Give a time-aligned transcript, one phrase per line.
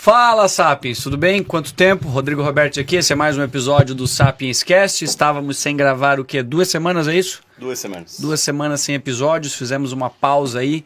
[0.00, 1.42] Fala, Sapiens, tudo bem?
[1.42, 2.08] Quanto tempo?
[2.08, 5.04] Rodrigo Roberto aqui, esse é mais um episódio do Sapiens Cast.
[5.04, 6.40] Estávamos sem gravar o quê?
[6.40, 7.42] Duas semanas, é isso?
[7.58, 8.16] Duas semanas.
[8.20, 10.84] Duas semanas sem episódios, fizemos uma pausa aí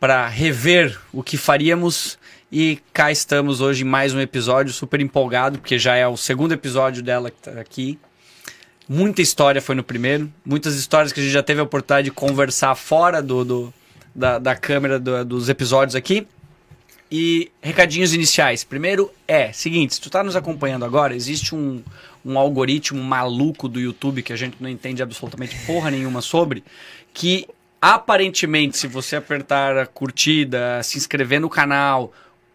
[0.00, 2.18] para rever o que faríamos
[2.50, 6.50] e cá estamos hoje em mais um episódio, super empolgado, porque já é o segundo
[6.52, 8.00] episódio dela que tá aqui.
[8.88, 12.10] Muita história foi no primeiro, muitas histórias que a gente já teve a oportunidade de
[12.10, 13.74] conversar fora do, do
[14.12, 16.26] da, da câmera do, dos episódios aqui.
[17.10, 18.64] E recadinhos iniciais.
[18.64, 21.82] Primeiro é, seguinte, se tu tá nos acompanhando agora, existe um,
[22.24, 26.64] um algoritmo maluco do YouTube que a gente não entende absolutamente porra nenhuma sobre,
[27.12, 27.46] que
[27.80, 32.12] aparentemente, se você apertar a curtida, se inscrever no canal,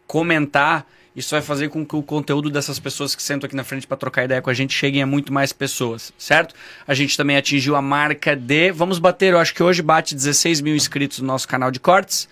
[0.08, 3.86] comentar, isso vai fazer com que o conteúdo dessas pessoas que sentam aqui na frente
[3.86, 6.56] para trocar ideia com a gente cheguem a muito mais pessoas, certo?
[6.88, 8.72] A gente também atingiu a marca de.
[8.72, 12.28] Vamos bater, eu acho que hoje bate 16 mil inscritos no nosso canal de cortes.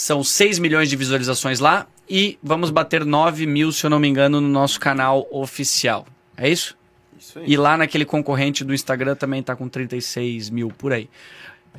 [0.00, 1.86] São 6 milhões de visualizações lá.
[2.08, 6.06] E vamos bater 9 mil, se eu não me engano, no nosso canal oficial.
[6.38, 6.74] É isso?
[7.18, 7.44] Isso aí.
[7.46, 11.06] E lá naquele concorrente do Instagram também tá com 36 mil por aí.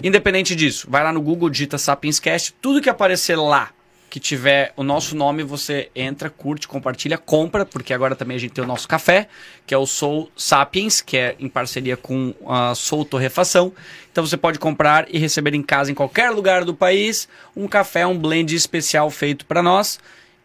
[0.03, 3.71] Independente disso, vai lá no Google, digita Sapienscast, tudo que aparecer lá
[4.11, 8.51] que tiver o nosso nome, você entra, curte, compartilha, compra, porque agora também a gente
[8.51, 9.29] tem o nosso café,
[9.65, 13.71] que é o Soul Sapiens, que é em parceria com a Soul Torrefação.
[14.11, 18.05] Então você pode comprar e receber em casa, em qualquer lugar do país, um café,
[18.05, 19.97] um blend especial feito para nós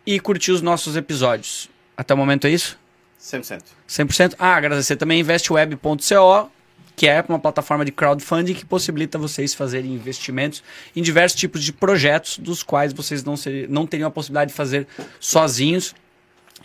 [0.06, 1.68] e curtir os nossos episódios.
[1.96, 2.78] Até o momento é isso?
[3.20, 3.64] 100%.
[3.88, 4.34] 100%.
[4.38, 6.52] Ah, agradecer também investweb.co,
[6.96, 10.64] que é uma plataforma de crowdfunding que possibilita vocês fazerem investimentos
[10.96, 14.56] em diversos tipos de projetos, dos quais vocês não, ser, não teriam a possibilidade de
[14.56, 14.88] fazer
[15.20, 15.94] sozinhos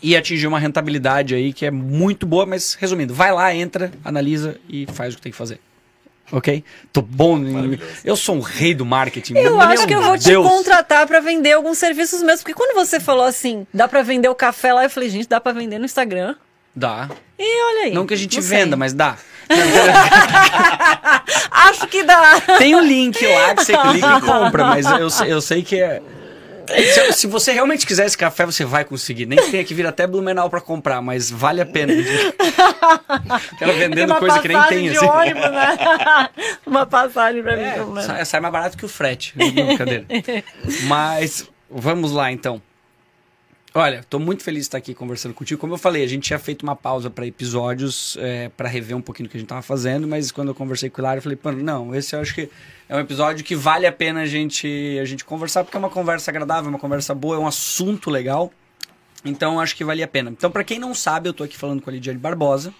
[0.01, 4.57] e atingir uma rentabilidade aí que é muito boa, mas resumindo, vai lá, entra, analisa
[4.69, 5.59] e faz o que tem que fazer.
[6.31, 6.63] Ok?
[6.93, 7.37] Tô bom.
[8.05, 9.33] Eu sou um rei do marketing.
[9.35, 10.47] Eu Meu acho que eu vou te Deus.
[10.47, 12.41] contratar pra vender alguns serviços meus.
[12.41, 15.41] Porque quando você falou assim, dá pra vender o café lá, eu falei, gente, dá
[15.41, 16.35] pra vender no Instagram.
[16.75, 17.09] Dá.
[17.37, 17.93] E olha aí.
[17.93, 18.57] Não que a gente sei.
[18.59, 19.17] venda, mas dá.
[21.51, 22.39] Acho que dá.
[22.57, 25.81] Tem um link lá que você clica e compra, mas eu, sei- eu sei que
[25.81, 26.01] é.
[26.93, 29.25] Se, se você realmente quiser esse café, você vai conseguir.
[29.25, 31.91] Nem que tenha que vir até Blumenau pra comprar, mas vale a pena.
[33.59, 35.05] Quero vendendo coisa que nem tem, assim.
[35.05, 35.77] ônibus, né?
[36.65, 37.63] uma passagem pra mim.
[37.63, 38.05] É, menos.
[38.05, 39.33] sai, sai mais barato que o frete.
[39.35, 40.05] Não, Brincadeira.
[40.83, 42.61] Mas vamos lá então.
[43.73, 45.59] Olha, tô muito feliz de estar aqui conversando contigo.
[45.61, 49.01] Como eu falei, a gente tinha feito uma pausa para episódios, é, para rever um
[49.01, 51.23] pouquinho do que a gente tava fazendo, mas quando eu conversei com o Hilário, eu
[51.23, 52.49] falei, pô, não, esse eu acho que
[52.89, 55.89] é um episódio que vale a pena a gente, a gente conversar, porque é uma
[55.89, 58.51] conversa agradável, uma conversa boa, é um assunto legal.
[59.23, 60.31] Então acho que vale a pena.
[60.31, 62.73] Então, para quem não sabe, eu tô aqui falando com a Lidiane Barbosa,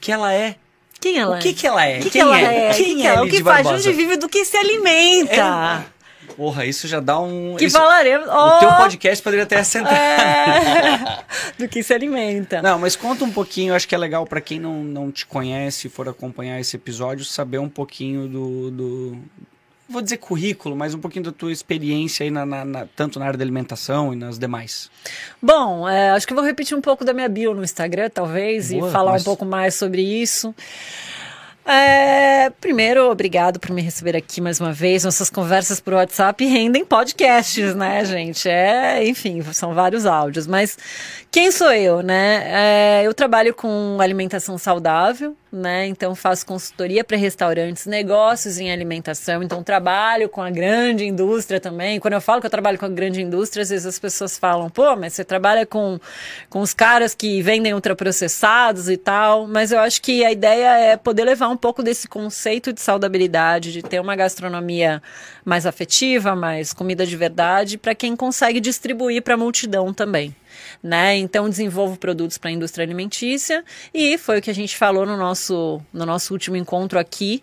[0.00, 0.56] que ela é.
[0.98, 1.52] Quem ela o que é?
[1.52, 1.98] que ela é?
[1.98, 2.44] O que, que Quem ela é?
[2.70, 2.72] é?
[2.74, 3.64] Quem que que é ela- o que faz?
[3.66, 3.74] Barbosa?
[3.90, 4.16] onde vive?
[4.16, 5.84] Do que se alimenta?
[6.36, 7.56] Porra, isso já dá um.
[7.56, 8.28] Que isso- falaremos.
[8.28, 9.98] O Oh, teu podcast poderia ter essa entrada.
[9.98, 11.24] é,
[11.58, 12.60] do que se alimenta.
[12.62, 15.86] Não, mas conta um pouquinho, acho que é legal pra quem não, não te conhece
[15.86, 19.18] e for acompanhar esse episódio, saber um pouquinho do, do-
[19.88, 23.26] Vou dizer currículo, mas um pouquinho da tua experiência aí, na, na- na- tanto na
[23.26, 24.90] área da alimentação e nas demais.
[25.40, 28.72] Bom, é, acho que eu vou repetir um pouco da minha bio no Instagram, talvez,
[28.72, 30.52] Boa, e falar mas- um pouco mais sobre isso.
[31.68, 35.02] É, primeiro, obrigado por me receber aqui mais uma vez.
[35.02, 38.48] Nossas conversas por WhatsApp rendem podcasts, né, gente?
[38.48, 40.46] É, enfim, são vários áudios.
[40.46, 40.78] Mas
[41.28, 43.00] quem sou eu, né?
[43.00, 45.86] É, eu trabalho com alimentação saudável, né?
[45.86, 49.42] Então faço consultoria para restaurantes, negócios em alimentação.
[49.42, 52.00] Então trabalho com a grande indústria também.
[52.00, 54.68] Quando eu falo que eu trabalho com a grande indústria, às vezes as pessoas falam,
[54.68, 55.98] pô, mas você trabalha com,
[56.50, 59.46] com os caras que vendem ultraprocessados e tal.
[59.46, 63.72] Mas eu acho que a ideia é poder levar um pouco desse conceito de saudabilidade,
[63.72, 65.02] de ter uma gastronomia
[65.44, 70.34] mais afetiva, mais comida de verdade, para quem consegue distribuir para a multidão também.
[70.82, 71.16] Né?
[71.16, 75.16] Então desenvolvo produtos para a indústria alimentícia e foi o que a gente falou no
[75.16, 77.42] nosso, no nosso último encontro aqui.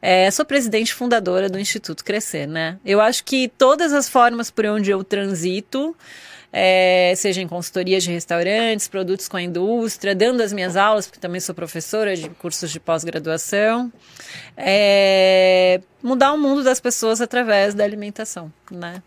[0.00, 2.78] É, sou presidente fundadora do Instituto Crescer, né?
[2.84, 5.96] Eu acho que todas as formas por onde eu transito,
[6.52, 11.18] é, seja em consultoria de restaurantes, produtos com a indústria, dando as minhas aulas, porque
[11.18, 13.92] também sou professora de cursos de pós-graduação,
[14.56, 19.02] é, mudar o mundo das pessoas através da alimentação, né?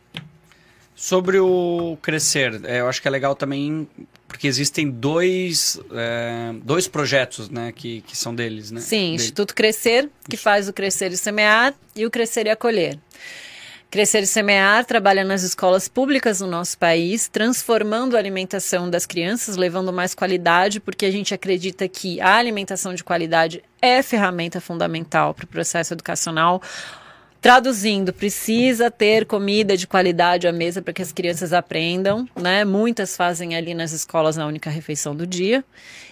[1.00, 3.88] Sobre o crescer, é, eu acho que é legal também,
[4.28, 8.82] porque existem dois, é, dois projetos né, que, que são deles, né?
[8.82, 9.14] Sim.
[9.14, 12.98] Instituto Crescer, que faz o Crescer e Semear, e o Crescer e Acolher.
[13.92, 19.56] Crescer e Semear trabalha nas escolas públicas do nosso país, transformando a alimentação das crianças,
[19.56, 25.36] levando mais qualidade, porque a gente acredita que a alimentação de qualidade é ferramenta fundamental
[25.36, 26.60] para o processo educacional
[27.48, 32.66] Traduzindo, precisa ter comida de qualidade à mesa para que as crianças aprendam, né?
[32.66, 35.64] Muitas fazem ali nas escolas na única refeição do dia.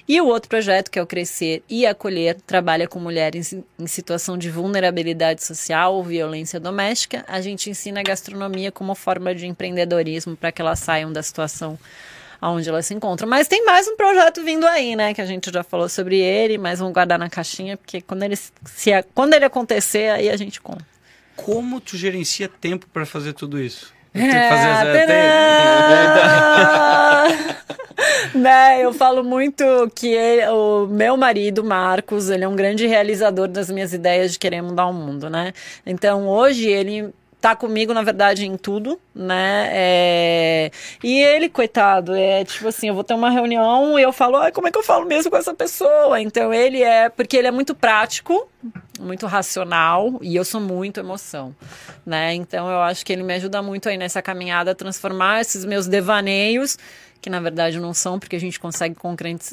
[0.07, 4.37] E o outro projeto, que é o Crescer e Acolher, trabalha com mulheres em situação
[4.37, 7.25] de vulnerabilidade social ou violência doméstica.
[7.27, 11.77] A gente ensina a gastronomia como forma de empreendedorismo para que elas saiam da situação
[12.41, 13.27] onde elas se encontram.
[13.27, 15.13] Mas tem mais um projeto vindo aí, né?
[15.13, 18.37] Que a gente já falou sobre ele, mas vamos guardar na caixinha, porque quando ele,
[18.37, 20.94] se, quando ele acontecer, aí a gente conta.
[21.35, 23.93] Como tu gerencia tempo para fazer tudo isso?
[24.13, 25.07] Que fazer
[28.33, 33.47] né, eu falo muito que ele, o meu marido, Marcos, ele é um grande realizador
[33.49, 35.51] das minhas ideias de querer mudar o mundo, né?
[35.85, 37.13] Então, hoje ele
[37.45, 39.69] tá comigo, na verdade, em tudo, né?
[39.71, 40.71] É...
[41.03, 44.51] E ele, coitado, é tipo assim, eu vou ter uma reunião e eu falo, ai,
[44.51, 46.19] como é que eu falo mesmo com essa pessoa?
[46.19, 48.49] Então ele é, porque ele é muito prático,
[48.99, 51.55] muito racional e eu sou muito emoção,
[52.03, 52.33] né?
[52.33, 55.85] Então eu acho que ele me ajuda muito aí nessa caminhada a transformar esses meus
[55.85, 56.79] devaneios,
[57.21, 58.95] que na verdade não são, porque a gente consegue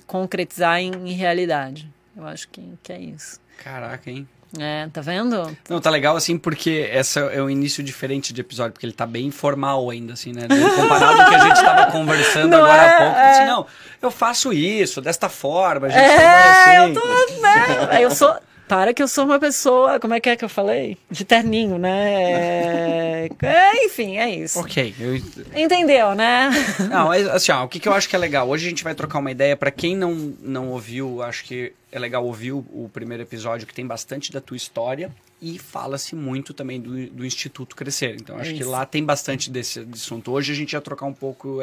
[0.07, 1.91] concretizar em, em realidade.
[2.17, 3.39] Eu acho que, que é isso.
[3.63, 4.27] Caraca, hein?
[4.59, 5.57] É, tá vendo?
[5.69, 9.07] Não, tá legal assim, porque essa é um início diferente de episódio, porque ele tá
[9.07, 10.47] bem informal ainda, assim, né?
[10.77, 13.19] Comparado com o que a gente tava conversando não agora é, há pouco.
[13.19, 13.31] É.
[13.31, 13.67] Assim, não,
[14.03, 16.77] eu faço isso, desta forma, a gente é, assim.
[16.77, 18.05] Eu tô, né?
[18.05, 18.37] eu sou.
[18.73, 20.97] Para que eu sou uma pessoa, como é que é que eu falei?
[21.11, 23.29] De terninho, né?
[23.43, 24.59] É, enfim, é isso.
[24.59, 24.95] Ok.
[24.99, 25.15] Eu...
[25.55, 26.51] Entendeu, né?
[26.91, 28.49] Não, assim, ó, o que, que eu acho que é legal?
[28.49, 29.57] Hoje a gente vai trocar uma ideia.
[29.57, 33.75] para quem não, não ouviu, acho que é legal ouvir o, o, primeiro episódio, que
[33.75, 35.11] tem bastante da tua história.
[35.41, 38.17] E fala-se muito também do, do Instituto Crescer.
[38.17, 40.33] Então, acho é que lá tem bastante desse, desse assunto.
[40.33, 41.59] Hoje a gente ia trocar um pouco,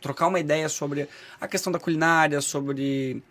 [0.00, 1.08] trocar uma ideia sobre
[1.40, 3.22] a questão da culinária, sobre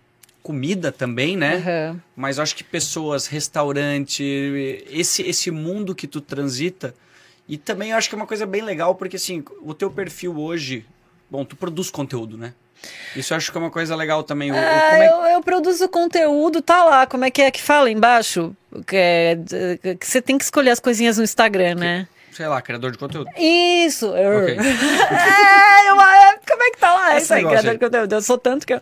[0.46, 1.56] comida também, né?
[1.56, 2.00] Uhum.
[2.16, 4.24] Mas eu acho que pessoas, restaurante,
[4.92, 6.94] esse, esse mundo que tu transita.
[7.50, 10.38] E também eu acho que é uma coisa bem legal, porque assim, o teu perfil
[10.38, 10.86] hoje.
[11.32, 12.54] Bom, tu produz conteúdo, né?
[13.16, 14.52] Isso eu acho que é uma coisa legal também.
[14.52, 15.10] É, é...
[15.10, 17.08] Eu, eu, produzo conteúdo, tá lá.
[17.08, 18.56] Como é que é que fala embaixo?
[18.86, 22.08] Que, é, que você tem que escolher as coisinhas no Instagram, que, né?
[22.32, 23.32] Sei lá, criador de conteúdo.
[23.36, 24.06] Isso!
[24.06, 24.44] Eu...
[24.44, 24.58] Okay.
[24.62, 25.96] é, eu,
[26.48, 27.16] como é que tá lá?
[27.16, 27.78] Esse Isso aí, criador aí.
[27.78, 28.14] de conteúdo.
[28.14, 28.82] Eu sou tanto que eu.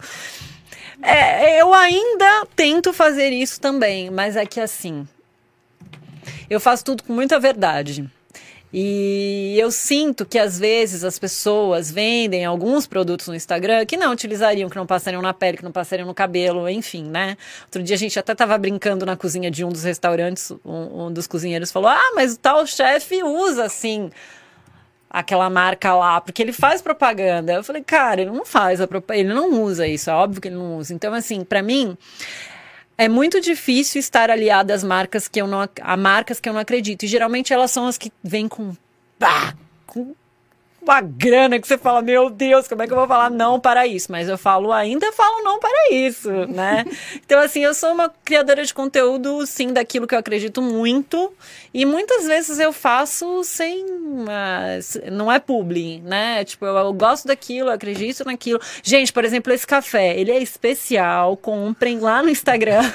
[1.04, 5.06] É, eu ainda tento fazer isso também, mas é que assim.
[6.50, 8.10] Eu faço tudo com muita verdade.
[8.76, 14.12] E eu sinto que às vezes as pessoas vendem alguns produtos no Instagram que não
[14.12, 17.38] utilizariam, que não passariam na pele, que não passariam no cabelo, enfim, né?
[17.66, 21.14] Outro dia a gente até estava brincando na cozinha de um dos restaurantes, um, um
[21.14, 24.10] dos cozinheiros falou: Ah, mas o tal chefe usa assim
[25.14, 27.54] aquela marca lá, porque ele faz propaganda.
[27.54, 30.48] Eu falei, cara, ele não faz a propaganda, ele não usa isso, é óbvio que
[30.48, 30.92] ele não usa.
[30.92, 31.96] Então, assim, para mim,
[32.98, 36.60] é muito difícil estar aliado às marcas que eu não a marcas que eu não
[36.60, 37.04] acredito.
[37.04, 38.76] E geralmente elas são as que vêm com,
[39.20, 39.54] pá,
[39.86, 40.16] com
[40.84, 43.88] uma grana que você fala, meu Deus, como é que eu vou falar não para
[43.88, 44.12] isso?
[44.12, 46.86] Mas eu falo, ainda falo não para isso, né?
[47.26, 51.32] então, assim, eu sou uma criadora de conteúdo, sim, daquilo que eu acredito muito.
[51.74, 53.84] E muitas vezes eu faço sem.
[53.84, 56.44] Uh, não é publi, né?
[56.44, 58.60] Tipo, eu, eu, gosto daquilo, eu acredito naquilo.
[58.84, 62.82] Gente, por exemplo, esse café, ele é especial, comprem lá no Instagram.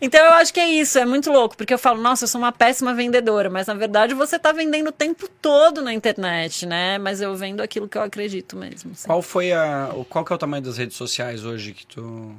[0.00, 2.40] então eu acho que é isso, é muito louco, porque eu falo, nossa, eu sou
[2.40, 6.66] uma péssima vendedora, mas na verdade você está vendendo o tempo todo todo na internet,
[6.66, 6.98] né?
[6.98, 8.92] Mas eu vendo aquilo que eu acredito mesmo.
[8.92, 9.06] Assim.
[9.06, 9.90] Qual foi a.
[10.08, 12.34] Qual que é o tamanho das redes sociais hoje que tu.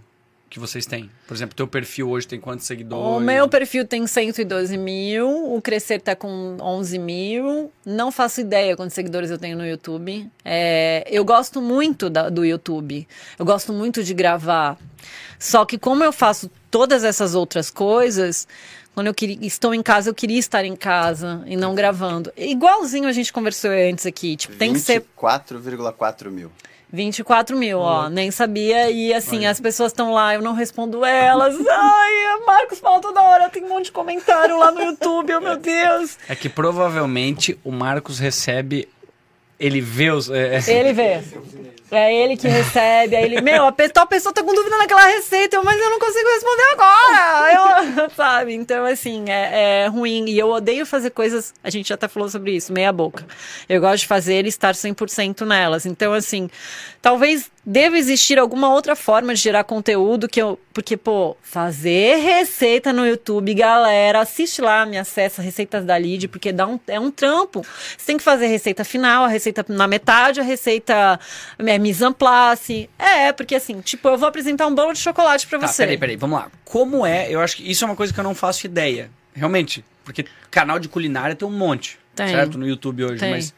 [0.47, 1.09] Que vocês têm?
[1.27, 3.17] Por exemplo, teu perfil hoje tem quantos seguidores?
[3.17, 7.71] O meu perfil tem 112 mil, o Crescer tá com 11 mil.
[7.85, 10.29] Não faço ideia quantos seguidores eu tenho no YouTube.
[10.45, 13.05] É, eu gosto muito da, do YouTube.
[13.37, 14.77] Eu gosto muito de gravar.
[15.37, 18.47] Só que como eu faço todas essas outras coisas,
[18.95, 22.31] quando eu queria, estou em casa, eu queria estar em casa e não gravando.
[22.37, 24.37] Igualzinho a gente conversou antes aqui.
[24.37, 25.01] Tipo, tem que ser.
[25.21, 26.49] 24,4 mil.
[26.93, 28.89] 24 mil, ó, nem sabia.
[28.89, 29.51] E assim, Olha.
[29.51, 31.55] as pessoas estão lá, eu não respondo elas.
[31.67, 35.57] Ai, Marcos fala toda hora, tem um monte de comentário lá no YouTube, oh meu
[35.57, 36.17] Deus.
[36.29, 38.87] É que provavelmente o Marcos recebe.
[39.59, 40.29] Ele vê os.
[40.29, 40.55] É...
[40.55, 40.79] é.
[40.79, 41.21] Ele vê.
[41.91, 45.05] É ele que recebe, aí ele, meu, a pessoa, a pessoa tá com dúvida naquela
[45.05, 47.53] receita, mas eu não consigo responder agora.
[48.01, 48.55] Eu, sabe?
[48.55, 50.25] Então, assim, é, é, ruim.
[50.27, 53.25] E eu odeio fazer coisas, a gente já até falou sobre isso, meia boca.
[53.69, 55.85] Eu gosto de fazer e estar 100% nelas.
[55.85, 56.49] Então, assim,
[57.01, 60.59] talvez deve existir alguma outra forma de gerar conteúdo que eu.
[60.73, 66.51] Porque, pô, fazer receita no YouTube, galera, assiste lá, me acessa Receitas da Lid, porque
[66.51, 67.65] dá um, é um trampo.
[67.97, 71.19] Você tem que fazer receita final, a receita na metade, a receita
[71.75, 72.89] é, mise en place.
[72.97, 75.83] É, porque assim, tipo, eu vou apresentar um bolo de chocolate para tá, você.
[75.83, 76.49] Peraí, peraí, vamos lá.
[76.63, 77.29] Como é?
[77.29, 79.09] Eu acho que isso é uma coisa que eu não faço ideia.
[79.33, 82.29] realmente, porque canal de culinária tem um monte, Tem.
[82.29, 82.57] certo?
[82.57, 83.31] No YouTube hoje, Tem.
[83.31, 83.53] mas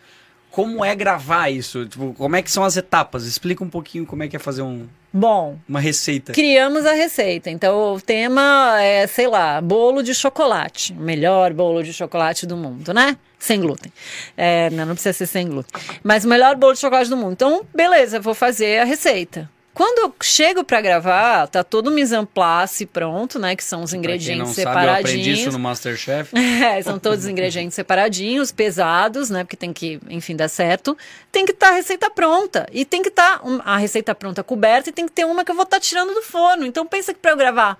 [0.49, 1.85] como é gravar isso?
[1.85, 3.25] Tipo, como é que são as etapas?
[3.25, 6.31] Explica um pouquinho como é que é fazer um, Bom, uma receita.
[6.31, 7.49] criamos a receita.
[7.49, 10.93] Então o tema é, sei lá, bolo de chocolate.
[10.93, 13.17] O melhor bolo de chocolate do mundo, né?
[13.39, 13.91] Sem glúten.
[14.35, 15.81] É, não, não precisa ser sem glúten.
[16.03, 17.33] Mas o melhor bolo de chocolate do mundo.
[17.33, 19.49] Então, beleza, vou fazer a receita.
[19.77, 23.55] Quando eu chego pra gravar, tá todo o mise en place pronto, né?
[23.55, 24.99] Que são os Pra quem não ingredientes sabe, eu separadinhos.
[25.11, 26.31] aprendi isso no Masterchef.
[26.35, 29.43] É, são todos os ingredientes separadinhos, pesados, né?
[29.43, 30.97] Porque tem que, enfim, dar certo.
[31.31, 32.67] Tem que estar a receita pronta.
[32.71, 35.55] E tem que estar a receita pronta coberta e tem que ter uma que eu
[35.55, 36.65] vou estar tirando do forno.
[36.65, 37.77] Então pensa que para eu gravar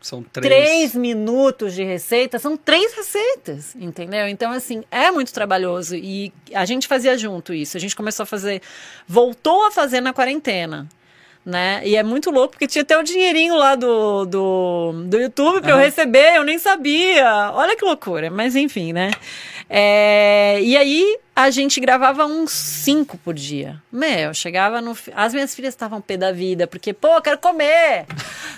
[0.00, 0.46] São três.
[0.46, 4.28] três minutos de receita, são três receitas, entendeu?
[4.28, 5.96] Então, assim, é muito trabalhoso.
[5.96, 7.76] E a gente fazia junto isso.
[7.76, 8.62] A gente começou a fazer,
[9.06, 10.88] voltou a fazer na quarentena.
[11.44, 11.80] Né?
[11.82, 15.70] E é muito louco, porque tinha até o dinheirinho lá do, do, do YouTube para
[15.70, 15.84] eu Aham.
[15.84, 17.50] receber, eu nem sabia.
[17.54, 19.10] Olha que loucura, mas enfim, né?
[19.70, 23.80] É, e aí a gente gravava uns cinco por dia.
[23.92, 24.98] Meu, chegava no.
[25.14, 28.06] As minhas filhas estavam pé da vida, porque, pô, quero comer,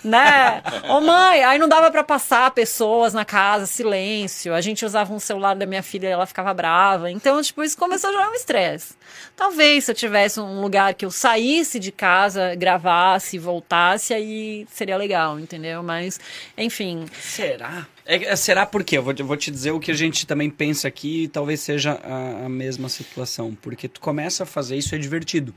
[0.03, 0.63] né?
[0.89, 4.55] Ô mãe, aí não dava pra passar pessoas na casa, silêncio.
[4.55, 7.11] A gente usava um celular da minha filha e ela ficava brava.
[7.11, 8.95] Então, tipo, isso começou a gerar um estresse.
[9.37, 14.97] Talvez se eu tivesse um lugar que eu saísse de casa, gravasse, voltasse, aí seria
[14.97, 15.83] legal, entendeu?
[15.83, 16.19] Mas,
[16.57, 17.05] enfim.
[17.21, 17.87] Será?
[18.07, 18.99] É, é, será por quê?
[18.99, 21.28] Eu vou, te- eu vou te dizer o que a gente também pensa aqui e
[21.28, 23.57] talvez seja a, a mesma situação.
[23.61, 25.54] Porque tu começa a fazer isso e é divertido.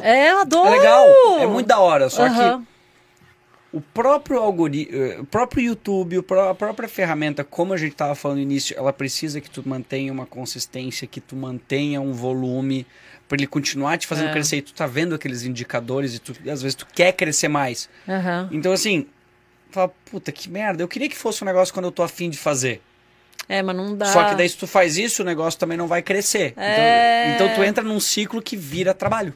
[0.00, 0.68] É, eu adoro!
[0.68, 1.06] É legal,
[1.40, 2.10] é muito da hora.
[2.10, 2.60] Só Aham.
[2.62, 6.18] que o próprio algoritmo, o próprio YouTube,
[6.50, 10.12] a própria ferramenta, como a gente estava falando no início, ela precisa que tu mantenha
[10.12, 12.86] uma consistência, que tu mantenha um volume
[13.28, 14.32] para ele continuar te fazendo É.
[14.32, 14.58] crescer.
[14.58, 17.88] E tu tá vendo aqueles indicadores e tu, às vezes tu quer crescer mais.
[18.08, 18.48] Aham.
[18.52, 19.06] Então assim,
[19.70, 22.38] fala, puta que merda, eu queria que fosse um negócio quando eu tô afim de
[22.38, 22.82] fazer.
[23.48, 24.06] É, mas não dá.
[24.06, 26.52] Só que daí se tu faz isso, o negócio também não vai crescer.
[26.56, 27.34] É.
[27.34, 29.34] Então, então tu entra num ciclo que vira trabalho.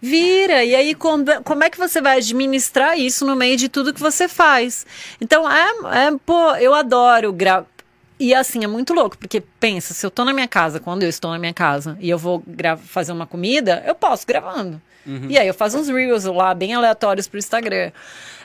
[0.00, 3.94] Vira, e aí como, como é que você vai administrar isso no meio de tudo
[3.94, 4.84] que você faz?
[5.18, 5.70] Então, é,
[6.06, 7.64] é pô, eu adoro gra...
[8.18, 11.08] E assim, é muito louco, porque pensa, se eu tô na minha casa, quando eu
[11.08, 12.42] estou na minha casa, e eu vou
[12.84, 14.80] fazer uma comida, eu posso gravando.
[15.28, 17.92] E aí eu faço uns reels lá, bem aleatórios pro Instagram.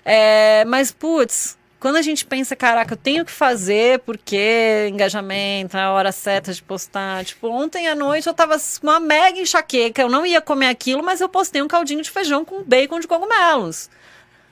[0.04, 5.92] É, mas, putz, quando a gente pensa, caraca, eu tenho que fazer porque engajamento, a
[5.92, 7.24] hora certa de postar.
[7.24, 11.02] Tipo, ontem à noite eu tava com uma mega enxaqueca, eu não ia comer aquilo,
[11.02, 13.90] mas eu postei um caldinho de feijão com bacon de cogumelos.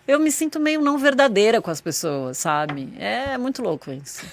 [0.07, 2.93] Eu me sinto meio não verdadeira com as pessoas, sabe?
[2.97, 4.25] É muito louco isso.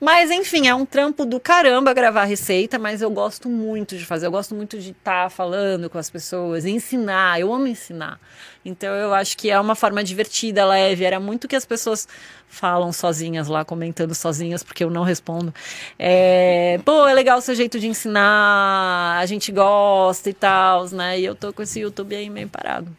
[0.00, 4.26] Mas, enfim, é um trampo do caramba gravar receita, mas eu gosto muito de fazer.
[4.26, 7.40] Eu gosto muito de estar falando com as pessoas, ensinar.
[7.40, 8.20] Eu amo ensinar.
[8.64, 11.04] Então, eu acho que é uma forma divertida, leve.
[11.04, 12.06] Era muito que as pessoas
[12.48, 15.52] falam sozinhas lá, comentando sozinhas, porque eu não respondo.
[15.98, 21.18] É, Pô, é legal o seu jeito de ensinar, a gente gosta e tal, né?
[21.18, 22.94] E eu tô com esse YouTube aí meio parado.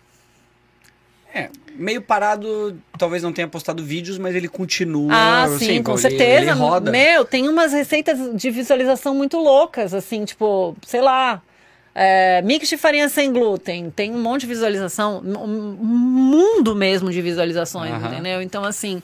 [1.33, 5.11] É, meio parado, talvez não tenha postado vídeos, mas ele continua.
[5.13, 6.41] Ah, assim, sim, com ele- certeza.
[6.41, 6.91] Ele roda.
[6.91, 11.41] Meu, tem umas receitas de visualização muito loucas, assim, tipo, sei lá.
[11.95, 15.47] É, mix de farinha sem glúten, tem um monte de visualização, um
[15.85, 18.07] mundo mesmo de visualizações, Aham.
[18.13, 18.41] entendeu?
[18.41, 18.99] Então, assim,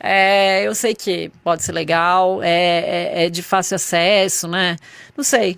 [0.00, 4.76] é, eu sei que pode ser legal, é, é, é de fácil acesso, né?
[5.16, 5.56] Não sei.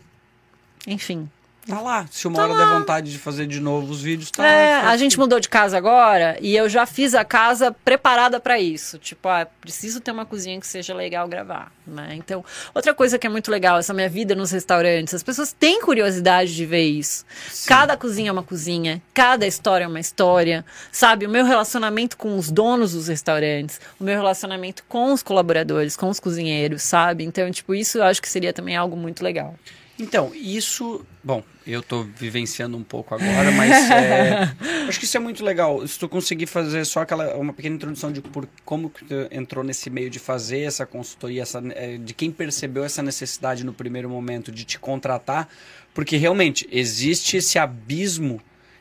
[0.87, 1.26] Enfim.
[1.66, 2.06] Tá lá.
[2.11, 4.47] Se uma hora der vontade de fazer de novo os vídeos, tá.
[4.47, 8.38] É, tá a gente mudou de casa agora e eu já fiz a casa preparada
[8.38, 8.99] para isso.
[8.99, 12.14] Tipo, ah, preciso ter uma cozinha que seja legal gravar, né?
[12.16, 12.44] Então,
[12.75, 16.54] outra coisa que é muito legal, essa minha vida nos restaurantes, as pessoas têm curiosidade
[16.54, 17.25] de ver isso.
[17.66, 21.26] Cada cozinha é uma cozinha, cada história é uma história, sabe?
[21.26, 26.11] O meu relacionamento com os donos dos restaurantes, o meu relacionamento com os colaboradores, com
[26.11, 27.25] os cozinheiros, sabe?
[27.25, 29.54] Então, tipo, isso eu acho que seria também algo muito legal.
[29.98, 31.04] Então, isso.
[31.22, 34.52] Bom, eu tô vivenciando um pouco agora, mas é,
[34.88, 35.86] acho que isso é muito legal.
[35.86, 39.62] Se tu conseguir fazer só aquela uma pequena introdução de por como que tu entrou
[39.64, 44.10] nesse meio de fazer essa consultoria, essa, é, de quem percebeu essa necessidade no primeiro
[44.10, 45.48] momento de te contratar,
[45.94, 48.40] porque realmente existe esse abismo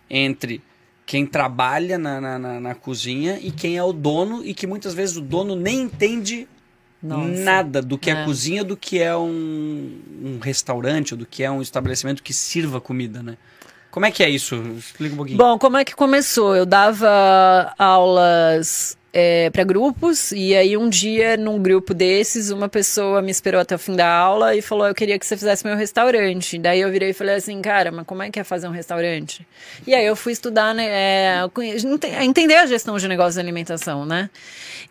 [0.09, 0.61] entre
[1.05, 4.93] quem trabalha na, na, na- na cozinha e quem é o dono, e que muitas
[4.93, 6.47] vezes o dono nem entende
[7.03, 7.41] Nossa.
[7.43, 8.25] nada do que é, É.
[8.25, 12.79] cozinha, do que é um, um restaurante, ou do que é um estabelecimento que sirva
[12.79, 13.37] comida, né?
[13.91, 14.55] Como é que é isso?
[14.77, 15.37] Explica um pouquinho.
[15.37, 16.55] Bom, como é que começou?
[16.55, 18.97] Eu dava aulas
[19.51, 23.77] para grupos, e aí um dia, num grupo desses, uma pessoa me esperou até o
[23.77, 26.57] fim da aula e falou: Eu queria que você fizesse meu restaurante.
[26.57, 29.45] Daí eu virei e falei assim: Cara, mas como é que é fazer um restaurante?
[29.85, 30.87] E aí eu fui estudar, né?
[30.87, 31.45] é,
[32.23, 34.31] entender a gestão de negócios de alimentação, né?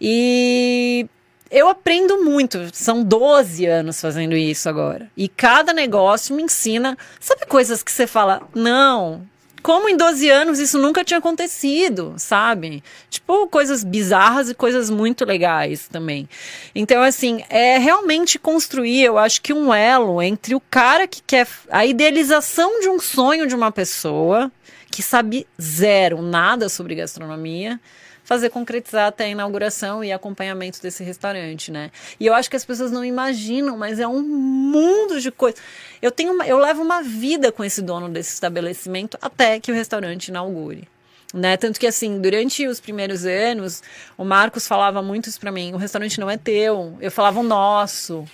[0.00, 1.06] E
[1.52, 2.70] eu aprendo muito.
[2.72, 5.10] São 12 anos fazendo isso agora.
[5.16, 6.96] E cada negócio me ensina.
[7.20, 9.22] Sabe coisas que você fala, não,
[9.62, 12.82] como em 12 anos isso nunca tinha acontecido, sabe?
[13.10, 16.28] Tipo, coisas bizarras e coisas muito legais também.
[16.74, 21.46] Então, assim, é realmente construir, eu acho que um elo entre o cara que quer
[21.70, 24.50] a idealização de um sonho de uma pessoa
[24.90, 27.78] que sabe zero, nada sobre gastronomia
[28.24, 31.90] fazer concretizar até a inauguração e acompanhamento desse restaurante, né?
[32.18, 35.60] E eu acho que as pessoas não imaginam, mas é um mundo de coisas.
[36.00, 39.74] Eu tenho, uma, eu levo uma vida com esse dono desse estabelecimento até que o
[39.74, 40.88] restaurante inaugure.
[41.32, 41.56] Né?
[41.56, 43.82] Tanto que, assim, durante os primeiros anos,
[44.18, 46.94] o Marcos falava muito isso pra mim: o restaurante não é teu.
[47.00, 48.26] Eu falava o nosso.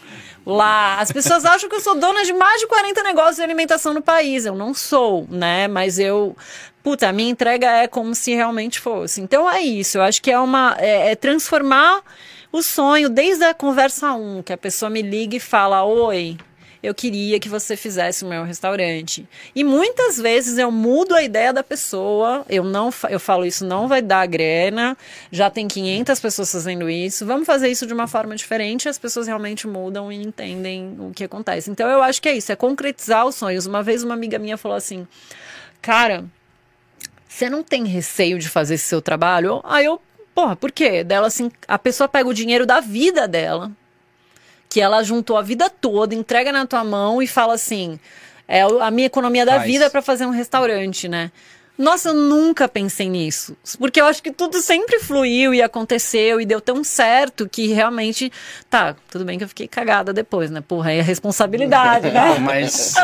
[0.44, 0.98] Lá.
[0.98, 4.02] As pessoas acham que eu sou dona de mais de 40 negócios de alimentação no
[4.02, 4.46] país.
[4.46, 5.68] Eu não sou, né?
[5.68, 6.36] Mas eu.
[6.88, 9.20] Puta, a minha entrega é como se realmente fosse.
[9.20, 9.98] Então é isso.
[9.98, 10.74] Eu acho que é uma.
[10.78, 12.00] é, é transformar
[12.50, 16.38] o sonho desde a conversa 1, que a pessoa me liga e fala: Oi,
[16.82, 19.28] eu queria que você fizesse o meu restaurante.
[19.54, 23.86] E muitas vezes eu mudo a ideia da pessoa, eu não eu falo isso não
[23.86, 24.96] vai dar grana,
[25.30, 29.26] já tem 500 pessoas fazendo isso, vamos fazer isso de uma forma diferente, as pessoas
[29.26, 31.70] realmente mudam e entendem o que acontece.
[31.70, 33.66] Então eu acho que é isso, é concretizar os sonhos.
[33.66, 35.06] Uma vez uma amiga minha falou assim:
[35.82, 36.24] "Cara,
[37.28, 40.00] você não tem receio de fazer esse seu trabalho?" Aí eu,
[40.34, 41.04] porra, por quê?
[41.04, 43.70] Dela assim, a pessoa pega o dinheiro da vida dela
[44.68, 47.98] que ela juntou a vida toda, entrega na tua mão e fala assim:
[48.46, 49.66] é a minha economia da Faz.
[49.66, 51.30] vida para fazer um restaurante, né?
[51.78, 53.56] Nossa, eu nunca pensei nisso.
[53.78, 58.32] Porque eu acho que tudo sempre fluiu e aconteceu e deu tão certo que realmente.
[58.68, 60.60] Tá, tudo bem que eu fiquei cagada depois, né?
[60.60, 62.36] Porra, é responsabilidade, né?
[62.40, 62.96] Mas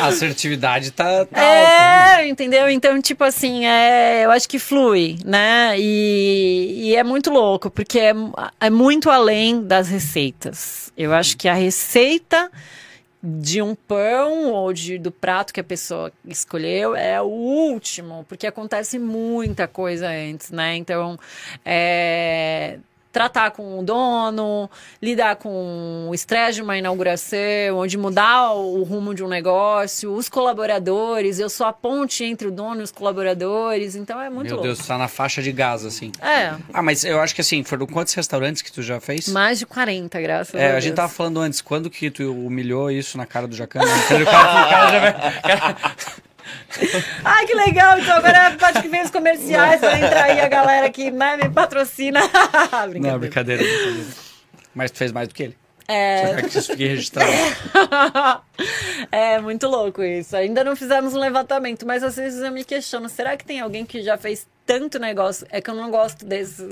[0.00, 2.22] a assertividade tá, tá é, alta.
[2.22, 2.70] É, entendeu?
[2.70, 5.74] Então, tipo assim, é, eu acho que flui, né?
[5.76, 8.14] E, e é muito louco, porque é,
[8.58, 10.90] é muito além das receitas.
[10.96, 12.50] Eu acho que a receita
[13.22, 18.46] de um pão ou de, do prato que a pessoa escolheu é o último, porque
[18.46, 20.74] acontece muita coisa antes, né?
[20.76, 21.16] Então,
[21.64, 22.78] é,
[23.12, 24.70] tratar com o dono,
[25.00, 30.28] lidar com o estresse de uma inauguração, de mudar o rumo de um negócio, os
[30.28, 34.56] colaboradores, eu sou a ponte entre o dono e os colaboradores, então é muito Meu
[34.56, 34.66] louco.
[34.66, 36.10] Deus, tá na faixa de gás, assim.
[36.20, 36.54] É.
[36.72, 39.28] Ah, mas eu acho que assim, foram quantos restaurantes que tu já fez?
[39.28, 40.72] Mais de 40, graças é, a Deus.
[40.72, 43.80] É, a gente tava falando antes, quando que tu humilhou isso na cara do Jacan?
[43.82, 45.92] o cara, o cara já vai...
[47.24, 47.98] Ai, que legal!
[47.98, 51.50] Então agora pode que vem os comerciais, vai entrar aí a galera que né, me
[51.50, 52.20] patrocina.
[52.88, 53.12] brincadeira.
[53.12, 54.06] Não, brincadeira, brincadeira.
[54.74, 55.62] Mas tu fez mais do que ele.
[55.88, 56.26] É.
[56.26, 57.30] Só que isso registrado.
[59.10, 60.36] é muito louco isso.
[60.36, 63.84] Ainda não fizemos um levantamento, mas às vezes eu me questiono: será que tem alguém
[63.84, 65.46] que já fez tanto negócio?
[65.50, 66.64] É que eu não gosto desses.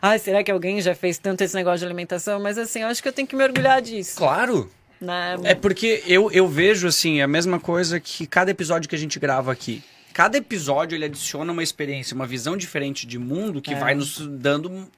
[0.00, 2.40] Ai, será que alguém já fez tanto esse negócio de alimentação?
[2.40, 4.16] Mas assim, eu acho que eu tenho que me orgulhar disso.
[4.16, 4.70] Claro!
[5.00, 5.36] Né?
[5.44, 9.18] É porque eu, eu vejo, assim, a mesma coisa que cada episódio que a gente
[9.18, 9.82] grava aqui.
[10.12, 13.78] Cada episódio ele adiciona uma experiência, uma visão diferente de mundo que é.
[13.78, 14.90] vai nos dando,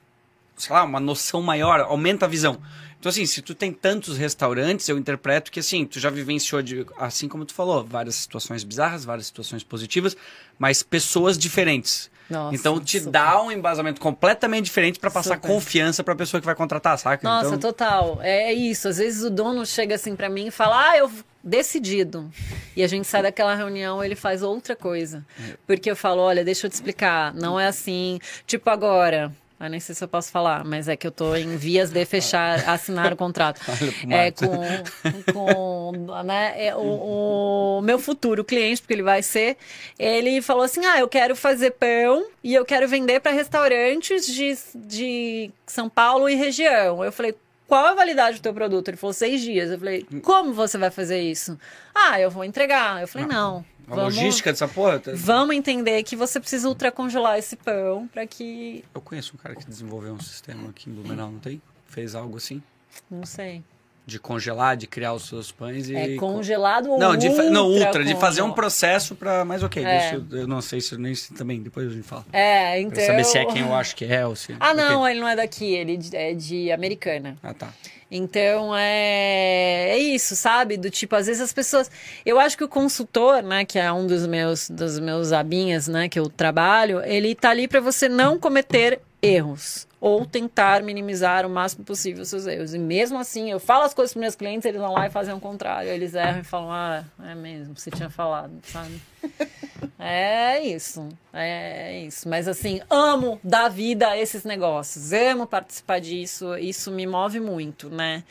[0.61, 2.61] sei lá, uma noção maior, aumenta a visão.
[2.99, 6.85] Então, assim, se tu tem tantos restaurantes, eu interpreto que, assim, tu já vivenciou, de,
[6.99, 10.15] assim como tu falou, várias situações bizarras, várias situações positivas,
[10.59, 12.11] mas pessoas diferentes.
[12.29, 13.11] Nossa, então te super.
[13.11, 15.47] dá um embasamento completamente diferente para passar super.
[15.47, 17.27] confiança para a pessoa que vai contratar, saca?
[17.27, 17.71] Nossa, então...
[17.71, 18.19] total.
[18.21, 18.87] É, é isso.
[18.87, 21.11] Às vezes o dono chega assim para mim e fala: "Ah, eu
[21.43, 22.31] decidido".
[22.75, 25.25] E a gente sai daquela reunião, ele faz outra coisa.
[25.37, 25.57] É.
[25.67, 29.79] Porque eu falo: "Olha, deixa eu te explicar, não é assim, tipo agora, ah, nem
[29.79, 33.13] sei se eu posso falar, mas é que eu estou em vias de fechar, assinar
[33.13, 33.61] o contrato.
[34.09, 39.57] é, com, com né, é, o, o, meu futuro cliente, porque ele vai ser,
[39.99, 44.57] ele falou assim: ah, eu quero fazer pão e eu quero vender para restaurantes de,
[44.73, 47.05] de São Paulo e região.
[47.05, 47.35] Eu falei,
[47.67, 48.87] qual a validade do teu produto?
[48.87, 49.69] Ele falou, seis dias.
[49.69, 51.55] Eu falei, como você vai fazer isso?
[51.93, 52.99] Ah, eu vou entregar.
[52.99, 53.63] Eu falei, não.
[53.91, 54.99] A vamos, logística dessa porra?
[54.99, 58.83] Tá- vamos entender que você precisa ultracongelar esse pão para que.
[58.93, 61.61] Eu conheço um cara que desenvolveu um sistema aqui em Blumenau, não tem?
[61.87, 62.61] Fez algo assim?
[63.09, 63.63] Não sei.
[64.03, 65.95] De congelar, de criar os seus pães e.
[65.95, 69.45] É congelado ou não, de ultra Não, ultra, de fazer um processo para.
[69.45, 69.99] Mas ok, é.
[69.99, 72.25] deixa, eu não sei se nem se também, depois a gente fala.
[72.33, 72.93] É, então.
[72.93, 74.55] Pra saber se é quem eu acho que é ou se.
[74.59, 77.37] Ah, não, ele não é daqui, ele é de Americana.
[77.43, 77.71] Ah, tá.
[78.11, 80.75] Então é, é isso, sabe?
[80.75, 81.89] Do tipo, às vezes as pessoas.
[82.25, 86.09] Eu acho que o consultor, né, que é um dos meus, dos meus abinhas, né,
[86.09, 91.49] que eu trabalho, ele tá ali para você não cometer erros ou tentar minimizar o
[91.49, 92.73] máximo possível os seus erros.
[92.73, 95.33] E mesmo assim, eu falo as coisas para meus clientes, eles vão lá e fazem
[95.33, 95.89] o contrário.
[95.89, 98.99] Eles erram e falam: "Ah, é mesmo, você tinha falado", sabe?
[99.97, 102.27] É isso, é isso.
[102.27, 107.89] Mas assim, amo dar vida a esses negócios, amo participar disso, isso me move muito,
[107.89, 108.23] né?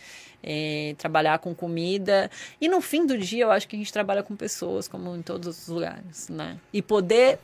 [0.42, 2.30] É, trabalhar com comida.
[2.60, 5.22] E no fim do dia, eu acho que a gente trabalha com pessoas, como em
[5.22, 6.56] todos os lugares, né?
[6.72, 7.38] E poder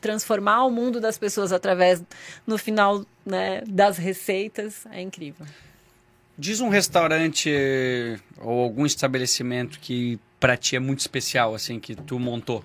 [0.00, 2.02] transformar o mundo das pessoas através,
[2.46, 5.46] no final, né, das receitas, é incrível.
[6.36, 7.50] Diz um restaurante
[8.38, 12.62] ou algum estabelecimento que para ti é muito especial, assim, que tu montou.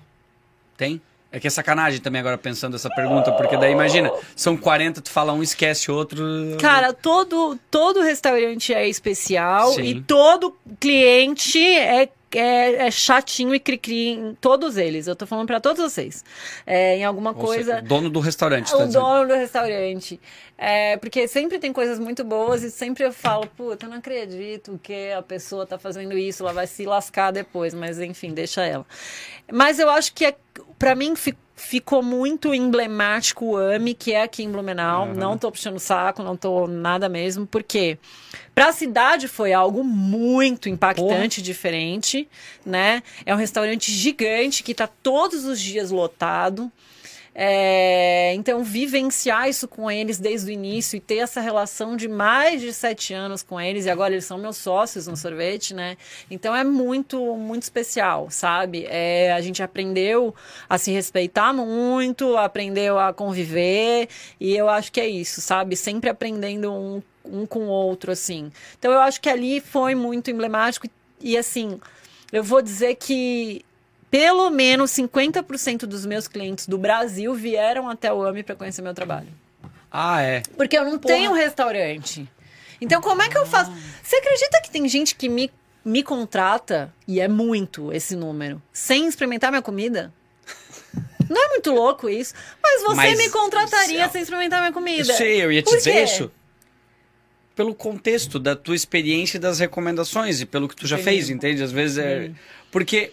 [0.80, 0.98] Tem?
[1.30, 5.10] É que é sacanagem também agora pensando essa pergunta, porque daí imagina, são 40, tu
[5.10, 6.24] fala um, esquece outro.
[6.58, 9.82] Cara, todo, todo restaurante é especial Sim.
[9.82, 15.06] e todo cliente é, é, é chatinho e cri-cri em todos eles.
[15.06, 16.24] Eu tô falando pra todos vocês.
[16.66, 17.74] É, em alguma Ou coisa.
[17.74, 19.04] seja, dono do restaurante, tá o dizendo.
[19.04, 20.18] dono do restaurante.
[20.56, 24.80] É, porque sempre tem coisas muito boas e sempre eu falo, puta, eu não acredito
[24.82, 28.86] que a pessoa tá fazendo isso, ela vai se lascar depois, mas enfim, deixa ela.
[29.52, 30.34] Mas eu acho que é,
[30.80, 35.04] para mim fi- ficou muito emblemático o AMI, que é aqui em Blumenau.
[35.14, 37.98] Não tô puxando saco, não tô nada mesmo, porque
[38.54, 42.26] para a cidade foi algo muito impactante, diferente,
[42.64, 43.02] né?
[43.26, 46.72] É um restaurante gigante que tá todos os dias lotado.
[47.32, 52.60] É, então, vivenciar isso com eles desde o início e ter essa relação de mais
[52.60, 55.96] de sete anos com eles, e agora eles são meus sócios no sorvete, né?
[56.30, 58.84] Então é muito, muito especial, sabe?
[58.88, 60.34] É, a gente aprendeu
[60.68, 64.08] a se respeitar muito, aprendeu a conviver,
[64.40, 65.76] e eu acho que é isso, sabe?
[65.76, 68.50] Sempre aprendendo um, um com o outro, assim.
[68.78, 71.80] Então eu acho que ali foi muito emblemático, e, e assim,
[72.32, 73.64] eu vou dizer que
[74.10, 78.92] pelo menos 50% dos meus clientes do Brasil vieram até o AMI para conhecer meu
[78.94, 79.28] trabalho.
[79.90, 80.42] Ah, é.
[80.56, 82.28] Porque eu não tenho restaurante.
[82.80, 83.72] Então, como é que eu faço?
[84.02, 85.50] Você acredita que tem gente que me,
[85.84, 90.12] me contrata, e é muito esse número, sem experimentar minha comida?
[91.28, 92.34] Não é muito louco isso?
[92.60, 94.10] Mas você Mas- me contrataria Céu.
[94.10, 95.12] sem experimentar minha comida.
[95.12, 96.28] Eu sei, eu ia te dizer isso.
[97.54, 101.16] Pelo contexto da tua experiência e das recomendações e pelo que tu já Entendi.
[101.16, 101.62] fez, entende?
[101.62, 102.32] Às vezes é.
[102.72, 103.12] Porque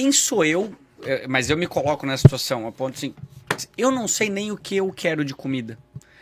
[0.00, 0.72] quem sou eu?
[1.02, 3.14] É, Mas eu me coloco nessa situação, a ponto assim.
[3.76, 5.76] Eu não sei nem o que eu quero de comida.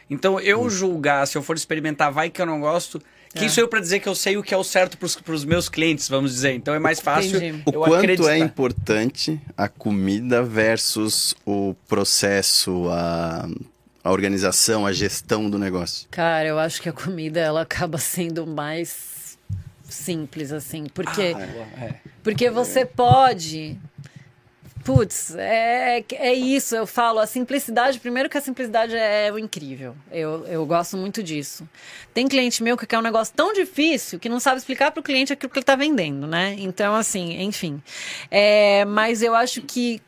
[0.08, 3.02] Então, eu julgar, se eu for experimentar, vai que eu não gosto.
[3.34, 3.48] Quem É.
[3.50, 5.68] sou eu pra dizer que eu sei o que é o certo pros, pros meus
[5.68, 6.52] clientes, vamos dizer?
[6.54, 7.36] Então é mais fácil.
[7.36, 7.62] Entendi.
[7.66, 8.32] O eu quanto acreditar.
[8.34, 13.46] é importante a comida versus o processo, a,
[14.02, 16.06] a organização, a gestão do negócio?
[16.10, 19.15] Cara, eu acho que a comida ela acaba sendo mais
[19.96, 21.94] simples assim, porque Ah, é.
[22.22, 23.78] Porque você pode.
[24.84, 29.96] Putz, é, é isso, eu falo, a simplicidade, primeiro que a simplicidade é o incrível.
[30.12, 31.68] Eu, eu gosto muito disso.
[32.14, 35.02] Tem cliente meu que quer um negócio tão difícil que não sabe explicar para o
[35.02, 36.54] cliente aquilo que ele está vendendo, né?
[36.58, 37.82] Então, assim, enfim.
[38.30, 40.00] É, mas eu acho que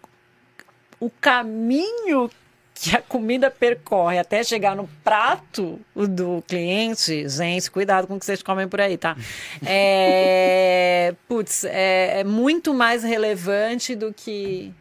[1.01, 2.31] o caminho
[2.80, 8.24] que a comida percorre até chegar no prato do cliente, gente, cuidado com o que
[8.24, 9.16] vocês comem por aí, tá?
[9.66, 14.72] É, putz, é, é muito mais relevante do que.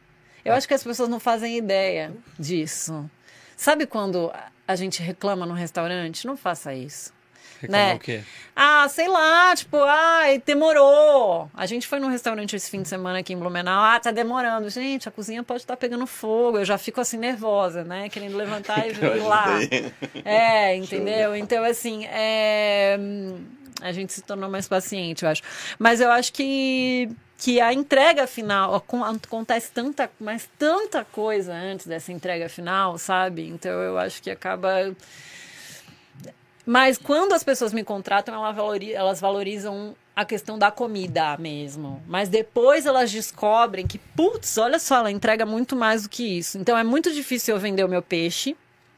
[0.46, 3.10] Eu acho que as pessoas não fazem ideia disso.
[3.56, 4.32] Sabe quando
[4.68, 6.28] a gente reclama no restaurante?
[6.28, 7.12] Não faça isso.
[7.62, 7.96] Reclamar né?
[7.96, 8.22] o quê?
[8.56, 11.50] Ah, sei lá, tipo, ai, demorou.
[11.54, 13.84] A gente foi num restaurante esse fim de semana aqui em Blumenau.
[13.84, 14.70] Ah, tá demorando.
[14.70, 16.58] Gente, a cozinha pode estar pegando fogo.
[16.58, 18.10] Eu já fico assim nervosa, né?
[18.10, 19.60] Querendo levantar e ir lá.
[20.26, 21.36] É, entendeu?
[21.36, 22.98] Então, assim, é...
[23.82, 25.44] a gente se tornou mais paciente, eu acho.
[25.78, 31.86] Mas eu acho que que a entrega final acon- acontece tanta, mas tanta coisa antes
[31.86, 33.48] dessa entrega final, sabe?
[33.48, 34.92] Então eu acho que acaba
[36.68, 38.36] mas quando as pessoas me contratam,
[38.94, 42.04] elas valorizam a questão da comida mesmo.
[42.06, 46.58] Mas depois elas descobrem que, putz, olha só, ela entrega muito mais do que isso.
[46.58, 48.54] Então é muito difícil eu vender o meu peixe,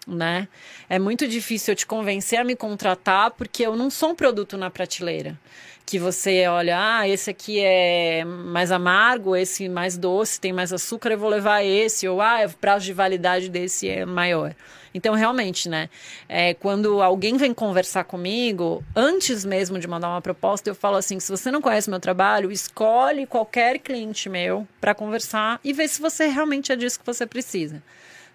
[0.07, 0.47] né?
[0.89, 4.57] É muito difícil eu te convencer a me contratar, porque eu não sou um produto
[4.57, 5.39] na prateleira.
[5.85, 11.11] Que você olha, ah, esse aqui é mais amargo, esse mais doce, tem mais açúcar,
[11.11, 12.07] eu vou levar esse.
[12.07, 14.55] Ou, ah, o prazo de validade desse é maior.
[14.93, 15.89] Então, realmente, né?
[16.27, 21.19] É, quando alguém vem conversar comigo, antes mesmo de mandar uma proposta, eu falo assim:
[21.19, 26.01] se você não conhece meu trabalho, escolhe qualquer cliente meu para conversar e ver se
[26.01, 27.81] você realmente é disso que você precisa.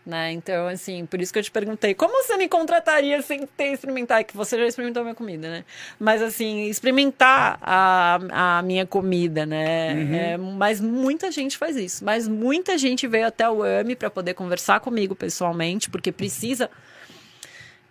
[0.07, 0.33] Né?
[0.33, 4.23] Então, assim, por isso que eu te perguntei, como você me contrataria sem ter experimentado?
[4.25, 5.65] Que você já experimentou a minha comida, né?
[5.99, 10.33] Mas, assim, experimentar a, a minha comida, né?
[10.33, 12.05] É, mas muita gente faz isso.
[12.05, 16.69] Mas muita gente veio até o AMI para poder conversar comigo pessoalmente, porque precisa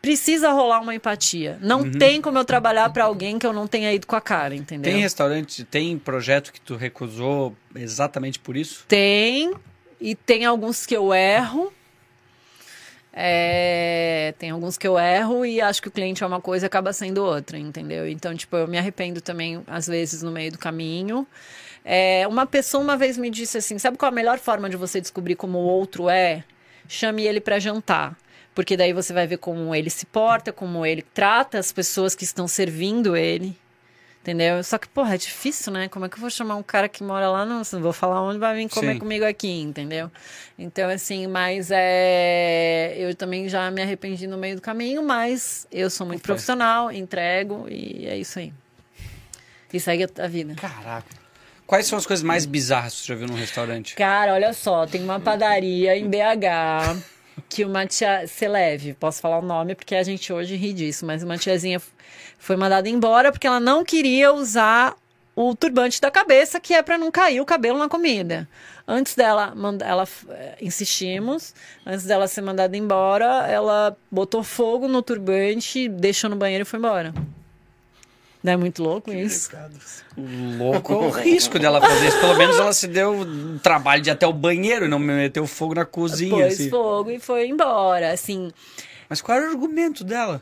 [0.03, 1.57] precisa rolar uma empatia.
[1.61, 4.53] Não tem como eu trabalhar para alguém que eu não tenha ido com a cara,
[4.53, 4.91] entendeu?
[4.91, 8.83] Tem restaurante, tem projeto que tu recusou exatamente por isso?
[8.85, 9.53] Tem.
[10.01, 11.71] E tem alguns que eu erro.
[13.15, 16.67] É, tem alguns que eu erro e acho que o cliente é uma coisa e
[16.67, 18.07] acaba sendo outra, entendeu?
[18.09, 21.27] Então, tipo, eu me arrependo também, às vezes, no meio do caminho.
[21.85, 24.99] É, uma pessoa uma vez me disse assim: sabe qual a melhor forma de você
[24.99, 26.43] descobrir como o outro é?
[26.87, 28.17] Chame ele para jantar.
[28.55, 32.23] Porque daí você vai ver como ele se porta, como ele trata as pessoas que
[32.23, 33.57] estão servindo ele.
[34.23, 34.63] Entendeu?
[34.63, 35.89] Só que, porra, é difícil, né?
[35.89, 37.45] Como é que eu vou chamar um cara que mora lá?
[37.45, 38.99] Não, não vou falar onde vai vir comer Sim.
[38.99, 40.09] comigo aqui, entendeu?
[40.57, 42.95] Então, assim, mas é.
[42.97, 47.67] Eu também já me arrependi no meio do caminho, mas eu sou muito profissional, entrego
[47.69, 48.53] e é isso aí.
[49.73, 50.55] E segue a vida.
[50.55, 51.13] Caraca.
[51.67, 53.93] Quais são as coisas mais bizarras que você já viu num restaurante?
[53.93, 57.12] Cara, olha só, tem uma padaria em BH
[57.49, 61.23] que uma tia Celeve, posso falar o nome porque a gente hoje ri disso, mas
[61.23, 61.81] uma tiazinha
[62.37, 64.95] foi mandada embora porque ela não queria usar
[65.35, 68.47] o turbante da cabeça, que é para não cair o cabelo na comida.
[68.87, 75.87] Antes dela, ela eh, insistimos, antes dela ser mandada embora, ela botou fogo no turbante,
[75.87, 77.13] deixou no banheiro e foi embora.
[78.43, 79.49] Não é muito louco isso?
[80.17, 82.19] O louco o risco dela fazer isso.
[82.19, 85.47] Pelo menos ela se deu o trabalho de ir até o banheiro e não meteu
[85.47, 86.43] fogo na cozinha.
[86.43, 86.69] Pôs assim.
[86.69, 88.51] fogo e foi embora, assim.
[89.07, 90.41] Mas qual era o argumento dela?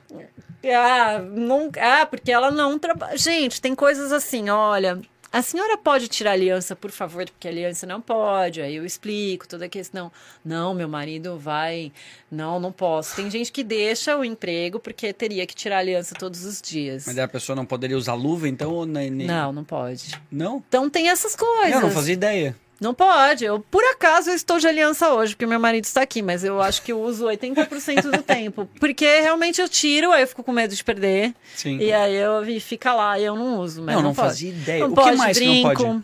[0.66, 3.16] Ah, não, ah, porque ela não trabalha.
[3.18, 5.00] Gente, tem coisas assim, olha.
[5.34, 8.62] A senhora pode tirar a aliança, por favor, porque a aliança não pode.
[8.62, 10.12] Aí eu explico toda a questão.
[10.44, 11.92] Não, meu marido vai.
[12.30, 13.16] Não, não posso.
[13.16, 17.06] Tem gente que deixa o emprego porque teria que tirar a aliança todos os dias.
[17.08, 18.72] Mas a pessoa não poderia usar luva, então?
[18.74, 20.20] ou nem- Não, não pode.
[20.30, 20.62] Não?
[20.68, 21.72] Então tem essas coisas.
[21.76, 22.56] Eu não fazia ideia.
[22.82, 23.46] Não pode.
[23.46, 26.60] Eu, por acaso, eu estou de aliança hoje, porque meu marido está aqui, mas eu
[26.60, 28.68] acho que eu uso 80% do tempo.
[28.80, 31.32] Porque realmente eu tiro, aí eu fico com medo de perder.
[31.56, 31.78] Sim.
[31.78, 33.84] E aí eu e fica lá e eu não uso.
[33.84, 34.80] Mas Não, não, não fazia ideia.
[34.80, 36.04] Não O que pode mais que não brinco, pode?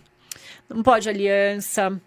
[0.70, 2.00] Não pode aliança.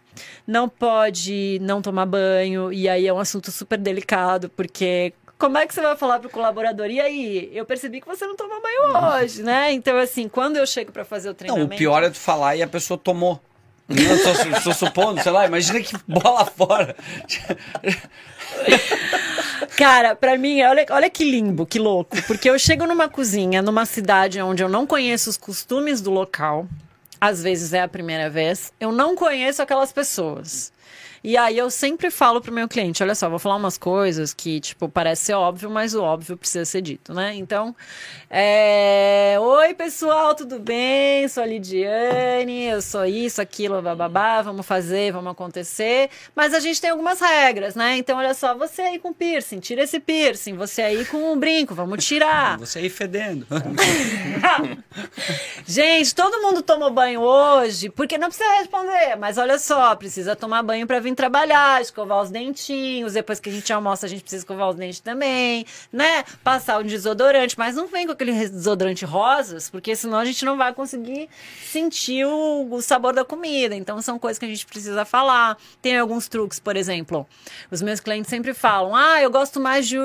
[0.46, 2.72] Não pode não tomar banho.
[2.72, 5.12] E aí é um assunto super delicado, porque.
[5.36, 6.86] Como é que você vai falar pro colaborador?
[6.90, 9.72] E aí, eu percebi que você não toma banho hoje, né?
[9.72, 11.74] Então, assim, quando eu chego para fazer o Não, treinamento.
[11.74, 13.40] o pior é tu falar e a pessoa tomou.
[14.22, 16.94] Tô, su- tô supondo, sei lá, imagina que bola fora.
[19.76, 22.20] Cara, pra mim, olha, olha que limbo, que louco.
[22.22, 26.66] Porque eu chego numa cozinha, numa cidade onde eu não conheço os costumes do local.
[27.20, 28.72] Às vezes é a primeira vez.
[28.80, 30.72] Eu não conheço aquelas pessoas.
[31.22, 34.58] E aí eu sempre falo pro meu cliente, olha só, vou falar umas coisas que,
[34.58, 37.34] tipo, parece ser óbvio, mas o óbvio precisa ser dito, né?
[37.34, 37.76] Então,
[38.30, 39.36] é...
[39.38, 41.28] Oi, pessoal, tudo bem?
[41.28, 46.08] Sou a Lidiane, eu sou isso, aquilo, bababá, vamos fazer, vamos acontecer.
[46.34, 47.98] Mas a gente tem algumas regras, né?
[47.98, 50.54] Então, olha só, você aí com piercing, tira esse piercing.
[50.54, 52.58] Você aí com um brinco, vamos tirar.
[52.60, 53.46] Você aí fedendo.
[55.66, 60.62] Gente, todo mundo tomou banho hoje, porque não precisa responder, mas olha só, precisa tomar
[60.62, 64.42] banho pra vir trabalhar, escovar os dentinhos, depois que a gente almoça, a gente precisa
[64.42, 66.24] escovar os dentes também, né?
[66.42, 70.56] Passar um desodorante, mas não vem com aquele desodorante rosas, porque senão a gente não
[70.56, 71.28] vai conseguir
[71.62, 73.74] sentir o, o sabor da comida.
[73.74, 75.56] Então são coisas que a gente precisa falar.
[75.80, 77.26] Tem alguns truques, por exemplo,
[77.70, 79.96] os meus clientes sempre falam: "Ah, eu gosto mais de,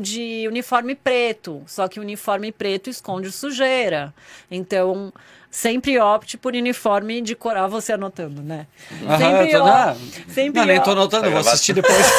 [0.00, 4.14] de uniforme preto", só que uniforme preto esconde sujeira.
[4.50, 5.12] Então,
[5.50, 8.66] sempre opte por uniforme de coral, você anotando, né?
[9.06, 9.96] Aham, Sempre, eu tô, não,
[10.28, 12.06] sempre não, nem tô ó- notando, eu vou assistir depois.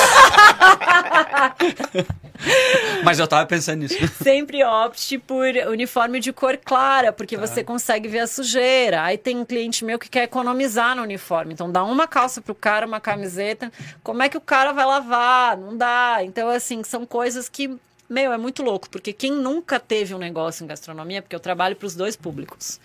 [3.04, 3.96] Mas eu tava pensando nisso.
[4.24, 9.04] Sempre opte por uniforme de cor clara, porque você consegue ver a sujeira.
[9.04, 11.54] Aí tem um cliente meu que quer economizar no uniforme.
[11.54, 13.72] Então dá uma calça pro cara, uma camiseta.
[14.04, 15.58] Como é que o cara vai lavar?
[15.58, 16.20] Não dá.
[16.24, 17.76] Então, assim, são coisas que.
[18.10, 21.78] Meu, é muito louco, porque quem nunca teve um negócio em gastronomia, porque eu trabalho
[21.78, 22.78] para os dois públicos.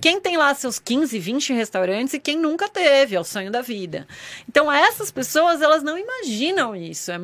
[0.00, 3.60] Quem tem lá seus 15, 20 restaurantes e quem nunca teve, é o sonho da
[3.60, 4.06] vida.
[4.48, 7.10] Então, essas pessoas, elas não imaginam isso.
[7.10, 7.18] É,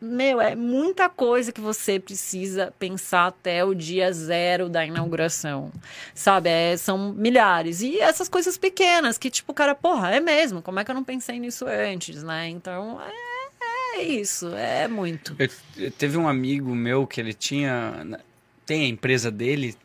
[0.00, 5.70] meu, é muita coisa que você precisa pensar até o dia zero da inauguração.
[6.14, 6.48] Sabe?
[6.50, 7.80] É, são milhares.
[7.80, 10.60] E essas coisas pequenas, que tipo, cara, porra, é mesmo.
[10.62, 12.48] Como é que eu não pensei nisso antes, né?
[12.48, 14.48] Então, é, é isso.
[14.54, 15.36] É muito.
[15.38, 18.18] Eu- eu- teve um amigo meu que ele tinha.
[18.66, 19.76] Tem a empresa dele,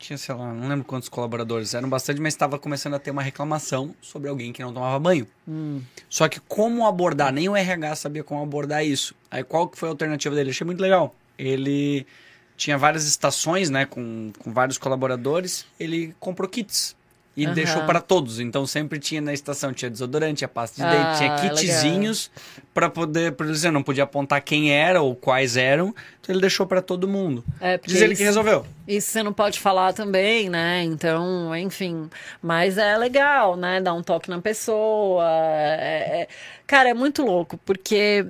[0.00, 3.22] tinha, sei lá, não lembro quantos colaboradores, eram bastante, mas estava começando a ter uma
[3.22, 5.26] reclamação sobre alguém que não tomava banho.
[6.08, 9.14] Só que como abordar, nem o RH sabia como abordar isso.
[9.30, 10.50] Aí qual que foi a alternativa dele?
[10.50, 11.14] Achei muito legal.
[11.38, 12.06] Ele
[12.56, 16.96] tinha várias estações, né, com, com vários colaboradores, ele comprou kits.
[17.42, 17.54] E Aham.
[17.54, 18.40] deixou para todos.
[18.40, 22.30] Então sempre tinha na estação, tinha desodorante, tinha pasta de Ah, dente, tinha kitzinhos
[22.74, 26.80] para poder, por não podia apontar quem era ou quais eram, então ele deixou para
[26.82, 27.44] todo mundo.
[27.60, 28.66] É, Diz ele isso- que resolveu.
[28.86, 30.82] Isso você não pode falar também, né?
[30.82, 32.08] Então, enfim.
[32.42, 33.80] Mas é legal, né?
[33.80, 35.24] Dar um toque na pessoa.
[35.26, 36.28] é- é-
[36.66, 38.26] Cara, é muito louco, porque.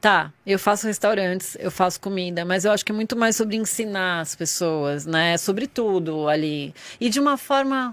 [0.00, 3.56] Tá, eu faço restaurantes, eu faço comida, mas eu acho que é muito mais sobre
[3.56, 5.36] ensinar as pessoas, né?
[5.36, 6.72] Sobre tudo ali.
[7.00, 7.92] E de uma forma.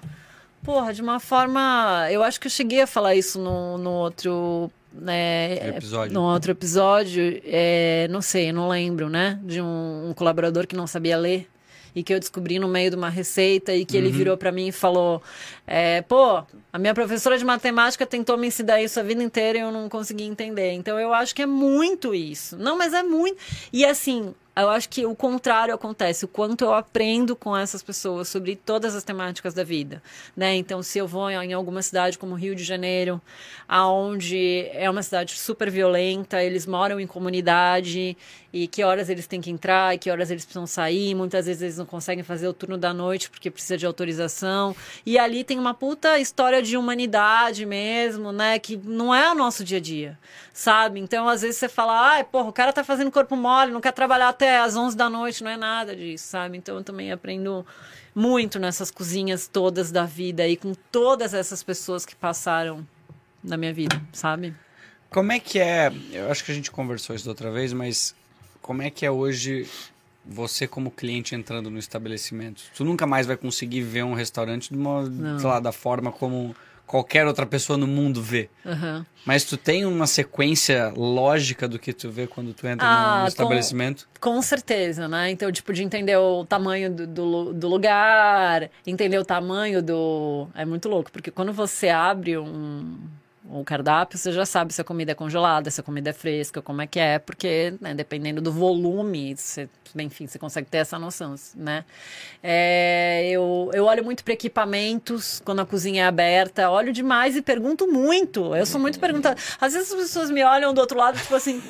[0.64, 2.08] Porra, de uma forma.
[2.12, 4.72] Eu acho que eu cheguei a falar isso no, no outro.
[4.94, 6.14] Né, Episódio.
[6.14, 9.40] No outro episódio, é, não sei, não lembro, né?
[9.44, 11.50] De um, um colaborador que não sabia ler
[11.96, 14.68] e que eu descobri no meio de uma receita e que ele virou pra mim
[14.68, 15.24] e falou:
[15.66, 19.62] é, pô, a minha professora de matemática tentou me ensinar isso a vida inteira e
[19.62, 20.74] eu não consegui entender.
[20.74, 22.58] Então eu acho que é muito isso.
[22.58, 23.38] Não, mas é muito.
[23.72, 24.34] E assim.
[24.58, 28.96] Eu acho que o contrário acontece, o quanto eu aprendo com essas pessoas sobre todas
[28.96, 30.02] as temáticas da vida,
[30.36, 30.56] né?
[30.56, 33.22] Então, se eu vou em alguma cidade como Rio de Janeiro,
[33.68, 38.16] aonde é uma cidade super violenta, eles moram em comunidade
[38.54, 41.62] e que horas eles têm que entrar, e que horas eles precisam sair, muitas vezes
[41.62, 44.74] eles não conseguem fazer o turno da noite porque precisa de autorização.
[45.06, 49.62] E ali tem uma puta história de humanidade mesmo, né, que não é o nosso
[49.66, 50.18] dia a dia,
[50.54, 51.02] sabe?
[51.02, 53.92] Então, às vezes você fala: "Ai, porra, o cara tá fazendo corpo mole, não quer
[53.92, 56.58] trabalhar até às 11 da noite", não é nada disso, sabe?
[56.58, 57.66] Então, eu também aprendo
[58.14, 62.86] muito nessas cozinhas todas da vida e com todas essas pessoas que passaram
[63.44, 64.54] na minha vida, sabe?
[65.10, 65.92] Como é que é?
[66.12, 68.16] Eu acho que a gente conversou isso da outra vez, mas
[68.62, 69.70] como é que é hoje
[70.26, 72.64] você como cliente entrando no estabelecimento?
[72.76, 75.04] Tu nunca mais vai conseguir ver um restaurante de uma,
[75.44, 78.50] lá, da forma como qualquer outra pessoa no mundo vê.
[78.66, 79.06] Aham.
[79.26, 83.16] Mas tu tem uma sequência lógica do que tu vê quando tu entra Ah, no,
[83.16, 84.08] no com- estabelecimento?
[84.22, 85.32] Com certeza, né?
[85.32, 90.48] Então, tipo, de entender o tamanho do, do, do lugar, entender o tamanho do.
[90.54, 92.98] É muito louco, porque quando você abre um,
[93.50, 96.62] um cardápio, você já sabe se a comida é congelada, se a comida é fresca,
[96.62, 100.98] como é que é, porque, né, dependendo do volume, você, enfim, você consegue ter essa
[100.98, 101.86] noção, né?
[102.42, 107.42] É, eu, eu olho muito para equipamentos quando a cozinha é aberta, olho demais e
[107.42, 108.56] pergunto muito.
[108.56, 109.40] Eu sou muito perguntada.
[109.60, 111.62] Às vezes as pessoas me olham do outro lado, tipo assim.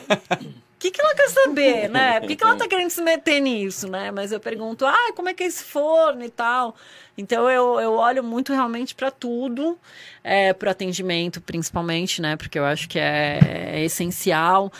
[0.86, 2.20] Que, que ela quer saber, né?
[2.20, 4.12] Por que, que ela tá querendo se meter nisso, né?
[4.12, 6.76] Mas eu pergunto, ah, como é que é esse forno e tal.
[7.18, 9.80] Então eu, eu olho muito realmente para tudo,
[10.24, 12.36] é, para atendimento principalmente, né?
[12.36, 13.40] Porque eu acho que é,
[13.74, 14.72] é essencial.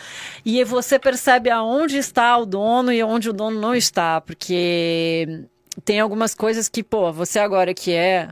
[0.44, 5.46] E você percebe aonde está o dono e onde o dono não está, porque
[5.84, 8.30] tem algumas coisas que, pô, você agora que é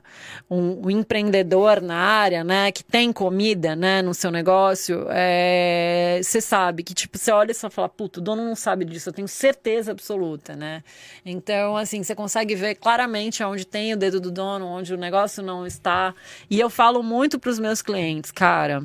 [0.49, 6.41] um, um empreendedor na área, né, que tem comida, né, no seu negócio, é, você
[6.41, 9.13] sabe que, tipo, você olha e você fala, puto, o dono não sabe disso, eu
[9.13, 10.83] tenho certeza absoluta, né?
[11.25, 15.43] Então, assim, você consegue ver claramente onde tem o dedo do dono, onde o negócio
[15.43, 16.15] não está.
[16.49, 18.85] E eu falo muito para os meus clientes, cara.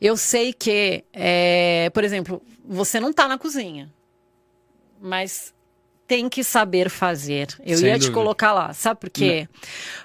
[0.00, 3.90] Eu sei que, é, por exemplo, você não tá na cozinha,
[5.00, 5.53] mas
[6.06, 7.48] tem que saber fazer.
[7.64, 8.14] Eu Sem ia te dúvida.
[8.14, 9.48] colocar lá, sabe por quê?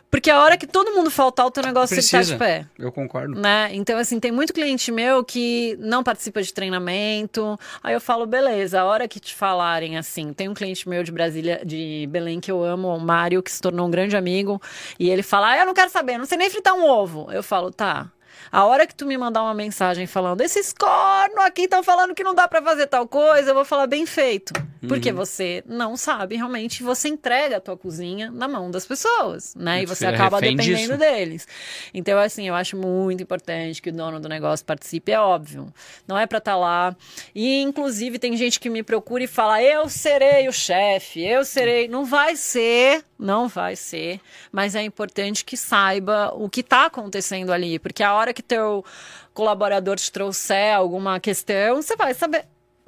[0.10, 2.36] Porque a hora que todo mundo faltar, o teu negócio tem que estar Precisa.
[2.36, 2.66] de pé.
[2.80, 3.40] Eu concordo.
[3.40, 3.70] Né?
[3.74, 7.60] Então, assim, tem muito cliente meu que não participa de treinamento.
[7.84, 11.12] Aí eu falo, beleza, a hora que te falarem assim, tem um cliente meu de
[11.12, 14.60] Brasília, de Belém, que eu amo, o Mário, que se tornou um grande amigo,
[14.98, 17.32] e ele fala, ah, eu não quero saber, não sei nem fritar um ovo.
[17.32, 18.08] Eu falo, tá.
[18.52, 22.24] A hora que tu me mandar uma mensagem falando, esses corno aqui estão falando que
[22.24, 24.54] não dá pra fazer tal coisa, eu vou falar bem feito.
[24.88, 29.84] Porque você não sabe realmente, você entrega a tua cozinha na mão das pessoas, né?
[29.84, 30.98] E você fica acaba dependendo disso.
[30.98, 31.48] deles.
[31.94, 35.72] Então, assim, eu acho muito importante que o dono do negócio participe, é óbvio.
[36.08, 36.96] Não é pra estar lá.
[37.36, 41.88] E, inclusive, tem gente que me procura e fala: eu serei o chefe, eu serei.
[41.90, 44.22] Não vai ser, não vai ser.
[44.52, 47.78] Mas é importante que saiba o que tá acontecendo ali.
[47.78, 48.86] Porque a hora que teu
[49.34, 52.46] colaborador te trouxer alguma questão, você vai saber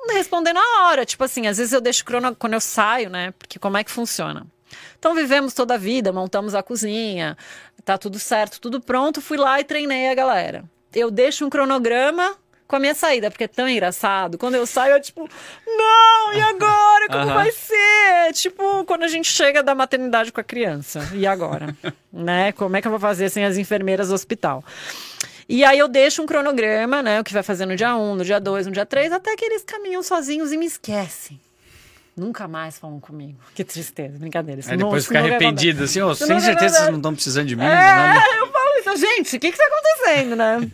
[0.10, 1.06] responder na hora.
[1.06, 3.32] Tipo assim, às vezes eu deixo crono quando eu saio, né?
[3.38, 4.48] Porque como é que funciona?
[4.98, 7.38] Então vivemos toda a vida, montamos a cozinha,
[7.84, 10.64] tá tudo certo, tudo pronto, fui lá e treinei a galera.
[10.94, 12.38] Eu deixo um cronograma
[12.72, 14.38] com a minha saída, porque é tão engraçado.
[14.38, 15.30] Quando eu saio, eu tipo,
[15.68, 17.08] não, e agora?
[17.10, 17.34] Como Aham.
[17.34, 18.32] vai ser?
[18.34, 21.06] Tipo, quando a gente chega da maternidade com a criança.
[21.14, 21.76] E agora?
[22.12, 22.54] né?
[22.54, 24.64] Como é que eu vou fazer sem as enfermeiras do hospital?
[25.50, 27.20] E aí eu deixo um cronograma, né?
[27.20, 29.44] O que vai fazer no dia 1, no dia 2, no dia 3, até que
[29.44, 31.38] eles caminham sozinhos e me esquecem.
[32.16, 33.38] Nunca mais falam comigo.
[33.54, 34.62] Que tristeza, brincadeira.
[34.66, 38.40] Aí depois vai arrependido, assim, Isso sem certeza vocês não estão precisando de mim, é,
[38.40, 38.61] eu falo
[38.94, 40.60] isso, então, gente, o que que tá acontecendo, né?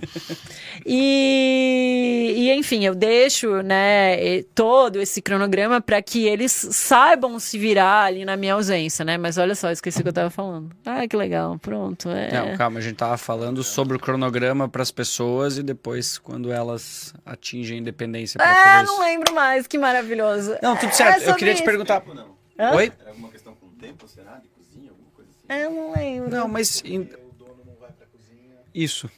[0.89, 8.05] E, e, enfim, eu deixo, né, todo esse cronograma para que eles saibam se virar
[8.05, 9.18] ali na minha ausência, né?
[9.18, 10.72] Mas olha só, esqueci o que eu tava falando.
[10.86, 12.09] Ah, que legal, pronto.
[12.09, 12.32] É...
[12.32, 16.53] Não, calma, a gente tava falando sobre o cronograma para as pessoas e depois quando
[16.53, 18.39] elas atingem a independência.
[18.39, 20.55] Ah, não lembro mais, que maravilhoso.
[20.61, 21.24] Não, tudo certo.
[21.24, 21.99] É eu queria te perguntar.
[21.99, 22.38] Tempo?
[22.76, 22.91] Oi?
[22.99, 24.38] Era alguma questão com tempo, será?
[24.38, 25.45] De cozinha, alguma coisa assim?
[25.49, 26.30] É, eu não lembro.
[26.30, 28.55] Não, mas O dono não vai pra cozinha.
[28.78, 29.09] Isso.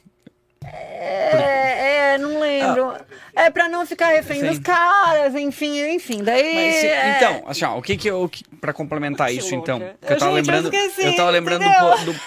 [0.64, 2.94] É, é, não lembro.
[3.34, 4.46] É pra não ficar refém Sim.
[4.48, 6.22] dos caras, enfim, enfim.
[6.22, 6.54] Daí.
[6.54, 8.30] Mas se- é- Então, assim, ó, o que que eu.
[8.60, 9.72] Pra complementar Que isso, louca.
[9.72, 9.78] então.
[9.78, 10.74] Que eu Eu, tava gente, eu lembrando.
[10.74, 12.20] esqueci, eu tava lembrando do, do.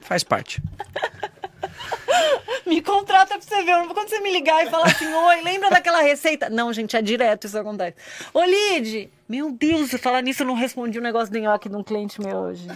[0.00, 0.62] Faz parte.
[2.66, 3.72] Me contrata pra você ver.
[3.72, 6.48] Eu Quando você me ligar e falar assim, oi, lembra daquela receita?
[6.50, 7.96] Não, gente, é direto isso acontece.
[8.34, 11.82] Ô, Lid, meu Deus, falar nisso, eu não respondi o negócio do nhoque de um
[11.82, 12.66] cliente meu hoje.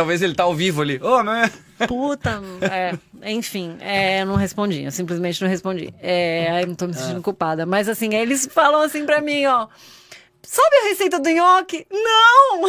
[0.00, 0.98] Talvez ele tá ao vivo ali.
[1.02, 1.52] Ô, mas...
[1.86, 2.96] Puta, é,
[3.30, 5.92] enfim, é, eu não respondi, eu simplesmente não respondi.
[6.00, 7.66] É, aí eu não tô me sentindo culpada.
[7.66, 9.68] Mas assim, eles falam assim pra mim, ó.
[10.42, 11.86] Sabe a receita do nhoque?
[11.92, 12.62] Não!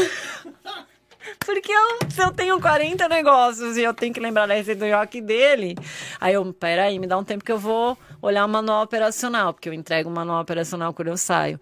[1.39, 4.91] Porque eu, se eu tenho 40 negócios e eu tenho que lembrar da receita do
[4.91, 5.77] nhoque dele,
[6.19, 9.69] aí eu, peraí, me dá um tempo que eu vou olhar o manual operacional, porque
[9.69, 11.57] eu entrego o manual operacional quando eu saio.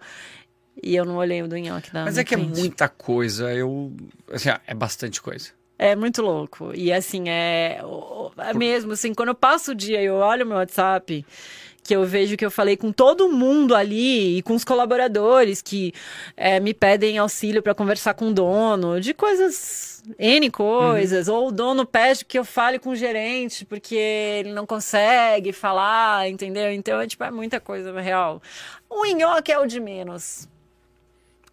[0.82, 3.52] E eu não olhei o do nhoque da Mas é que é muita coisa.
[3.52, 3.94] Eu.
[4.32, 5.59] Assim, é bastante coisa.
[5.82, 6.72] É muito louco.
[6.74, 7.80] E assim, é,
[8.36, 11.24] é mesmo, assim, quando eu passo o dia e eu olho meu WhatsApp,
[11.82, 15.94] que eu vejo que eu falei com todo mundo ali e com os colaboradores que
[16.36, 21.50] é, me pedem auxílio para conversar com o dono, de coisas, N coisas, ou o
[21.50, 26.70] dono pede que eu fale com o gerente porque ele não consegue falar, entendeu?
[26.72, 28.42] Então, é, tipo, é muita coisa real.
[28.90, 30.46] O nhoque é o de menos,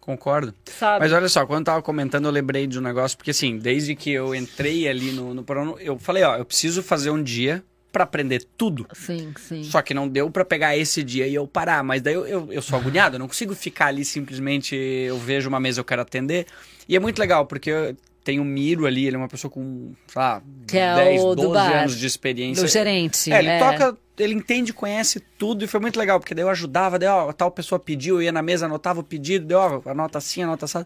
[0.08, 0.54] Concordo.
[0.64, 1.00] sabe?
[1.00, 3.94] Mas olha só, quando eu tava comentando, eu lembrei de um negócio, porque assim, desde
[3.94, 7.62] que eu entrei ali no, no programa, eu falei, ó, eu preciso fazer um dia
[7.92, 8.86] pra aprender tudo.
[8.94, 9.62] Sim, sim.
[9.64, 11.84] Só que não deu pra pegar esse dia e eu parar.
[11.84, 14.74] Mas daí eu, eu, eu sou agoniado, eu não consigo ficar ali simplesmente.
[14.74, 16.46] Eu vejo uma mesa, eu quero atender.
[16.88, 17.94] E é muito legal, porque eu
[18.24, 21.34] tenho o Miro ali, ele é uma pessoa com, sei lá, Que é 10, o
[21.34, 22.62] do 12 bar, anos de experiência.
[22.62, 23.30] Do gerente.
[23.30, 23.58] É, ele é.
[23.58, 27.32] toca, ele entende, conhece tudo e foi muito legal, porque daí eu ajudava, daí, ó,
[27.32, 30.64] tal pessoa pediu, eu ia na mesa, anotava o pedido, daí, ó, anota assim, anota
[30.64, 30.84] assim.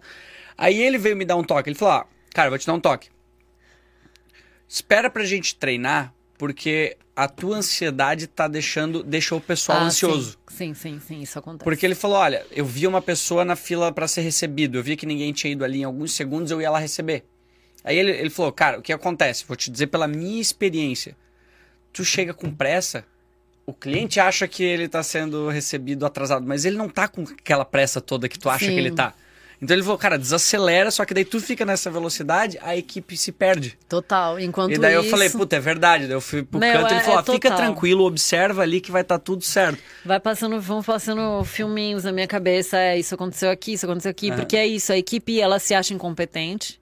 [0.57, 2.05] Aí ele veio me dar um toque, ele falou, ó,
[2.35, 3.09] cara, eu vou te dar um toque.
[4.69, 10.39] Espera pra gente treinar, porque a tua ansiedade tá deixando, deixou o pessoal Ah, ansioso.
[10.49, 11.65] Sim, sim, sim, sim, isso acontece.
[11.65, 14.97] Porque ele falou, olha, eu vi uma pessoa na fila pra ser recebido, eu vi
[14.97, 17.25] que ninguém tinha ido ali em alguns segundos, eu ia lá receber.
[17.85, 19.45] Aí ele, ele falou, cara, o que acontece?
[19.47, 21.17] Vou te dizer pela minha experiência.
[21.93, 23.05] Tu chega com pressa,
[23.73, 27.65] o cliente acha que ele tá sendo recebido atrasado, mas ele não tá com aquela
[27.65, 28.73] pressa toda que tu acha Sim.
[28.73, 29.15] que ele tá.
[29.61, 33.31] Então ele falou, cara, desacelera, só que daí tu fica nessa velocidade, a equipe se
[33.31, 33.79] perde.
[33.89, 34.41] Total.
[34.41, 36.07] Enquanto e daí eu isso, falei, puta, é verdade.
[36.09, 38.81] Daí eu fui pro Meu, canto e ele é- falou, é fica tranquilo, observa ali
[38.81, 39.79] que vai estar tudo certo.
[40.05, 42.77] vai passando, vão passando filminhos na minha cabeça.
[42.77, 44.31] É, isso aconteceu aqui, isso aconteceu aqui.
[44.31, 44.39] Aham.
[44.41, 46.82] Porque é isso, a equipe, ela se acha incompetente.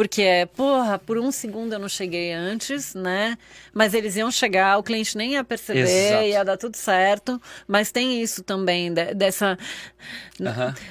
[0.00, 3.36] Porque é, porra, por um segundo eu não cheguei antes, né?
[3.70, 6.24] Mas eles iam chegar, o cliente nem ia perceber, Exato.
[6.24, 7.38] ia dar tudo certo.
[7.68, 9.58] Mas tem isso também, de- dessa.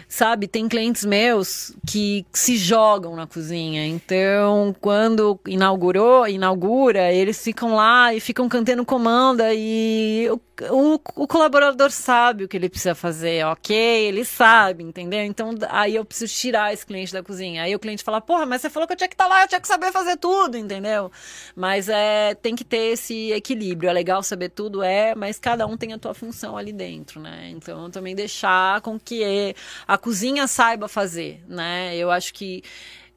[0.08, 3.84] Sabe, tem clientes meus que se jogam na cozinha.
[3.88, 10.30] Então, quando inaugurou, inaugura, eles ficam lá e ficam cantando comanda e
[10.72, 13.76] o, o, colaborador sabe o que ele precisa fazer, ok?
[14.08, 15.24] Ele sabe, entendeu?
[15.24, 17.64] Então, aí eu preciso tirar esse cliente da cozinha.
[17.64, 19.48] Aí o cliente fala, porra, mas você falou que eu tinha que estar lá, eu
[19.48, 21.12] tinha que saber fazer tudo, entendeu?
[21.56, 23.90] Mas é, tem que ter esse equilíbrio.
[23.90, 27.50] É legal saber tudo, é, mas cada um tem a tua função ali dentro, né?
[27.52, 29.56] Então, também deixar com que
[29.88, 31.96] a cozinha saiba fazer, né?
[31.96, 32.64] Eu acho que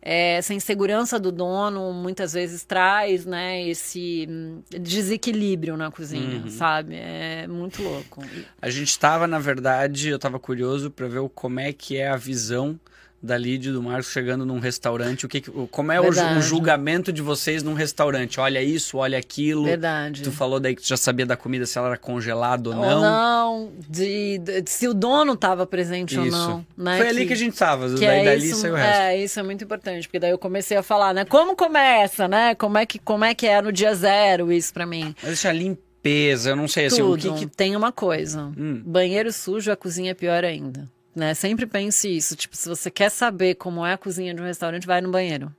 [0.03, 6.96] é, essa insegurança do dono muitas vezes traz, né, esse hum, desequilíbrio na cozinha, sabe?
[6.96, 8.24] É muito louco.
[8.61, 12.16] A gente estava, na verdade, eu estava curioso para ver como é que é a
[12.16, 12.78] visão
[13.23, 16.43] da Lid e do Marcos chegando num restaurante, o que, que- como é o, o
[16.43, 18.41] julgamento de vocês num restaurante.
[18.41, 19.62] Olha isso, olha aquilo.
[19.64, 20.23] Verdade.
[20.23, 22.83] Tu falou daí que tu já sabia da comida se ela era congelada ou Ou
[22.85, 23.01] não.
[23.01, 26.37] não, de, de- se o dono estava presente ou Isso.
[26.37, 26.66] não.
[26.77, 26.99] Né?
[26.99, 29.01] Foi ali que a gente tava, que daí é dali isso, saiu o resto.
[29.01, 31.25] É, isso é muito importante, porque daí eu comecei a falar, né?
[31.25, 32.55] Como começa, né?
[32.57, 35.14] Como é que, como é, que é no dia zero isso pra mim?
[35.23, 37.31] Mas isso é limpeza, eu não sei assim, Tudo.
[37.31, 38.53] o que que Tem uma coisa.
[38.59, 38.83] Hum.
[38.85, 40.91] Banheiro sujo, a cozinha é pior ainda.
[41.15, 41.35] Né?
[41.35, 42.35] Sempre pense isso.
[42.37, 45.55] Tipo, se você quer saber como é a cozinha de um restaurante, vai no banheiro.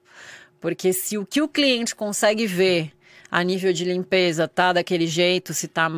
[0.60, 2.91] Porque se o que o cliente consegue ver
[3.34, 5.89] a nível de limpeza tá daquele jeito, se tá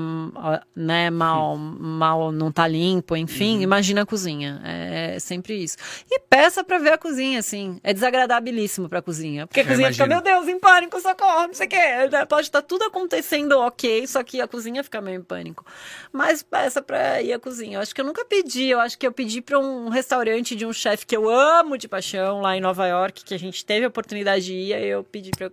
[0.74, 3.62] né, mal, mal não tá limpo, enfim, uhum.
[3.62, 4.62] imagina a cozinha.
[4.64, 5.76] É, é sempre isso.
[6.10, 7.78] E peça para ver a cozinha, assim.
[7.84, 9.46] É desagradabilíssimo pra cozinha.
[9.48, 12.08] Porque a cozinha fica, meu Deus, em pânico, socorro, não sei o quê.
[12.10, 15.66] Né, pode estar tá tudo acontecendo ok, só que a cozinha fica meio em pânico.
[16.14, 17.80] Mas peça pra ir à cozinha.
[17.80, 20.66] Eu acho que eu nunca pedi, eu acho que eu pedi pra um restaurante de
[20.66, 23.84] um chefe que eu amo de paixão, lá em Nova York, que a gente teve
[23.84, 25.52] a oportunidade de ir, aí eu pedi pra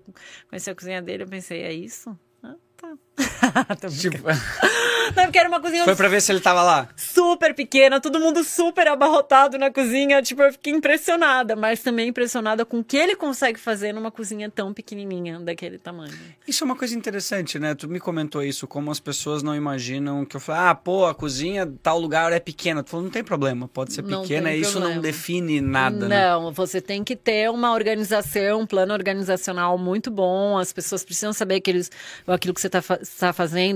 [0.49, 2.19] conhecer a cozinha dele, eu pensei, é isso?
[2.43, 2.99] Ah, tá.
[3.99, 4.19] tipo...
[5.17, 5.85] Não, porque era uma cozinha.
[5.85, 6.89] Foi pra ver se ele tava lá.
[6.97, 10.23] Super pequena, todo mundo super abarrotado na cozinha.
[10.23, 14.51] Tipo, eu fiquei impressionada, mas também impressionada com o que ele consegue fazer numa cozinha
[14.51, 16.13] tão pequenininha, daquele tamanho.
[16.47, 17.75] Isso é uma coisa interessante, né?
[17.75, 21.15] Tu me comentou isso, como as pessoas não imaginam que eu falei, ah, pô, a
[21.15, 22.83] cozinha, tal lugar é pequena.
[22.83, 26.09] Tu falou, não tem problema, pode ser pequena, isso não define nada.
[26.09, 26.29] Né?
[26.29, 26.53] Não, né?
[26.55, 30.59] você tem que ter uma organização, um plano organizacional muito bom.
[30.59, 31.91] As pessoas precisam saber que eles,
[32.27, 33.02] aquilo que você tá fazendo.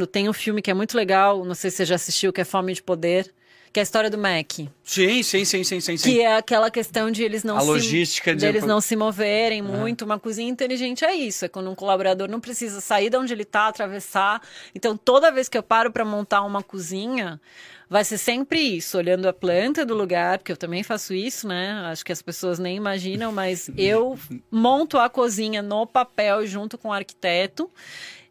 [0.07, 2.45] Tem um filme que é muito legal não sei se você já assistiu, que é
[2.45, 3.33] Fome de Poder.
[3.73, 4.53] Que é a história do Mac.
[4.83, 5.97] Sim, sim, sim, sim, sim.
[5.99, 9.61] Que é aquela questão de eles não a se, logística de eles não se moverem
[9.61, 9.81] uhum.
[9.81, 10.03] muito.
[10.03, 13.43] Uma cozinha inteligente é isso, é quando um colaborador não precisa sair de onde ele
[13.43, 14.41] está, atravessar.
[14.75, 17.39] Então, toda vez que eu paro para montar uma cozinha,
[17.87, 21.73] vai ser sempre isso, olhando a planta do lugar, porque eu também faço isso, né?
[21.91, 24.19] Acho que as pessoas nem imaginam, mas eu
[24.51, 27.71] monto a cozinha no papel junto com o arquiteto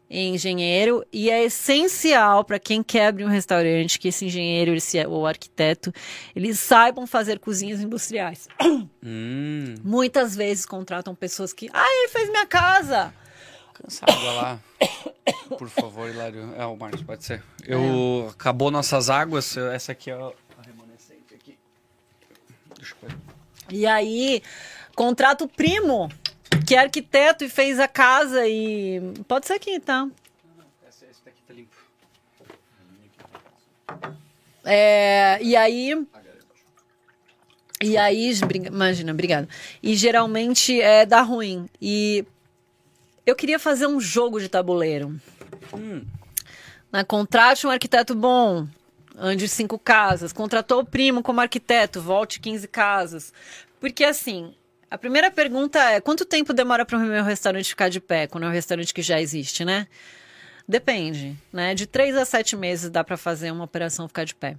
[0.08, 5.26] engenheiro e é essencial para quem quer abrir um restaurante que esse engenheiro esse, ou
[5.26, 5.92] arquiteto
[6.34, 8.48] eles saibam fazer cozinhas industriais.
[9.02, 9.74] Hum.
[9.84, 13.14] Muitas vezes contratam pessoas que, ah, ele fez minha casa.
[13.72, 14.58] Cansado lá.
[15.58, 16.54] Por favor, Hilário.
[16.56, 17.42] É, o Marcos, pode ser.
[17.64, 18.30] Eu é.
[18.30, 19.56] acabou nossas águas.
[19.56, 20.32] Essa aqui é a
[20.64, 21.58] remanescente aqui.
[23.70, 24.42] E aí,
[24.94, 26.08] contrato primo
[26.66, 29.00] que é arquiteto e fez a casa e.
[29.28, 30.08] Pode ser aqui, tá?
[30.88, 31.76] Esse, esse daqui tá limpo.
[34.64, 36.06] É, e aí.
[37.82, 38.32] E aí,
[38.66, 39.48] imagina, obrigada.
[39.82, 41.68] E geralmente é dá ruim.
[41.80, 42.24] E
[43.26, 45.20] eu queria fazer um jogo de tabuleiro.
[45.74, 46.04] Hum.
[46.90, 48.66] Na, contrate um arquiteto bom,
[49.16, 50.32] ande cinco casas.
[50.32, 53.32] Contratou o primo como arquiteto, volte 15 casas.
[53.78, 54.54] Porque assim,
[54.90, 58.44] a primeira pergunta é: quanto tempo demora para o meu restaurante ficar de pé, quando
[58.44, 59.86] é um restaurante que já existe, né?
[60.68, 61.74] Depende, né?
[61.74, 64.56] De três a sete meses dá para fazer uma operação ficar de pé.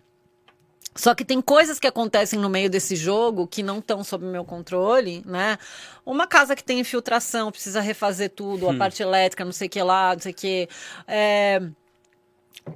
[0.95, 4.43] Só que tem coisas que acontecem no meio desse jogo que não estão sob meu
[4.43, 5.57] controle, né?
[6.05, 8.71] Uma casa que tem infiltração, precisa refazer tudo, hum.
[8.71, 10.69] a parte elétrica, não sei o que lá, não sei o que.
[11.07, 11.61] É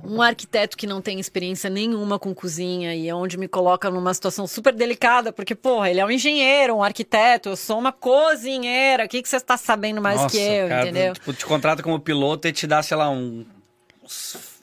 [0.04, 4.14] um arquiteto que não tem experiência nenhuma com cozinha e é onde me coloca numa
[4.14, 9.06] situação super delicada, porque, porra, ele é um engenheiro, um arquiteto, eu sou uma cozinheira,
[9.06, 11.14] o que, que você está sabendo mais Nossa, que eu, cara, entendeu?
[11.14, 13.46] Tipo, te contrata como piloto e te dá, sei lá, um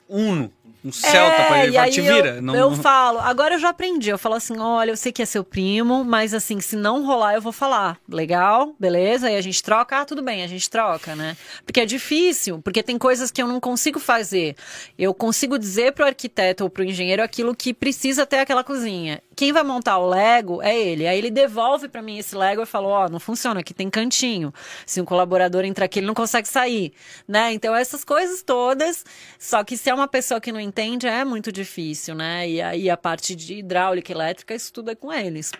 [0.07, 0.51] Uno
[0.83, 2.29] um Celta é, pra ele, fala, te vira.
[2.35, 2.55] Eu, não...
[2.55, 4.09] eu falo, agora eu já aprendi.
[4.09, 7.35] Eu falo assim: olha, eu sei que é seu primo, mas assim, se não rolar,
[7.35, 7.97] eu vou falar.
[8.07, 9.27] Legal, beleza?
[9.27, 11.35] Aí a gente troca, ah, tudo bem, a gente troca, né?
[11.65, 14.55] Porque é difícil, porque tem coisas que eu não consigo fazer.
[14.97, 19.53] Eu consigo dizer pro arquiteto ou pro engenheiro aquilo que precisa ter aquela cozinha quem
[19.53, 21.07] vai montar o Lego é ele.
[21.07, 23.89] Aí ele devolve para mim esse Lego e falou: Ó, oh, não funciona, aqui tem
[23.89, 24.53] cantinho.
[24.85, 26.91] Se um colaborador entrar aqui, ele não consegue sair,
[27.25, 27.53] né?
[27.53, 29.05] Então, essas coisas todas.
[29.39, 32.49] Só que se é uma pessoa que não entende, é muito difícil, né?
[32.49, 35.51] E aí a parte de hidráulica elétrica, isso tudo é com eles.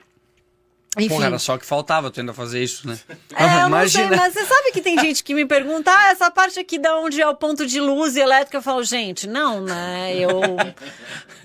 [0.97, 1.09] Enfim.
[1.09, 2.97] Pô, era só que faltava tu ainda fazer isso, né?
[3.35, 6.59] É, não sei, mas você sabe que tem gente que me pergunta, ah, essa parte
[6.59, 10.15] aqui da onde é o ponto de luz e elétrica, eu falo, gente, não, né?
[10.17, 10.41] Eu,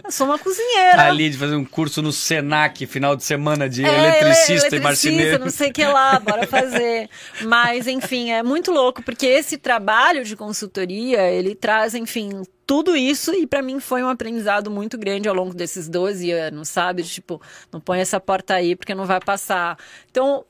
[0.03, 1.03] eu sou uma cozinheira.
[1.03, 4.81] Ali de fazer um curso no Senac, final de semana de é, eletricista, eletricista e
[4.81, 5.39] marceneiro.
[5.39, 7.11] não sei o que lá, bora fazer.
[7.43, 13.33] Mas, enfim, é muito louco, porque esse trabalho de consultoria, ele traz, enfim, tudo isso
[13.35, 17.03] e para mim foi um aprendizado muito grande ao longo desses 12 anos, sabe?
[17.03, 17.41] Tipo,
[17.73, 19.79] não põe essa porta aí porque não vai passar.
[20.11, 20.45] Então,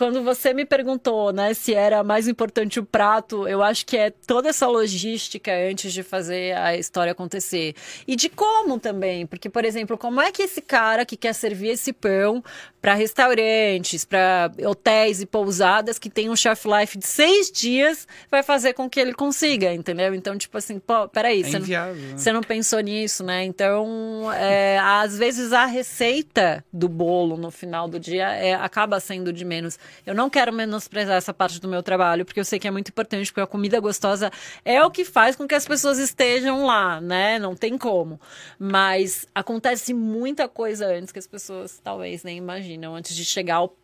[0.00, 4.10] quando você me perguntou, né, se era mais importante o prato, eu acho que é
[4.10, 7.74] toda essa logística antes de fazer a história acontecer.
[8.06, 11.68] E de como também, porque por exemplo, como é que esse cara que quer servir
[11.68, 12.42] esse pão
[12.80, 18.42] para restaurantes, para hotéis e pousadas que tem um chef life de seis dias, vai
[18.42, 20.14] fazer com que ele consiga, entendeu?
[20.14, 22.16] Então, tipo assim, pô, peraí, é você, inviável, não, né?
[22.16, 23.44] você não pensou nisso, né?
[23.44, 29.32] Então, é, às vezes a receita do bolo no final do dia é, acaba sendo
[29.32, 29.78] de menos.
[30.06, 32.88] Eu não quero menosprezar essa parte do meu trabalho, porque eu sei que é muito
[32.88, 34.30] importante, porque a comida gostosa
[34.64, 37.38] é o que faz com que as pessoas estejam lá, né?
[37.38, 38.20] Não tem como.
[38.58, 42.40] Mas acontece muita coisa antes que as pessoas talvez nem
[42.70, 43.76] imaginam, antes de chegar ao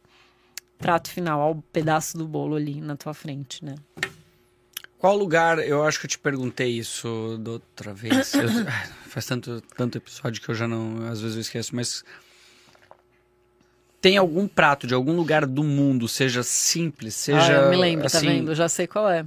[0.79, 3.75] prato final, ao pedaço do bolo ali na tua frente, né?
[4.99, 8.35] Qual lugar, eu acho que eu te perguntei isso da outra vez.
[8.35, 8.49] Eu,
[9.09, 12.05] faz tanto, tanto episódio que eu já não, às vezes eu esqueço, mas
[14.01, 17.61] tem algum prato de algum lugar do mundo, seja simples, seja.
[17.61, 18.55] Ah, eu me lembro, assim, tá vendo?
[18.55, 19.27] Já sei qual é.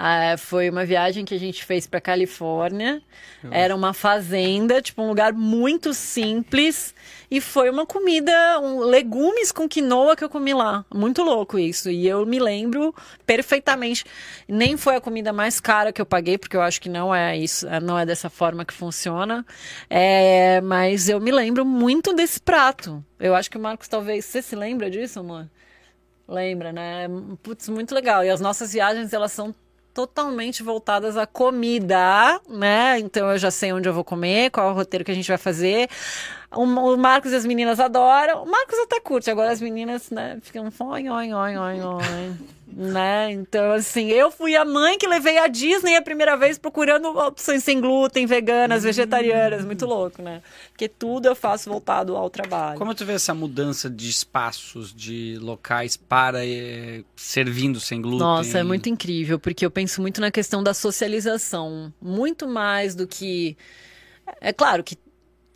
[0.00, 3.02] Ah, foi uma viagem que a gente fez para Califórnia.
[3.50, 6.94] Era uma fazenda, tipo um lugar muito simples.
[7.28, 10.84] E foi uma comida, um, legumes com quinoa que eu comi lá.
[10.94, 11.90] Muito louco isso.
[11.90, 12.94] E eu me lembro
[13.26, 14.04] perfeitamente.
[14.46, 17.36] Nem foi a comida mais cara que eu paguei, porque eu acho que não é
[17.36, 19.44] isso, não é dessa forma que funciona.
[19.90, 23.04] É, mas eu me lembro muito desse prato.
[23.18, 24.26] Eu acho que o Marcos talvez.
[24.26, 25.50] Você se lembra disso, amor?
[26.28, 27.08] Lembra, né?
[27.42, 28.24] Putz, muito legal.
[28.24, 29.52] E as nossas viagens, elas são
[29.98, 33.00] totalmente voltadas à comida, né?
[33.00, 35.26] Então eu já sei onde eu vou comer, qual é o roteiro que a gente
[35.26, 35.90] vai fazer.
[36.54, 38.44] O, o Marcos e as meninas adoram.
[38.44, 42.57] O Marcos até curte, agora as meninas, né, ficam oi, oi, oi, oi, oi.
[42.76, 43.32] Né?
[43.32, 47.64] Então, assim, eu fui a mãe que levei a Disney a primeira vez procurando opções
[47.64, 49.64] sem glúten, veganas, vegetarianas.
[49.64, 50.42] Muito louco, né?
[50.70, 52.78] Porque tudo eu faço voltado ao trabalho.
[52.78, 58.20] Como tu vê essa mudança de espaços, de locais para eh, servindo sem glúten?
[58.20, 61.92] Nossa, é muito incrível, porque eu penso muito na questão da socialização.
[62.00, 63.56] Muito mais do que.
[64.40, 64.96] É claro que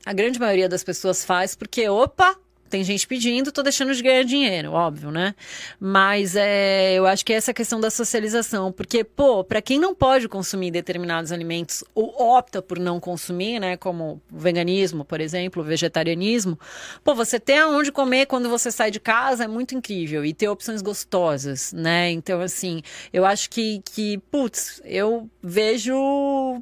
[0.05, 2.37] a grande maioria das pessoas faz porque, opa,
[2.73, 5.35] tem gente pedindo, tô deixando de ganhar dinheiro, óbvio, né?
[5.79, 9.95] Mas é, eu acho que é essa questão da socialização, porque, pô, para quem não
[9.95, 15.63] pode consumir determinados alimentos ou opta por não consumir, né, como o veganismo, por exemplo,
[15.63, 16.59] o vegetarianismo,
[17.05, 20.49] pô, você ter aonde comer quando você sai de casa é muito incrível e ter
[20.49, 22.11] opções gostosas, né?
[22.11, 22.81] Então, assim,
[23.13, 25.93] eu acho que, que putz, eu vejo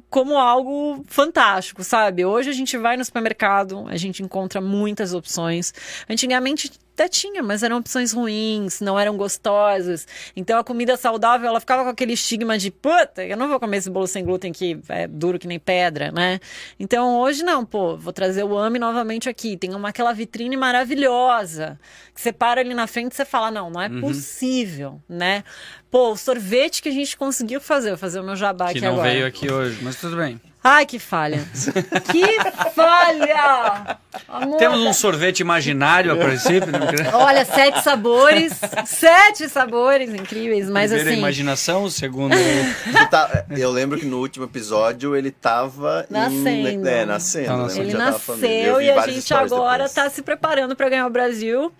[0.09, 2.25] como algo fantástico, sabe?
[2.25, 5.73] Hoje a gente vai no supermercado, a gente encontra muitas opções.
[6.09, 10.05] Antigamente até tinha, mas eram opções ruins, não eram gostosas.
[10.35, 13.77] Então a comida saudável, ela ficava com aquele estigma de, puta, eu não vou comer
[13.77, 16.39] esse bolo sem glúten que é duro que nem pedra, né?
[16.79, 19.55] Então hoje não, pô, vou trazer o AME novamente aqui.
[19.57, 21.79] Tem uma aquela vitrine maravilhosa,
[22.13, 24.01] que você para ali na frente e você fala, não, não é Uhum.
[24.01, 25.43] possível, né?
[25.89, 28.81] Pô, o sorvete que a gente conseguiu fazer, vou fazer o meu jabá Que aqui
[28.81, 29.09] não agora.
[29.11, 30.39] veio aqui hoje, mas tudo bem.
[30.63, 31.43] Ai, que falha.
[32.11, 33.97] que falha!
[34.27, 36.79] Amor, Temos um sorvete imaginário a princípio, né?
[37.13, 38.53] Olha, sete sabores,
[38.85, 42.35] sete sabores incríveis, mas Primeiro a assim, imaginação, o segundo
[43.09, 46.87] tá- eu lembro que no último episódio ele tava em- Nascendo.
[46.87, 47.67] é, nascendo.
[47.73, 49.93] Que ele nasceu e a gente agora depois.
[49.93, 51.71] tá se preparando para ganhar o Brasil,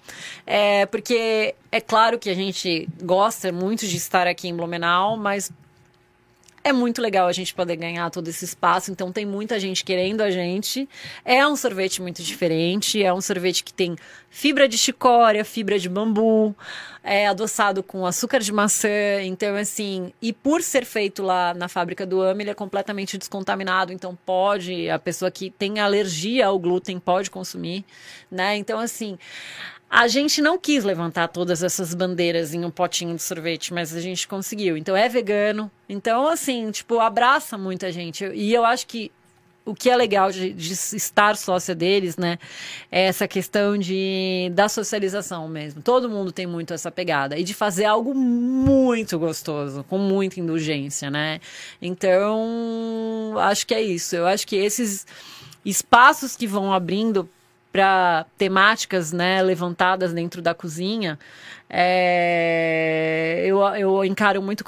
[0.47, 5.51] é, porque é claro que a gente gosta muito de estar aqui em Blumenau, mas
[6.63, 10.21] é muito legal a gente poder ganhar todo esse espaço, então tem muita gente querendo
[10.21, 10.87] a gente.
[11.25, 13.95] É um sorvete muito diferente, é um sorvete que tem
[14.29, 16.55] fibra de chicória, fibra de bambu,
[17.03, 22.05] é adoçado com açúcar de maçã, então assim, e por ser feito lá na fábrica
[22.05, 26.99] do AME, ele é completamente descontaminado, então pode, a pessoa que tem alergia ao glúten
[26.99, 27.83] pode consumir,
[28.29, 28.55] né?
[28.55, 29.17] Então assim,
[29.93, 33.99] a gente não quis levantar todas essas bandeiras em um potinho de sorvete, mas a
[33.99, 34.77] gente conseguiu.
[34.77, 35.69] Então é vegano.
[35.89, 38.23] Então, assim, tipo, abraça muita gente.
[38.33, 39.11] E eu acho que
[39.65, 42.39] o que é legal de, de estar sócia deles, né?
[42.89, 45.81] É essa questão de da socialização mesmo.
[45.81, 47.37] Todo mundo tem muito essa pegada.
[47.37, 51.41] E de fazer algo muito gostoso, com muita indulgência, né?
[51.81, 54.15] Então, acho que é isso.
[54.15, 55.05] Eu acho que esses
[55.65, 57.29] espaços que vão abrindo
[57.71, 61.17] para temáticas né, levantadas dentro da cozinha,
[61.69, 64.63] é, eu, eu encaro muito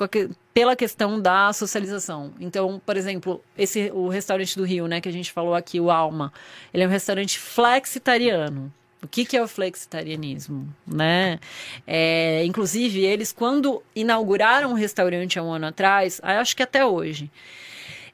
[0.54, 2.34] pela questão da socialização.
[2.40, 5.92] Então, por exemplo, esse o restaurante do Rio, né, que a gente falou aqui, o
[5.92, 6.32] Alma,
[6.74, 8.72] ele é um restaurante flexitariano.
[9.02, 11.38] O que, que é o flexitarianismo, né?
[11.86, 17.30] É, inclusive, eles, quando inauguraram o restaurante há um ano atrás, acho que até hoje,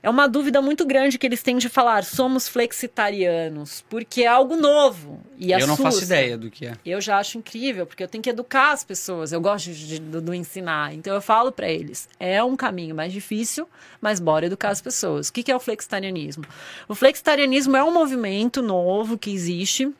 [0.01, 4.55] é uma dúvida muito grande que eles têm de falar somos flexitarianos, porque é algo
[4.55, 6.05] novo e Eu não faço assusta.
[6.05, 6.73] ideia do que é.
[6.85, 9.31] Eu já acho incrível, porque eu tenho que educar as pessoas.
[9.33, 10.93] Eu gosto de, do, do ensinar.
[10.93, 13.67] Então eu falo para eles: é um caminho mais difícil,
[13.99, 15.27] mas bora educar as pessoas.
[15.27, 16.45] O que, que é o flexitarianismo?
[16.87, 19.91] O flexitarianismo é um movimento novo que existe,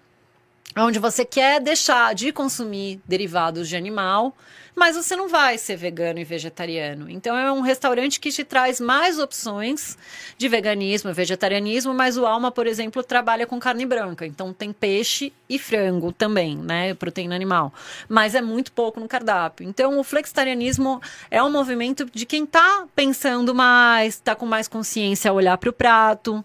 [0.77, 4.35] onde você quer deixar de consumir derivados de animal,
[4.79, 7.09] mas você não vai ser vegano e vegetariano.
[7.09, 9.97] Então é um restaurante que te traz mais opções
[10.37, 14.25] de veganismo, vegetarianismo, mas o Alma, por exemplo, trabalha com carne branca.
[14.25, 16.93] Então tem peixe e frango também, né?
[16.93, 17.73] Proteína animal.
[18.07, 19.67] Mas é muito pouco no cardápio.
[19.67, 25.29] Então o flexitarianismo é um movimento de quem está pensando mais, está com mais consciência
[25.29, 26.43] a olhar para o prato.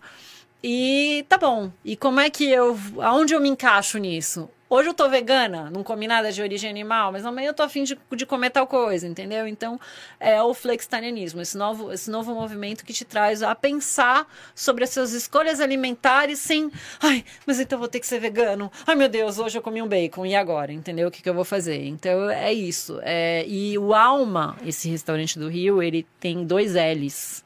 [0.61, 1.71] E tá bom.
[1.85, 2.77] E como é que eu.
[2.99, 4.51] Aonde eu me encaixo nisso?
[4.77, 7.85] Hoje eu tô vegana, não comi nada de origem animal, mas amanhã eu tô afim
[7.85, 9.47] de, de comer tal coisa, entendeu?
[9.47, 9.79] Então,
[10.19, 14.91] é o flexitarianismo, esse novo, esse novo movimento que te traz a pensar sobre as
[14.91, 18.69] suas escolhas alimentares sem, ai, mas então vou ter que ser vegano.
[18.85, 20.73] Ai, meu Deus, hoje eu comi um bacon, e agora?
[20.73, 21.07] Entendeu?
[21.07, 21.87] O que, que eu vou fazer?
[21.87, 22.99] Então, é isso.
[23.05, 27.45] É, e o Alma, esse restaurante do Rio, ele tem dois L's.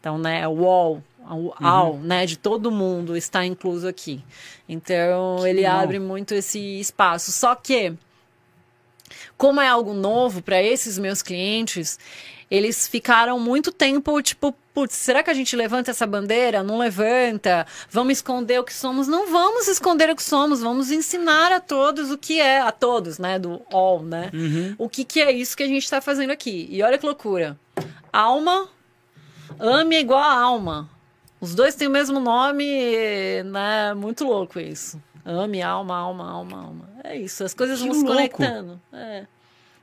[0.00, 0.66] Então, né, o
[1.26, 4.22] all, o all, né, de todo mundo está incluso aqui.
[4.68, 7.32] Então, Que ele abre muito esse espaço.
[7.32, 7.92] Só que,
[9.36, 11.98] como é algo novo para esses meus clientes,
[12.50, 16.62] eles ficaram muito tempo, tipo, putz, será que a gente levanta essa bandeira?
[16.62, 17.66] Não levanta.
[17.90, 19.08] Vamos esconder o que somos?
[19.08, 23.18] Não vamos esconder o que somos, vamos ensinar a todos o que é, a todos,
[23.18, 24.30] né, do all, né?
[24.32, 24.74] Uhum.
[24.78, 26.68] O que, que é isso que a gente está fazendo aqui.
[26.70, 27.58] E olha que loucura.
[28.12, 28.68] Alma,
[29.58, 30.93] ame igual a alma.
[31.44, 32.64] Os dois têm o mesmo nome,
[33.44, 33.92] né?
[33.94, 34.98] Muito louco isso.
[35.26, 36.88] Ame, alma, alma, alma, alma.
[37.04, 38.16] É isso, as coisas Que vão se louco.
[38.16, 38.80] conectando.
[38.90, 39.24] É.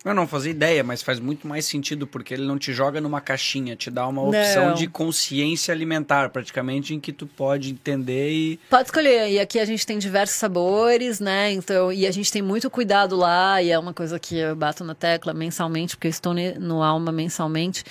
[0.03, 3.21] Eu não fazia ideia, mas faz muito mais sentido porque ele não te joga numa
[3.21, 4.73] caixinha, te dá uma opção Não.
[4.73, 8.59] de consciência alimentar, praticamente, em que tu pode entender e.
[8.67, 9.29] Pode escolher.
[9.29, 11.51] E aqui a gente tem diversos sabores, né?
[11.51, 14.83] Então, e a gente tem muito cuidado lá, e é uma coisa que eu bato
[14.83, 17.83] na tecla mensalmente, porque eu estou no Alma mensalmente.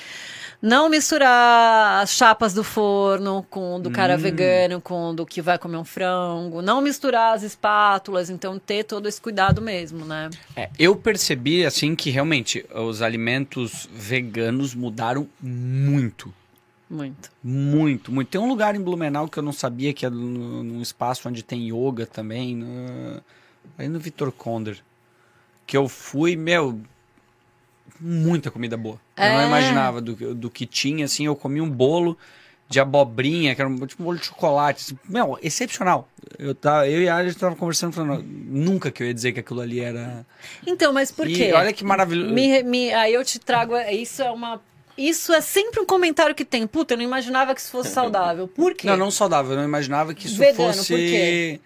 [0.62, 5.58] Não misturar as chapas do forno com do cara vegano, com o do que vai
[5.58, 6.60] comer um frango.
[6.60, 8.28] Não misturar as espátulas.
[8.28, 10.28] Então, ter todo esse cuidado mesmo, né?
[10.54, 16.32] É, eu percebi, assim, que realmente os alimentos veganos mudaram muito.
[16.90, 17.30] Muito.
[17.42, 18.28] Muito, muito.
[18.28, 21.70] Tem um lugar em Blumenau que eu não sabia que é num espaço onde tem
[21.70, 23.22] yoga também, no,
[23.78, 24.78] aí no Vitor Konder.
[25.66, 26.80] Que eu fui, meu,
[28.00, 28.98] muita comida boa.
[29.16, 29.46] Eu não É.
[29.46, 32.16] imaginava do, do que tinha, assim, eu comi um bolo
[32.68, 34.82] de abobrinha, que era um, tipo um bolo de chocolate.
[34.84, 36.08] assim, meu, excepcional.
[36.38, 39.40] Eu, tava, eu e a Ari tava conversando, falando, nunca que eu ia dizer que
[39.40, 40.24] aquilo ali era...
[40.66, 41.52] Então, mas por E quê?
[41.52, 42.32] olha que maravilhoso.
[42.32, 43.76] Me, me- aí eu te trago.
[43.76, 44.60] Isso é uma.
[44.96, 46.66] Isso é sempre um comentário que tem.
[46.66, 48.46] Puta, eu não imaginava que isso fosse saudável.
[48.46, 48.86] Por quê?
[48.86, 49.52] Não, não saudável.
[49.52, 50.88] Eu não imaginava que isso Vegano, fosse.
[50.92, 51.60] por quê?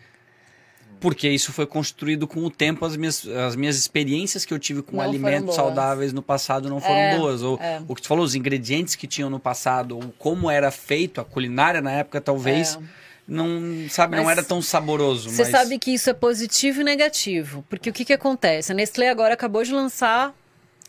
[1.05, 2.83] Porque isso foi construído com o tempo.
[2.83, 6.81] As minhas, as minhas experiências que eu tive com Não alimentos saudáveis no passado não
[6.81, 7.43] foram É, boas.
[7.43, 7.83] Ou é.
[7.87, 11.25] o que tu falou, os ingredientes que tinham no passado, ou como era feito, a
[11.25, 12.77] culinária na época, talvez.
[12.77, 13.05] É.
[13.29, 13.47] Não,
[13.91, 15.29] sabe, não Mas era tão saboroso.
[15.29, 15.51] Você mas...
[15.51, 17.63] sabe que isso é positivo e negativo.
[17.69, 18.73] Porque o que, que acontece?
[18.73, 20.35] A Nestlé agora acabou de lançar.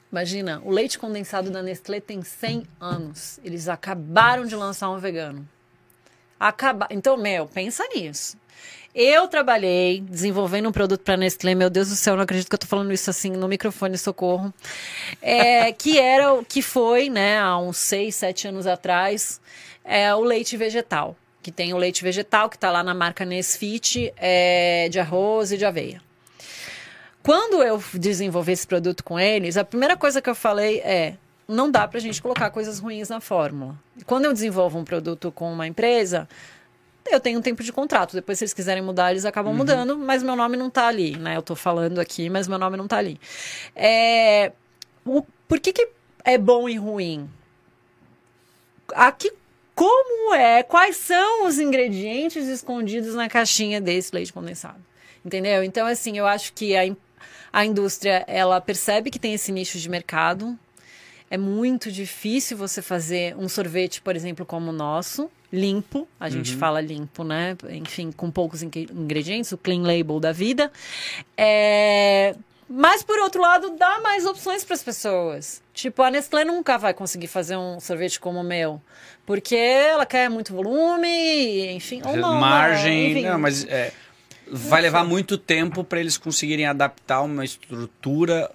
[0.09, 3.37] Imagina, o leite condensado da Nestlé tem 100 anos.
[3.43, 5.45] Eles acabaram de lançar um vegano.
[6.39, 6.87] Acaba...
[6.89, 8.37] Então, meu, pensa nisso.
[8.97, 12.59] Eu trabalhei desenvolvendo um produto para Nestlé, meu Deus do céu, não acredito que eu
[12.59, 14.53] tô falando isso assim no microfone, socorro.
[15.21, 19.41] É, que era o que foi, né, há uns 6, 7 anos atrás,
[19.83, 21.13] é, o leite vegetal.
[21.43, 25.57] Que tem o leite vegetal, que tá lá na marca Nesfit, é, de arroz e
[25.57, 26.01] de aveia.
[27.21, 31.15] Quando eu desenvolvi esse produto com eles, a primeira coisa que eu falei é:
[31.49, 33.75] não dá pra gente colocar coisas ruins na fórmula.
[34.05, 36.29] Quando eu desenvolvo um produto com uma empresa,
[37.07, 38.13] eu tenho um tempo de contrato.
[38.13, 41.35] Depois, se eles quiserem mudar, eles acabam mudando, mas meu nome não tá ali, né?
[41.37, 43.19] Eu tô falando aqui, mas meu nome não tá ali.
[43.75, 44.51] É,
[45.05, 45.87] o- por que, que
[46.23, 47.29] é bom e ruim?
[48.93, 49.31] Aqui,
[49.73, 50.63] como é?
[50.63, 54.79] Quais são os ingredientes escondidos na caixinha desse leite condensado?
[55.23, 55.63] Entendeu?
[55.63, 56.97] Então, assim, eu acho que a, in-
[57.51, 60.57] a indústria, ela percebe que tem esse nicho de mercado.
[61.29, 66.07] É muito difícil você fazer um sorvete, por exemplo, como o nosso, limpo.
[66.19, 67.55] A gente fala limpo, né?
[67.69, 70.71] Enfim, com poucos ingre- ingredientes, o clean label da vida.
[71.37, 72.35] É,
[72.67, 75.61] Mas, por outro lado, dá mais opções para as pessoas.
[75.73, 78.81] Tipo, a Nestlé nunca vai conseguir fazer um sorvete como o meu.
[79.25, 82.01] Porque ela quer muito volume, enfim.
[82.05, 82.39] Ou não, né?
[82.39, 83.11] Margem.
[83.11, 83.21] Enfim.
[83.23, 83.91] Não, mas é,
[84.47, 88.51] vai levar muito tempo para eles conseguirem adaptar uma estrutura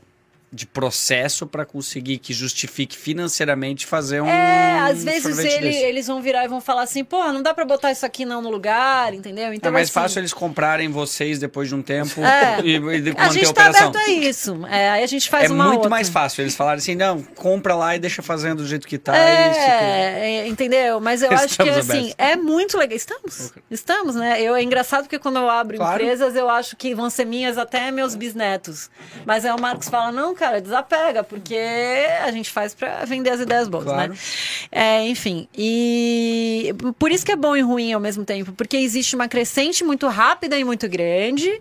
[0.53, 6.21] de processo para conseguir que justifique financeiramente fazer um É, às vezes ele- eles vão
[6.21, 9.15] virar e vão falar assim, porra, não dá pra botar isso aqui não no lugar,
[9.15, 9.55] entendeu?
[9.55, 12.61] Então, é mais assim, fácil eles comprarem vocês depois de um tempo É.
[12.67, 13.89] e, e A gente a tá operação.
[13.91, 14.67] aberto a isso.
[14.67, 15.91] É, aí a gente faz é uma muito outra.
[15.91, 19.17] mais fácil eles falarem assim, não, compra lá e deixa fazendo do jeito que tá.
[19.17, 21.01] É, é, entendeu?
[21.01, 22.97] Mas eu acho que assim, é muito legal.
[22.97, 24.41] Estamos, estamos, né?
[24.43, 26.03] Eu, é engraçado porque quando eu abro Claro.
[26.03, 28.91] empresas, eu acho que vão ser minhas até meus bisnetos.
[29.25, 31.55] Mas aí o Marcos fala, não, cara, desapega, porque
[32.23, 34.13] a gente faz pra vender as ideias boas, Claro.
[34.13, 34.19] né?
[34.73, 39.15] É, enfim, e por isso que é bom e ruim ao mesmo tempo, porque existe
[39.15, 41.61] uma crescente muito rápida e muito grande,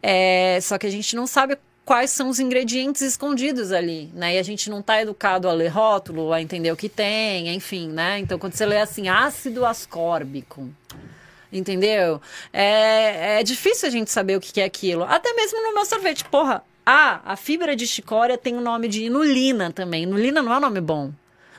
[0.00, 4.36] é, só que a gente não sabe quais são os ingredientes escondidos ali, né?
[4.36, 7.88] E a gente não está educado a ler rótulo, a entender o que tem, enfim,
[7.88, 8.20] né?
[8.20, 10.70] Então, quando você lê assim, ácido ascórbico,
[11.52, 12.18] Entendeu?
[12.50, 15.04] É, é difícil a gente saber o que é aquilo.
[15.04, 16.24] Até mesmo no meu sorvete.
[16.24, 20.02] Porra, ah, a fibra de chicória tem o nome de inulina também.
[20.04, 21.12] Inulina não é um nome bom.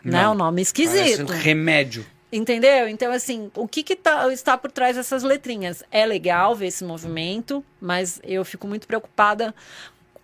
[0.04, 0.20] Né?
[0.20, 0.32] É Não.
[0.34, 1.32] um nome esquisito.
[1.32, 2.06] um remédio.
[2.32, 2.88] Entendeu?
[2.88, 5.84] Então, assim, o que, que tá- está por trás dessas letrinhas?
[5.92, 9.54] É legal ver esse movimento, mas eu fico muito preocupada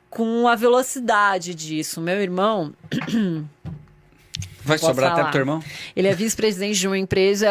[0.09, 2.01] com a velocidade disso.
[2.01, 2.73] Meu irmão,
[4.69, 5.23] Vai Posso sobrar até falar?
[5.31, 5.63] pro teu irmão?
[5.95, 7.47] ele é vice-presidente de uma empresa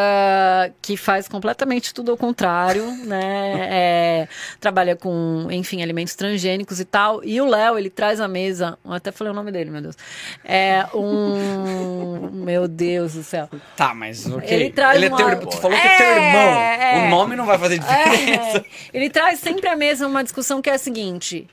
[0.80, 3.68] que faz completamente tudo ao contrário, né?
[3.70, 4.28] É,
[4.60, 7.22] trabalha com, enfim, alimentos transgênicos e tal.
[7.24, 9.96] E o Léo, ele traz à mesa, até falei o nome dele, meu Deus.
[10.44, 12.30] É um.
[12.32, 13.48] meu Deus do céu.
[13.76, 14.48] Tá, mas ok.
[14.48, 15.46] Ele traz é teu, uma- irmão.
[15.46, 16.60] Tu falou que é teu É, irmão.
[16.60, 17.06] é.
[17.06, 18.58] O nome não vai fazer diferença.
[18.58, 21.46] É, ele traz sempre à mesa uma discussão que é a seguinte.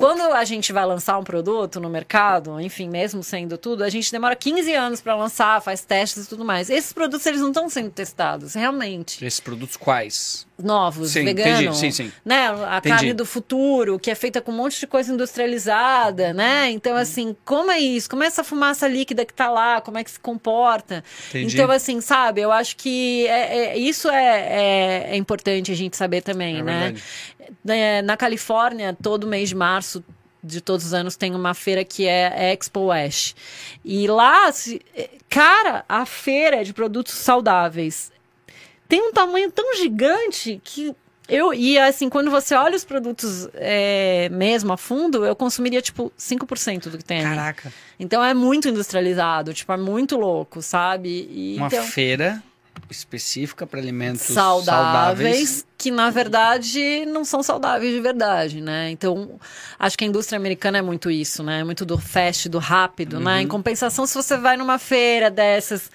[0.00, 4.10] Quando a gente vai lançar um produto no mercado, enfim, mesmo sendo tudo, a gente
[4.10, 6.70] demora 15 anos para lançar, faz testes e tudo mais.
[6.70, 9.22] Esses produtos eles não estão sendo testados, realmente.
[9.22, 10.46] Esses produtos quais?
[10.58, 12.12] Novos, Sim, vegano, entendi, sim, sim.
[12.24, 12.48] né?
[12.48, 12.94] A Entendi.
[12.94, 16.70] carne do futuro, que é feita com um monte de coisa industrializada, né?
[16.70, 18.08] Então, assim, como é isso?
[18.10, 19.80] Como é essa fumaça líquida que tá lá?
[19.80, 21.02] Como é que se comporta?
[21.30, 21.54] Entendi.
[21.56, 22.40] Então, assim, sabe?
[22.42, 26.62] Eu acho que é- é- isso é, é- é importante a gente saber também, É
[26.62, 26.80] né?
[26.80, 27.04] verdade.
[27.66, 30.02] É, na Califórnia, todo mês de março
[30.42, 33.34] de todos os anos tem uma feira que é Expo West.
[33.84, 34.80] E lá, se-
[35.28, 38.10] cara, a feira é de produtos saudáveis
[38.88, 40.92] tem um tamanho tão gigante que
[41.28, 46.10] eu e assim quando você olha os produtos é, mesmo a fundo eu consumiria tipo
[46.18, 47.36] 5% do que tem ali.
[47.36, 47.72] Caraca.
[48.00, 52.42] então é muito industrializado tipo é muito louco sabe e, Uma então, feira
[52.88, 54.66] específica para alimentos saudáveis,
[55.38, 55.66] saudáveis.
[55.76, 58.90] que na verdade não são saudáveis de verdade, né?
[58.90, 59.38] Então,
[59.78, 61.60] acho que a indústria americana é muito isso, né?
[61.60, 63.24] É muito do fast, do rápido, Uhum.
[63.24, 63.42] né?
[63.42, 65.90] Em compensação, se você vai numa feira dessas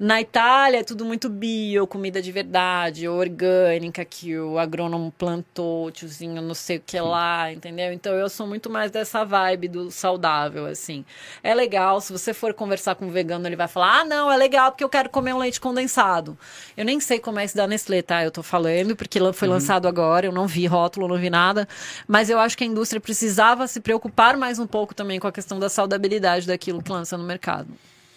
[0.00, 6.40] na Itália é tudo muito bio, comida de verdade, orgânica, que o agrônomo plantou, tiozinho
[6.40, 7.92] não sei o que lá, entendeu?
[7.92, 11.04] Então eu sou muito mais dessa vibe do saudável, assim.
[11.42, 14.38] É legal, se você for conversar com um vegano, ele vai falar: ah, não, é
[14.38, 16.38] legal porque eu quero comer um leite condensado.
[16.74, 18.24] Eu nem sei como é esse da Nestlé, tá?
[18.24, 21.68] Eu tô falando, porque foi lançado agora, eu não vi rótulo, não vi nada.
[22.08, 25.32] Mas eu acho que a indústria precisava se preocupar mais um pouco também com a
[25.32, 27.68] questão da saudabilidade daquilo que lança no mercado.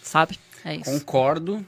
[0.01, 0.39] Sabe?
[0.63, 0.85] É isso.
[0.85, 1.65] Concordo.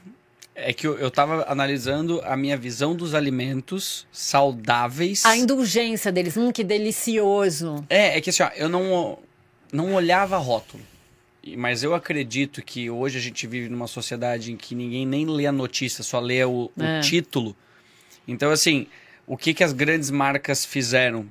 [0.54, 5.24] É que eu, eu tava analisando a minha visão dos alimentos saudáveis.
[5.26, 7.84] A indulgência deles, hum, que delicioso.
[7.90, 9.18] É, é que assim, ó, eu não,
[9.70, 10.82] não olhava rótulo.
[11.58, 15.46] Mas eu acredito que hoje a gente vive numa sociedade em que ninguém nem lê
[15.46, 17.00] a notícia, só lê o, o É.
[17.00, 17.54] título.
[18.26, 18.86] Então, assim,
[19.26, 21.26] o que, que as grandes marcas fizeram?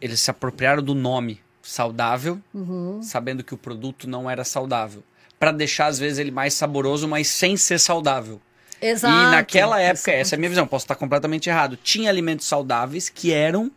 [0.00, 3.00] Eles se apropriaram do nome saudável, Uhum.
[3.02, 5.02] sabendo que o produto não era saudável.
[5.38, 8.40] Pra deixar, às vezes, ele mais saboroso, mas sem ser saudável.
[8.80, 9.14] Exato.
[9.14, 11.76] E naquela época, Isso essa é a minha visão, posso estar completamente errado.
[11.76, 13.70] Tinha alimentos saudáveis que eram,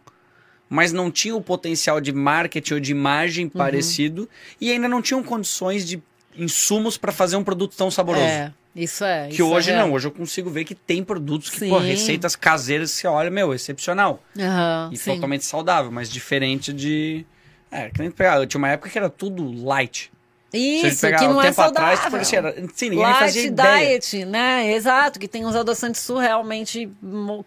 [0.69, 3.51] mas não tinham o potencial de marketing ou de imagem Uhum.
[3.51, 4.29] parecido
[4.59, 6.01] e ainda não tinham condições de
[6.37, 8.25] insumos para fazer um produto tão saboroso.
[8.25, 9.27] É, isso é.
[9.27, 11.69] Que isso hoje é não, hoje eu consigo ver que tem produtos que, Sim.
[11.69, 14.21] pô, receitas caseiras, você olha, meu, excepcional.
[14.39, 15.13] Aham, E sim.
[15.13, 17.25] totalmente saudável, mas diferente de.
[17.71, 18.45] É, que nem pegar.
[18.47, 20.11] Tinha uma época que era tudo light.
[20.51, 21.89] Isso, que um não é tempo saudável.
[21.89, 23.99] atrás, tipo, assim, era, sim, ninguém Light fazia ideia.
[23.99, 24.73] diet, né?
[24.73, 26.89] Exato, que tem uns adoçantes surrealmente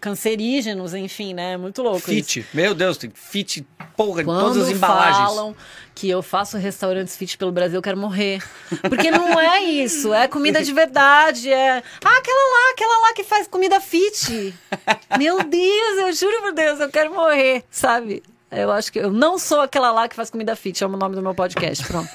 [0.01, 1.57] cancerígenos, enfim, né?
[1.57, 2.33] Muito louco isso.
[2.35, 2.47] Fit.
[2.55, 5.29] Meu Deus, tem fit, porra, em Quando todas as embalagens.
[5.29, 5.57] falam
[5.95, 8.43] que eu faço restaurantes fit pelo Brasil, eu quero morrer.
[8.89, 11.83] Porque não é isso, é comida de verdade, é...
[12.05, 14.55] Ah, aquela lá, aquela lá que faz comida fit.
[15.19, 18.23] Meu Deus, eu juro por Deus, eu quero morrer, sabe?
[18.53, 21.15] Eu acho que eu não sou aquela lá que faz comida fit, é o nome
[21.17, 22.09] do meu podcast, pronto.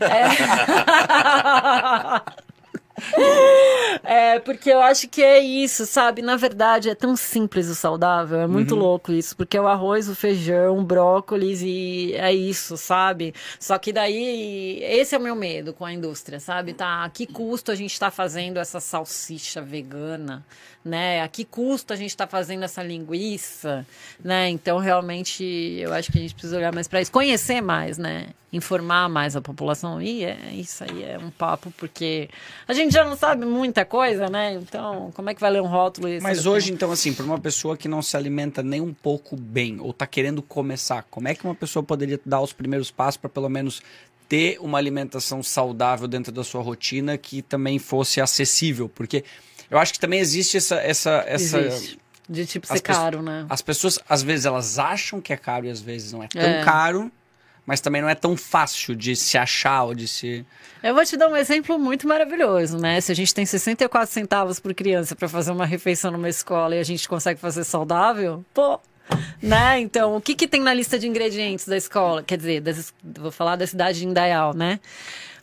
[0.00, 0.28] É...
[4.04, 6.22] É, porque eu acho que é isso, sabe?
[6.22, 10.08] Na verdade, é tão simples o saudável, é muito louco isso, porque é o arroz,
[10.08, 13.34] o feijão, o brócolis e é isso, sabe?
[13.58, 16.72] Só que daí, esse é o meu medo com a indústria, sabe?
[16.72, 20.44] Tá, a que custo a gente tá fazendo essa salsicha vegana,
[20.84, 21.22] né?
[21.22, 23.86] A que custo a gente tá fazendo essa linguiça,
[24.22, 24.48] né?
[24.48, 28.28] Então, realmente, eu acho que a gente precisa olhar mais para isso, conhecer mais, né?
[28.50, 30.00] Informar mais a população.
[30.00, 32.30] E é, isso aí é um papo, porque
[32.66, 34.54] a gente já não sabe muita coisa, né?
[34.54, 37.38] Então, como é que vai ler um rótulo e Mas hoje, então, assim, para uma
[37.38, 41.34] pessoa que não se alimenta nem um pouco bem ou tá querendo começar, como é
[41.34, 43.82] que uma pessoa poderia dar os primeiros passos para pelo menos
[44.28, 48.88] ter uma alimentação saudável dentro da sua rotina que também fosse acessível?
[48.88, 49.24] Porque
[49.70, 51.98] eu acho que também existe essa essa essa Existe.
[52.30, 53.46] De tipo as ser pessoas- caro, né?
[53.48, 56.40] as pessoas às vezes elas acham que é caro e às vezes não é tão
[56.42, 56.62] É.
[56.64, 57.10] caro.
[57.68, 60.42] Mas também não é tão fácil de se achar ou de se.
[60.82, 62.98] Eu vou te dar um exemplo muito maravilhoso, né?
[62.98, 66.78] Se a gente tem 64 centavos por criança para fazer uma refeição numa escola e
[66.78, 68.80] a gente consegue fazer saudável, pô,
[69.42, 69.78] né?
[69.80, 72.22] Então, o que, que tem na lista de ingredientes da escola?
[72.22, 74.80] Quer dizer, das, vou falar da cidade de Indaial, né?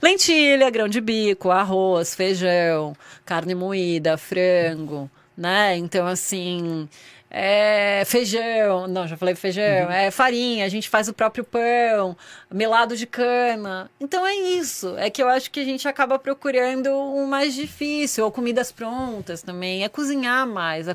[0.01, 5.77] Lentilha, grão de bico, arroz, feijão, carne moída, frango, né?
[5.77, 6.89] Então, assim,
[7.37, 9.91] é, feijão, não, já falei feijão, uhum.
[9.91, 12.15] é farinha, a gente faz o próprio pão,
[12.49, 13.91] melado de cana.
[13.99, 14.95] Então é isso.
[14.97, 19.41] É que eu acho que a gente acaba procurando o mais difícil, ou comidas prontas
[19.41, 20.87] também, é cozinhar mais.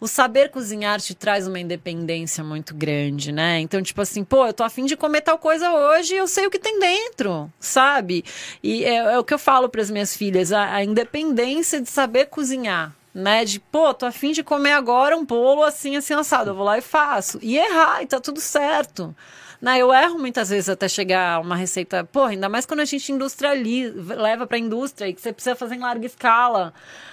[0.00, 3.60] o saber cozinhar te traz uma independência muito grande, né?
[3.60, 6.50] Então, tipo assim, pô, eu tô afim de comer tal coisa hoje, eu sei o
[6.50, 8.24] que tem dentro, sabe?
[8.60, 11.88] E é, é o que eu falo para as minhas filhas, a, a independência de
[11.88, 13.44] saber cozinhar né?
[13.44, 16.50] De, pô, tô afim de comer agora um bolo assim, assim, assado.
[16.50, 17.38] Eu vou lá e faço.
[17.42, 19.14] E errar, e tá tudo certo.
[19.60, 19.78] Né?
[19.78, 23.12] Eu erro muitas vezes até chegar a uma receita, pô, ainda mais quando a gente
[23.12, 26.72] industrializa, leva pra indústria e que você precisa fazer em larga escala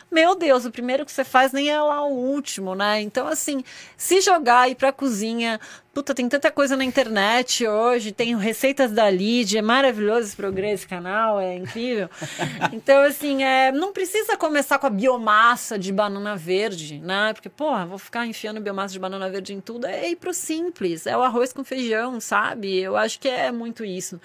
[0.09, 3.01] meu Deus, o primeiro que você faz nem é lá o último, né?
[3.01, 3.63] Então, assim,
[3.97, 5.59] se jogar ir pra cozinha,
[5.97, 10.75] puta, tem tanta coisa na internet hoje, tem receitas da Lid, é maravilhoso esse progresso,
[10.75, 12.07] esse canal, é incrível.
[12.71, 17.33] Então, assim, é, não precisa começar com a biomassa de banana verde, né?
[17.33, 21.07] Porque, porra, vou ficar enfiando biomassa de banana verde em tudo, é ir pro simples,
[21.07, 22.77] é o arroz com feijão, sabe?
[22.77, 24.21] Eu acho que é muito isso.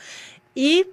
[0.54, 0.86] E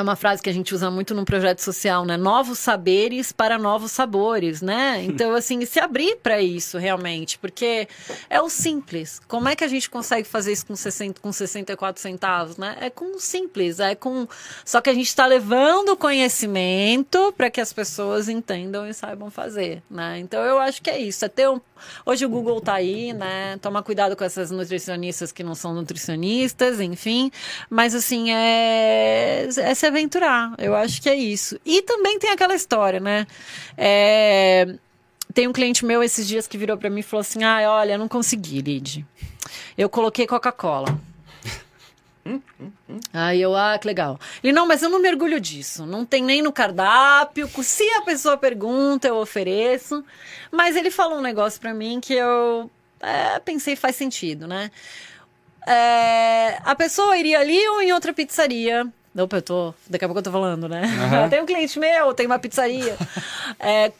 [0.00, 2.16] é uma frase que a gente usa muito num projeto social, né?
[2.16, 5.04] Novos saberes para novos sabores, né?
[5.20, 7.86] Então, assim, se abrir para isso realmente, porque
[8.30, 9.20] é o simples.
[9.28, 12.76] Como é que a gente consegue fazer isso com, 60, com 64 centavos, né?
[12.80, 14.26] É com o simples, é com.
[14.64, 19.30] Só que a gente está levando o conhecimento para que as pessoas entendam e saibam
[19.30, 20.18] fazer, né?
[20.20, 21.24] Então, eu acho que é isso.
[21.24, 21.60] É ter um...
[22.04, 23.58] Hoje o Google tá aí, né?
[23.58, 27.30] Toma cuidado com essas nutricionistas que não são nutricionistas, enfim.
[27.68, 29.48] Mas, assim, é.
[29.56, 30.54] é aventurar.
[30.58, 31.58] Eu acho que é isso.
[31.64, 33.26] E também tem aquela história, né?
[33.76, 34.74] É...
[35.32, 37.98] Tem um cliente meu esses dias que virou para mim e falou assim: ah, olha,
[37.98, 39.06] não consegui, Lid.
[39.76, 40.98] Eu coloquei Coca-Cola.
[43.12, 44.18] Aí eu, ah, que legal.
[44.42, 45.86] Ele, não, mas eu não mergulho disso.
[45.86, 47.48] Não tem nem no cardápio.
[47.62, 50.04] Se a pessoa pergunta, eu ofereço.
[50.50, 52.70] Mas ele falou um negócio para mim que eu
[53.00, 54.70] é, pensei faz sentido, né?
[55.66, 58.86] É, a pessoa iria ali ou em outra pizzaria
[59.16, 59.74] Opa, eu tô.
[59.88, 60.82] Daqui a pouco eu tô falando, né?
[60.82, 61.28] Uhum.
[61.30, 62.96] tem um cliente meu, tem uma pizzaria.
[63.58, 63.92] é,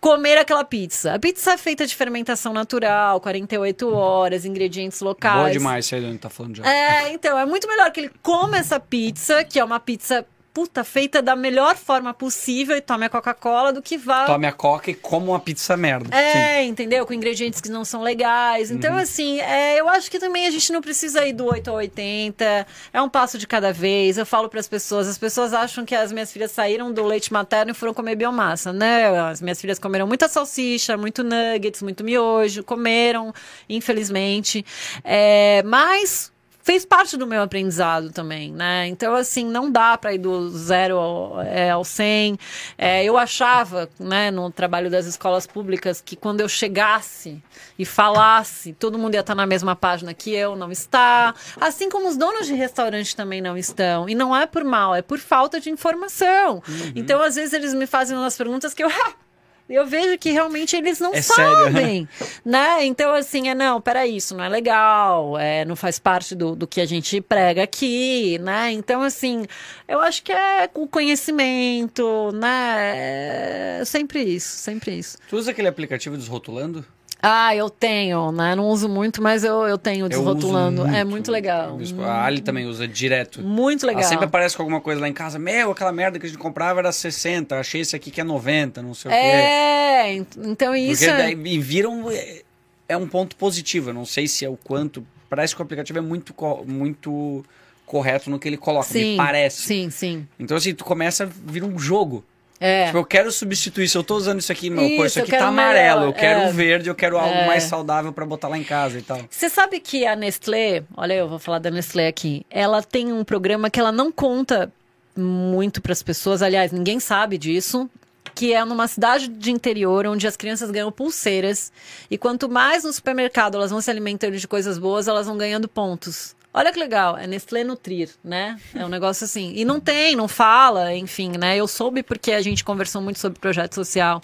[0.00, 1.14] comer aquela pizza.
[1.14, 5.36] A pizza é feita de fermentação natural, 48 horas, ingredientes locais.
[5.36, 6.64] Boa demais, sei onde tá falando já.
[6.64, 10.26] É, então, é muito melhor que ele coma essa pizza, que é uma pizza
[10.56, 14.24] puta, feita da melhor forma possível e tome a Coca-Cola do que vá.
[14.24, 16.16] Tome a Coca e coma uma pizza merda.
[16.16, 16.68] É, Sim.
[16.68, 17.04] entendeu?
[17.04, 18.70] Com ingredientes que não são legais.
[18.70, 18.98] Então, uhum.
[18.98, 22.66] assim, é, eu acho que também a gente não precisa ir do 8 ao 80.
[22.90, 24.16] É um passo de cada vez.
[24.16, 27.30] Eu falo para as pessoas, as pessoas acham que as minhas filhas saíram do leite
[27.30, 29.08] materno e foram comer biomassa, né?
[29.28, 33.30] As minhas filhas comeram muita salsicha, muito nuggets, muito miojo, comeram,
[33.68, 34.64] infelizmente.
[35.04, 36.32] É, mas
[36.66, 38.88] fez parte do meu aprendizado também, né?
[38.88, 42.36] Então, assim, não dá para ir do zero ao, é, ao 100.
[42.76, 47.40] É, eu achava, né, no trabalho das escolas públicas, que quando eu chegasse
[47.78, 51.36] e falasse, todo mundo ia estar na mesma página que eu, não está.
[51.60, 54.08] Assim como os donos de restaurante também não estão.
[54.08, 56.56] E não é por mal, é por falta de informação.
[56.68, 56.92] Uhum.
[56.96, 58.90] Então, às vezes, eles me fazem umas perguntas que eu.
[59.68, 62.40] eu vejo que realmente eles não é sabem, sério?
[62.44, 62.84] né?
[62.84, 66.66] Então, assim, é não, peraí, isso não é legal, é, não faz parte do, do
[66.66, 68.70] que a gente prega aqui, né?
[68.72, 69.44] Então, assim,
[69.88, 73.80] eu acho que é o conhecimento, né?
[73.80, 75.18] É sempre isso, sempre isso.
[75.28, 76.84] Tu usa aquele aplicativo Desrotulando?
[77.22, 78.54] Ah, eu tenho, né?
[78.54, 80.82] Não uso muito, mas eu, eu tenho desrotulando.
[80.82, 80.96] Muito.
[80.96, 81.78] É muito legal.
[82.04, 83.42] A Ali também usa direto.
[83.42, 84.02] Muito legal.
[84.02, 85.38] Ela sempre aparece com alguma coisa lá em casa.
[85.38, 88.82] Meu, aquela merda que a gente comprava era 60, achei esse aqui que é 90,
[88.82, 89.26] não sei é, o quê.
[89.26, 91.04] É, então isso.
[91.04, 92.10] Porque daí, e viram.
[92.10, 92.42] É,
[92.88, 93.90] é um ponto positivo.
[93.90, 95.04] Eu não sei se é o quanto.
[95.28, 96.34] Parece que o aplicativo é muito,
[96.66, 97.44] muito
[97.84, 99.62] correto no que ele coloca, sim, me parece.
[99.62, 100.28] Sim, sim.
[100.38, 102.24] Então, assim, tu começa a vir um jogo.
[102.58, 102.86] É.
[102.86, 103.88] Tipo, eu quero substituir.
[103.88, 106.04] Se eu tô usando isso aqui, meu, isso, pô, isso aqui tá amarelo.
[106.04, 106.52] Eu quero é.
[106.52, 107.46] verde, eu quero algo é.
[107.46, 109.20] mais saudável para botar lá em casa e tal.
[109.28, 112.46] Você sabe que a Nestlé, olha, eu vou falar da Nestlé aqui.
[112.50, 114.72] Ela tem um programa que ela não conta
[115.16, 116.42] muito para as pessoas.
[116.42, 117.88] Aliás, ninguém sabe disso.
[118.34, 121.72] Que é numa cidade de interior onde as crianças ganham pulseiras.
[122.10, 125.66] E quanto mais no supermercado elas vão se alimentando de coisas boas, elas vão ganhando
[125.66, 126.35] pontos.
[126.58, 128.58] Olha que legal, é Nestlé Nutrir, né?
[128.74, 129.52] É um negócio assim.
[129.54, 131.54] E não tem, não fala, enfim, né?
[131.54, 134.22] Eu soube porque a gente conversou muito sobre projeto social.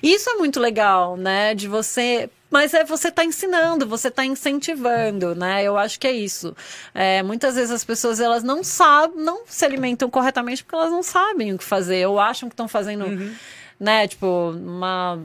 [0.00, 1.56] Isso é muito legal, né?
[1.56, 5.64] De você mas é você está ensinando, você está incentivando, né?
[5.64, 6.54] Eu acho que é isso.
[6.94, 11.02] É, muitas vezes as pessoas elas não sabem, não se alimentam corretamente porque elas não
[11.02, 13.34] sabem o que fazer, ou acham que estão fazendo, Uhum.
[13.80, 14.06] né?
[14.06, 15.18] Tipo, uma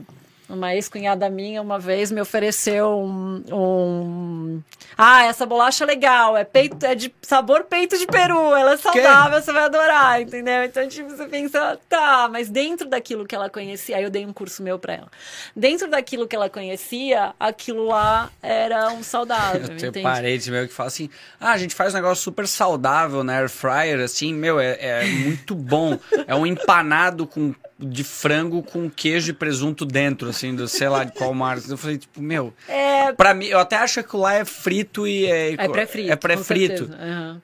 [0.48, 4.62] uma ex-cunhada minha uma vez me ofereceu um, um-
[4.96, 8.76] Ah, essa bolacha é legal, é peito, é de sabor peito de peru, ela é
[8.76, 10.64] saudável, você vai adorar, entendeu?
[10.64, 14.32] Então, tipo, você pensa, tá, mas dentro daquilo que ela conhecia, aí eu dei um
[14.32, 15.08] curso meu pra ela.
[15.54, 20.02] Dentro daquilo que ela conhecia, aquilo lá era um saudável, Eu tenho entende?
[20.02, 23.48] parentes meu que falam assim: ah, a gente faz um negócio super saudável na air
[23.48, 25.98] fryer, assim, meu, é, é muito bom.
[26.26, 31.04] É um empanado com, de frango com queijo e presunto dentro, assim, do sei lá
[31.04, 31.70] de qual marca.
[31.70, 35.26] Eu falei, tipo, meu, É, pra mim, eu até acho que lá é frito e
[35.26, 35.52] é.
[35.52, 36.10] é pré-frito.
[36.10, 36.90] É pré-frito.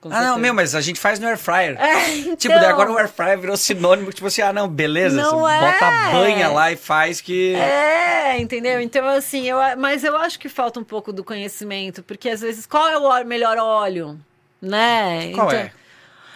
[0.01, 1.79] com Ah, não, meu, mas a gente faz no air fryer.
[1.79, 5.21] É, então, Tipo, daí agora o air fryer virou sinônimo, tipo assim, ah, não, beleza,
[5.21, 5.59] Não você é.
[5.71, 7.55] bota a banha lá e faz que.
[7.55, 8.81] É, entendeu?
[8.81, 12.65] Então, assim, eu, mas eu acho que falta um pouco do conhecimento, porque às vezes,
[12.65, 14.19] qual é o melhor óleo?
[14.61, 15.31] Né?
[15.33, 15.71] Qual Então, é?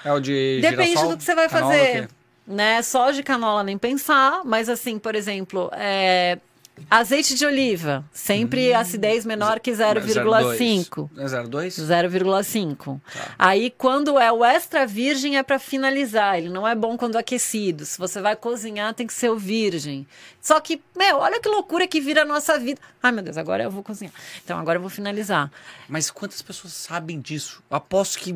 [0.06, 1.10] É o de Depende girassol?
[1.10, 2.10] do que você vai Canola, fazer.
[2.50, 2.82] Né?
[2.82, 6.40] Só de canola nem pensar, mas assim, por exemplo, é,
[6.90, 11.10] azeite de oliva, sempre acidez menor que 0,5.
[11.16, 11.68] É 0,2?
[11.80, 13.02] 0,5.
[13.38, 16.40] Aí, quando é o extra virgem, é para finalizar.
[16.40, 17.86] Ele não é bom quando aquecido.
[17.86, 20.08] Se você vai cozinhar, tem que ser o virgem.
[20.42, 22.82] Só que, meu, olha que loucura que vira a nossa vida.
[23.02, 24.14] Ai, meu Deus, agora eu vou cozinhar.
[24.44, 25.52] Então, agora eu vou finalizar.
[25.88, 27.62] Mas quantas pessoas sabem disso?
[27.70, 28.36] Aposto que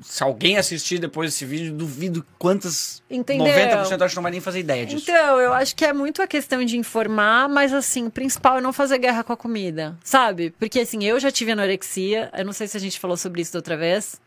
[0.00, 3.02] se alguém assistir depois desse vídeo, duvido quantas.
[3.10, 3.46] Entendeu?
[3.46, 5.10] 90% eu acho que não vai nem fazer ideia disso.
[5.10, 8.60] Então, eu acho que é muito a questão de informar, mas assim, o principal é
[8.60, 10.50] não fazer guerra com a comida, sabe?
[10.58, 13.52] Porque assim, eu já tive anorexia, eu não sei se a gente falou sobre isso
[13.52, 14.20] da outra vez.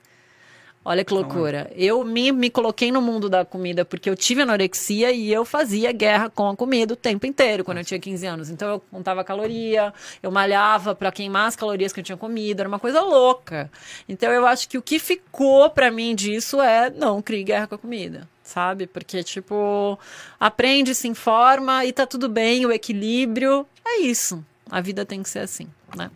[0.84, 1.72] Olha que loucura.
[1.76, 5.92] Eu me, me coloquei no mundo da comida porque eu tive anorexia e eu fazia
[5.92, 8.50] guerra com a comida o tempo inteiro, quando eu tinha 15 anos.
[8.50, 12.68] Então eu contava caloria, eu malhava para queimar as calorias que eu tinha comido, era
[12.68, 13.70] uma coisa louca.
[14.10, 17.76] Então eu acho que o que ficou para mim disso é não crie guerra com
[17.76, 18.88] a comida, sabe?
[18.88, 20.00] Porque, tipo,
[20.40, 23.68] aprende, se informa e tá tudo bem, o equilíbrio.
[23.86, 24.44] É isso.
[24.70, 26.10] A vida tem que ser assim, né?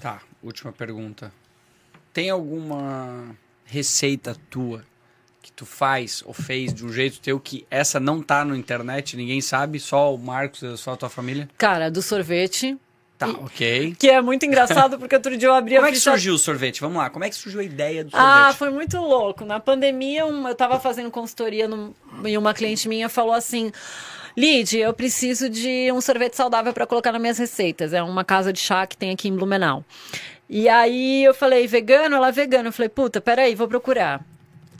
[0.00, 1.32] Tá, última pergunta.
[2.12, 3.36] Tem alguma
[3.70, 4.84] receita tua
[5.42, 9.16] que tu faz ou fez de um jeito teu que essa não tá no internet,
[9.16, 11.48] ninguém sabe, só o Marcos, só a tua família?
[11.56, 12.76] Cara, do sorvete,
[13.16, 13.94] Tá, ok.
[13.98, 16.38] que é muito engraçado porque outro dia eu abri Como a é que surgiu o
[16.38, 16.80] sorvete?
[16.80, 18.30] Vamos lá, como é que surgiu a ideia do sorvete?
[18.32, 19.44] Ah, foi muito louco.
[19.44, 21.92] Na pandemia, um- eu tava fazendo consultoria num-
[22.24, 23.70] e uma cliente minha falou assim:
[24.34, 27.92] Lid, eu preciso de um sorvete saudável para colocar nas minhas receitas.
[27.92, 29.84] É uma casa de chá que tem aqui em Blumenau.
[30.52, 32.16] E aí eu falei, vegano?
[32.16, 32.68] Ela, vegano.
[32.68, 34.20] Eu falei, puta, peraí, vou procurar.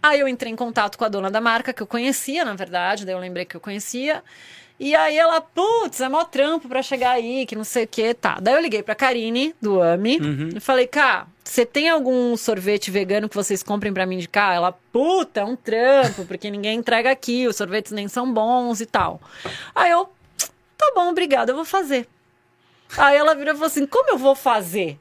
[0.03, 3.07] Aí eu entrei em contato com a dona da marca, que eu conhecia, na verdade,
[3.07, 4.25] daí eu lembrei que eu conhecia.
[4.81, 8.15] E aí ela, putz, é mó trampo pra chegar aí, que não sei o que,
[8.15, 8.39] tá.
[8.41, 10.19] Daí eu liguei pra Karine, do AMI,
[10.57, 14.57] e falei, cá, você tem algum sorvete vegano que vocês comprem pra me indicar?
[14.57, 18.87] Ela, puta, é um trampo, porque ninguém entrega aqui, os sorvetes nem são bons e
[18.87, 19.21] tal.
[19.75, 20.09] Aí eu,
[20.79, 22.09] tá bom, obrigada, eu vou fazer.
[22.97, 24.99] Aí ela virou e falou assim, como eu vou fazer?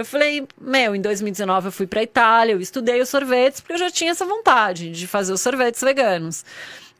[0.00, 3.78] Eu falei, meu, em 2019 eu fui pra Itália, eu estudei os sorvetes, porque eu
[3.78, 6.42] já tinha essa vontade de fazer os sorvetes veganos.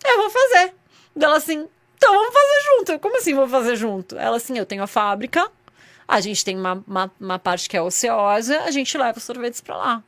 [0.04, 0.74] Eu vou fazer.
[1.18, 2.92] Ela assim, então vamos fazer junto.
[2.92, 4.18] Eu, Como assim vou fazer junto?
[4.18, 5.50] Ela assim, eu tenho a fábrica,
[6.06, 9.62] a gente tem uma, uma, uma parte que é ociosa, a gente leva os sorvetes
[9.62, 10.04] pra lá.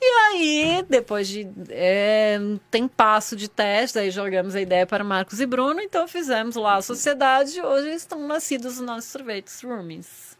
[0.00, 5.40] E aí, depois de é, um tempasso de teste, aí jogamos a ideia para Marcos
[5.40, 10.33] e Bruno, então fizemos lá a sociedade hoje estão nascidos os nossos sorvetes Roomies.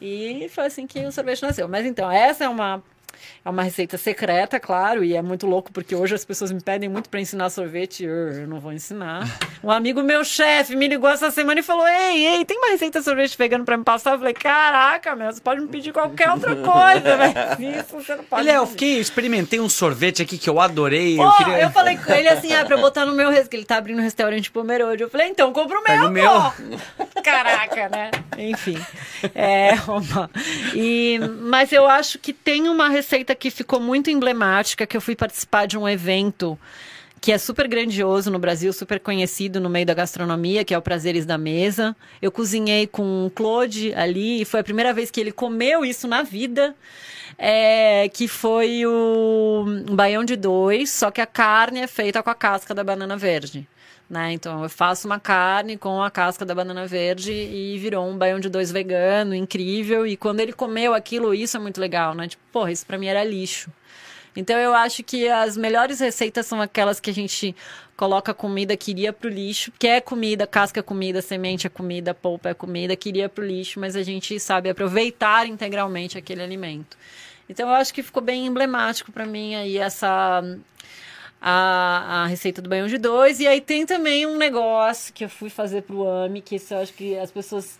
[0.00, 1.68] E foi assim que o sorvete nasceu.
[1.68, 2.82] Mas então, essa é uma,
[3.44, 6.88] é uma receita secreta, claro, e é muito louco porque hoje as pessoas me pedem
[6.88, 9.26] muito para ensinar sorvete, eu, eu não vou ensinar.
[9.62, 12.98] Um amigo meu, chefe, me ligou essa semana e falou: Ei, ei, tem uma receita
[12.98, 14.14] de sorvete vegano para me passar?
[14.14, 17.78] Eu falei: Caraca, meu, você pode me pedir qualquer outra coisa, velho.
[17.80, 18.42] Isso você não pode.
[18.42, 21.16] Ele é, eu pedir." fiquei, experimentei um sorvete aqui que eu adorei.
[21.16, 21.70] Pô, eu eu, queria...
[21.70, 23.48] falei com ele assim, ah, pra botar no meu res...
[23.48, 25.02] que ele tá abrindo um restaurante Pomerode.
[25.02, 26.52] Eu falei, então, compra o meu, o meu.
[27.22, 28.10] Caraca, né?
[28.38, 28.78] Enfim.
[29.34, 30.30] É, uma...
[30.74, 35.14] e, mas eu acho que tem uma receita que ficou muito emblemática, que eu fui
[35.14, 36.58] participar de um evento
[37.20, 40.82] que é super grandioso no Brasil, super conhecido no meio da gastronomia, que é o
[40.82, 41.96] Prazeres da Mesa.
[42.20, 46.06] Eu cozinhei com o Claude ali, e foi a primeira vez que ele comeu isso
[46.06, 46.74] na vida.
[47.38, 52.34] É, que foi o baião de dois, só que a carne é feita com a
[52.34, 53.68] casca da banana verde.
[54.08, 54.32] Né?
[54.32, 58.38] Então eu faço uma carne com a casca da banana verde e virou um baião
[58.38, 60.06] de dois vegano, incrível.
[60.06, 62.28] E quando ele comeu aquilo, isso é muito legal, né?
[62.28, 63.70] Tipo, porra, isso pra mim era lixo.
[64.36, 67.56] Então eu acho que as melhores receitas são aquelas que a gente
[67.96, 72.12] coloca comida que iria pro lixo, que é comida, casca é comida, semente é comida,
[72.12, 76.98] polpa é comida, que iria pro lixo, mas a gente sabe aproveitar integralmente aquele alimento.
[77.48, 80.42] Então eu acho que ficou bem emblemático para mim aí essa
[81.40, 83.40] a, a receita do banho de dois.
[83.40, 86.78] E aí tem também um negócio que eu fui fazer pro AMI, que isso eu
[86.78, 87.78] acho que as pessoas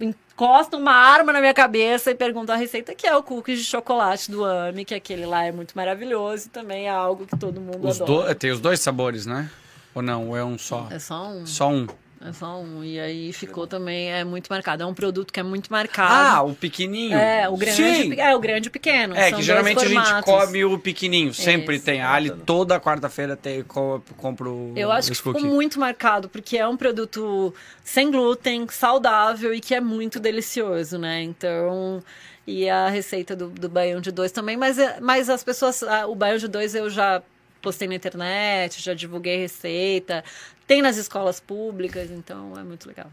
[0.00, 3.64] encostam uma arma na minha cabeça e perguntam a receita, que é o cookies de
[3.64, 7.60] chocolate do AMI, que aquele lá é muito maravilhoso e também é algo que todo
[7.60, 8.34] mundo Os adora.
[8.34, 8.38] do...
[8.38, 9.50] Tem os dois sabores, né?
[9.94, 10.28] Ou não?
[10.28, 10.86] Ou é um só?
[10.90, 11.46] É só um.
[11.46, 11.86] Só um.
[12.20, 12.82] É só um.
[12.82, 14.82] E aí ficou também, é muito marcado.
[14.82, 16.12] É um produto que é muito marcado.
[16.12, 17.16] Ah, o pequenininho.
[17.16, 18.20] é, o grande, Sim.
[18.20, 19.14] é o grande e o pequeno.
[19.14, 21.32] É, que geralmente a gente come o pequenininho.
[21.32, 21.84] Sempre Isso.
[21.84, 22.02] tem.
[22.02, 26.66] Ali toda quarta-feira tem, co- compro Eu acho que esse ficou muito marcado, porque é
[26.66, 27.54] um produto
[27.84, 31.22] sem glúten, saudável e que é muito delicioso, né?
[31.22, 32.02] Então.
[32.46, 35.82] E a receita do, do baião de dois também, mas, é- mas as pessoas.
[36.08, 37.22] O baião de dois eu já
[37.60, 40.24] postei na internet, já divulguei receita,
[40.66, 43.10] tem nas escolas públicas, então é muito legal.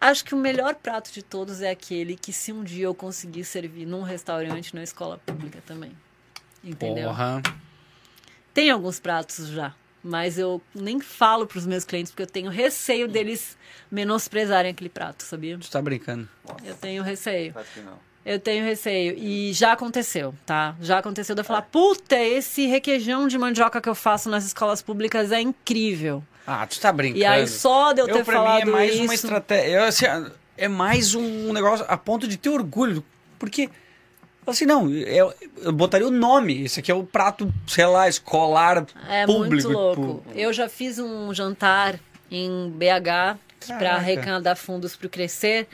[0.00, 3.44] Acho que o melhor prato de todos é aquele que, se um dia eu conseguir
[3.44, 5.92] servir num restaurante, na escola pública também.
[6.62, 7.08] Entendeu?
[7.08, 7.42] Porra.
[8.52, 13.08] Tem alguns pratos já, mas eu nem falo pros meus clientes porque eu tenho receio
[13.08, 13.56] deles
[13.90, 15.58] menosprezarem aquele prato, sabia?
[15.58, 16.28] Tu tá brincando.
[16.62, 17.52] Eu tenho receio.
[17.56, 17.98] Acho que não.
[18.24, 19.14] Eu tenho receio.
[19.18, 20.74] E já aconteceu, tá?
[20.80, 24.80] Já aconteceu de eu falar, puta, esse requeijão de mandioca que eu faço nas escolas
[24.80, 26.22] públicas é incrível.
[26.46, 27.20] Ah, tu tá brincando.
[27.20, 29.02] E aí, só de eu ter eu, pra falado mim, é mais isso...
[29.02, 29.76] uma estratégia.
[29.76, 30.06] eu, assim,
[30.56, 33.04] é mais um negócio a ponto de ter orgulho.
[33.38, 33.68] Porque,
[34.46, 35.32] assim, não, eu,
[35.62, 36.64] eu botaria o nome.
[36.64, 39.68] Esse aqui é o prato, sei lá, escolar, É público.
[39.68, 40.24] muito louco.
[40.34, 41.98] Eu já fiz um jantar
[42.30, 45.66] em BH para arrecadar fundos para o Crescer,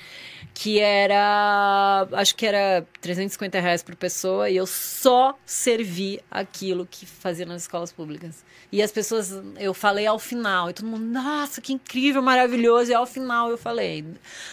[0.54, 7.06] que era, acho que era 350 reais por pessoa, e eu só servi aquilo que
[7.06, 8.44] fazia nas escolas públicas.
[8.72, 12.94] E as pessoas, eu falei ao final, e todo mundo, nossa, que incrível, maravilhoso, e
[12.94, 14.04] ao final eu falei,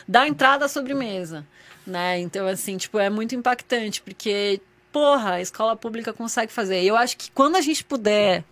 [0.07, 1.45] da entrada à sobremesa,
[1.85, 2.19] né?
[2.19, 4.59] Então, assim, tipo, é muito impactante, porque,
[4.91, 6.83] porra, a escola pública consegue fazer.
[6.83, 8.43] Eu acho que quando a gente puder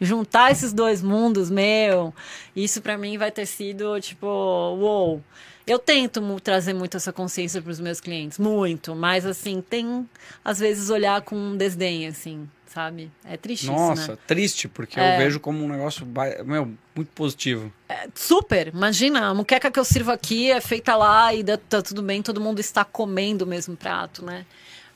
[0.00, 2.14] juntar esses dois mundos, meu,
[2.54, 5.22] isso pra mim vai ter sido tipo, uou.
[5.66, 10.08] Eu tento trazer muito essa consciência para os meus clientes, muito, mas assim, tem
[10.44, 13.08] às vezes olhar com desdém, assim, sabe?
[13.24, 14.18] É triste Nossa, isso, né?
[14.26, 15.14] triste, porque É.
[15.14, 16.04] eu vejo como um negócio,
[16.44, 17.72] meu, muito positivo.
[18.14, 22.20] Super, imagina, a muqueca que eu sirvo aqui é feita lá e tá tudo bem,
[22.20, 24.46] todo mundo está comendo o mesmo prato, né?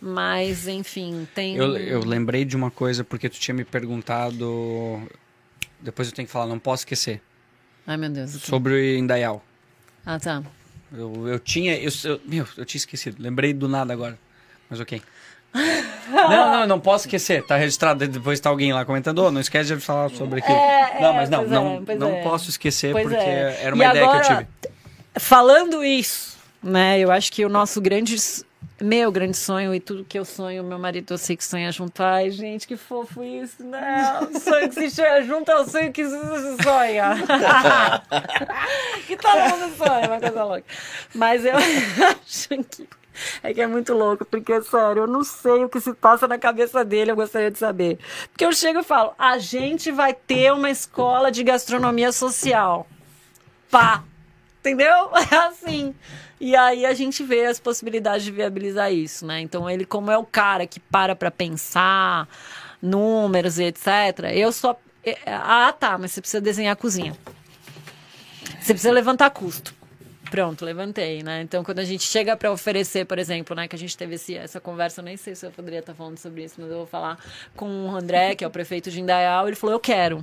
[0.06, 1.56] Mas, enfim, tem.
[1.56, 5.00] Eu, eu lembrei de uma coisa porque tu tinha me perguntado.
[5.80, 7.22] Depois eu tenho que falar, não posso esquecer.
[7.86, 8.32] Ai, meu Deus.
[8.32, 9.42] Sobre Indaial.
[10.04, 10.42] Ah, tá.
[10.92, 11.74] Eu, eu tinha.
[11.78, 13.16] Eu, eu- meu, eu tinha esquecido.
[13.18, 14.18] Lembrei do nada agora.
[14.68, 15.00] Mas ok.
[16.10, 17.42] não, não, não posso esquecer.
[17.42, 18.06] Tá registrado.
[18.06, 19.20] Depois tá alguém lá comentando.
[19.20, 20.54] "Ô, não esquece de falar sobre aquilo.
[20.58, 22.22] É, não, é, mas não, não, é, não é.
[22.22, 23.60] posso esquecer porque é.
[23.62, 24.70] era uma E ideia que eu agora, tive.
[25.18, 26.98] Falando isso, né?
[26.98, 28.16] Eu acho que o nosso grande.
[28.80, 32.14] Meu grande sonho e tudo que eu sonho, meu marido eu sei que sonha juntar.
[32.14, 34.20] Ai, gente, que fofo isso, né?
[34.22, 37.14] O sonho que se junto é o sonho que se sonha.
[39.06, 40.64] que todo mundo sonha, uma coisa louca.
[41.14, 42.88] Mas eu acho que.
[43.44, 46.36] É que é muito louco, porque, sério, eu não sei o que se passa na
[46.36, 47.98] cabeça dele, eu gostaria de saber.
[48.30, 52.88] Porque eu chego e falo: a gente vai ter uma escola de gastronomia social.
[53.70, 54.02] Pá!
[54.60, 55.10] Entendeu?
[55.30, 55.94] É assim.
[56.44, 59.40] E aí a gente vê as possibilidades de viabilizar isso, né?
[59.40, 62.28] Então ele, como é o cara que para pra pensar
[62.82, 64.78] números e etc., eu só.
[65.02, 67.16] é, Ah, tá, mas você precisa desenhar a cozinha.
[68.60, 69.74] Você precisa levantar custo.
[70.30, 71.40] Pronto, levantei, né?
[71.40, 74.36] Então, quando a gente chega para oferecer, por exemplo, né, que a gente teve esse,
[74.36, 76.86] essa conversa, eu nem sei se eu poderia estar falando sobre isso, mas eu vou
[76.86, 77.18] falar
[77.56, 80.22] com o André, que é o prefeito de Indaial, ele falou: Eu quero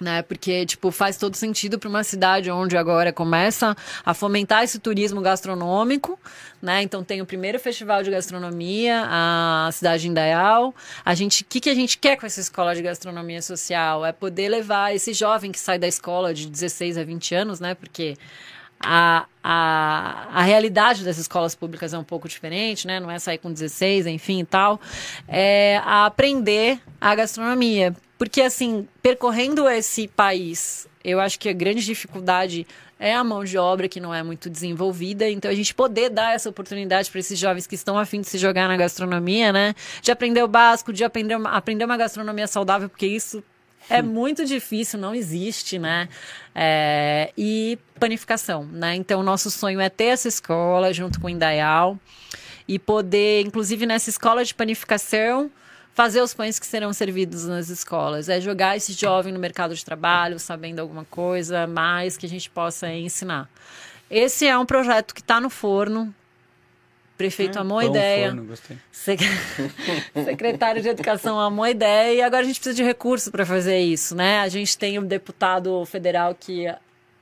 [0.00, 0.22] né?
[0.22, 5.20] Porque tipo faz todo sentido para uma cidade onde agora começa a fomentar esse turismo
[5.20, 6.18] gastronômico,
[6.60, 6.82] né?
[6.82, 10.74] Então tem o primeiro festival de gastronomia, a cidade de Indaial.
[11.04, 14.04] A gente, que que a gente quer com essa escola de gastronomia social?
[14.04, 17.74] É poder levar esse jovem que sai da escola de 16 a 20 anos, né?
[17.74, 18.16] Porque
[18.80, 23.00] a, a, a realidade das escolas públicas é um pouco diferente, né?
[23.00, 24.80] Não é sair com 16, enfim e tal.
[25.28, 27.94] É a aprender a gastronomia.
[28.18, 32.66] Porque, assim, percorrendo esse país, eu acho que a grande dificuldade
[32.98, 35.28] é a mão de obra que não é muito desenvolvida.
[35.28, 38.38] Então, a gente poder dar essa oportunidade para esses jovens que estão afim de se
[38.38, 39.74] jogar na gastronomia, né?
[40.00, 43.44] De aprender o básico, de aprender uma, aprender uma gastronomia saudável, porque isso
[43.88, 46.08] é muito difícil, não existe, né?
[46.54, 48.94] É, e panificação, né?
[48.94, 51.98] Então, nosso sonho é ter essa escola junto com o Indaial
[52.66, 55.50] e poder, inclusive nessa escola de panificação,
[55.94, 59.84] fazer os pães que serão servidos nas escolas, é jogar esse jovem no mercado de
[59.84, 63.48] trabalho, sabendo alguma coisa mais que a gente possa ensinar.
[64.10, 66.14] Esse é um projeto que está no forno.
[67.16, 68.26] Prefeito amou a Pão, ideia.
[68.28, 68.76] forno, gostei.
[68.92, 69.20] Sec-
[70.24, 73.78] Secretário de Educação amou a ideia e agora a gente precisa de recursos para fazer
[73.78, 74.40] isso, né?
[74.40, 76.66] A gente tem um deputado federal que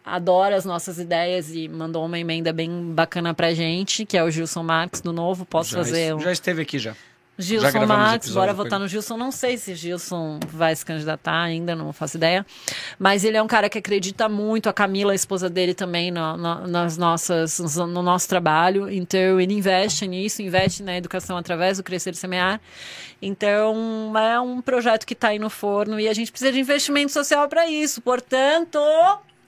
[0.04, 4.30] adora as nossas ideias e mandou uma emenda bem bacana pra gente, que é o
[4.30, 5.46] Gilson Marques do Novo.
[5.46, 6.20] Posso Já, fazer um...
[6.20, 6.94] já esteve aqui já.
[7.36, 7.66] Gilson
[8.16, 9.16] episódio bora votar no Gilson.
[9.16, 12.46] Não sei se Gilson vai se candidatar ainda, não faço ideia.
[12.98, 16.36] Mas ele é um cara que acredita muito, a Camila, a esposa dele, também no,
[16.36, 18.88] no- nas nossas, no nosso trabalho.
[18.88, 22.60] Então, ele investe nisso, investe na educação através do Crescer e Semear.
[23.20, 27.10] Então, é um projeto que está aí no forno e a gente precisa de investimento
[27.12, 28.00] social para isso.
[28.00, 28.78] Portanto,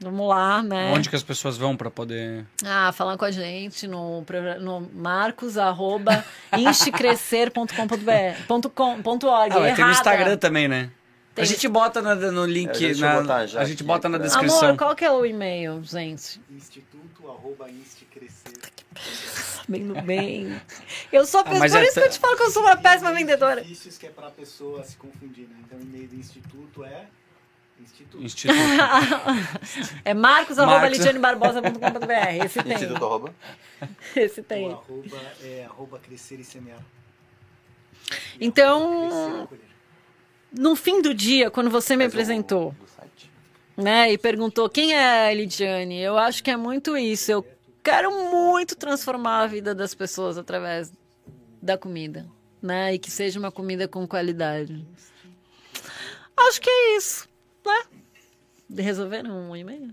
[0.00, 0.92] vamos lá, né?
[0.94, 2.44] Onde que as pessoas vão para poder.
[2.64, 4.24] Ah, falar com a gente no,
[4.60, 6.24] no marcos, arroba,
[6.56, 9.52] instecrescer.com.br, ponto com, ponto org.
[9.52, 9.92] Ah, no Errada.
[9.92, 10.90] Instagram também, né?
[11.34, 12.82] Tem- A gente bota na- no link.
[12.82, 14.68] É, na- a gente aqui bota na descrição.
[14.68, 16.40] Amor, qual que é o e-mail, gente?
[16.50, 17.66] Instituto arroba
[18.10, 18.52] crescer.
[19.68, 20.60] Bem bem.
[21.12, 22.62] Eu sou a pessoa, mas por é isso que eu te falo que eu sou
[22.62, 23.60] uma péssima vendedora.
[23.62, 25.56] Difíceis que é pra pessoa se confundir, né?
[25.66, 27.04] Então o e-mail do instituto é
[27.82, 28.22] instituto.
[28.22, 28.58] Instituto.
[30.04, 30.98] É marcos, arroba, Marcos.
[30.98, 32.44] lidianebarbosa.com.br.
[32.44, 32.72] Esse tem.
[32.74, 33.34] Instituto arroba.
[34.14, 34.72] Esse O tem.
[34.72, 36.78] arroba é arroba crescer e semear.
[38.40, 39.66] Então, Crescer
[40.52, 43.30] no fim do dia, quando você me apresentou, Do site.
[43.76, 47.30] né, e perguntou quem é a Lidiane, eu acho que é muito isso.
[47.30, 47.46] Eu
[47.82, 50.92] quero muito transformar a vida das pessoas através
[51.60, 52.26] da comida,
[52.62, 54.86] né, e que seja uma comida com qualidade.
[56.36, 57.28] Acho que é isso,
[57.66, 58.82] né?
[58.82, 59.90] Resolveram um e-mail?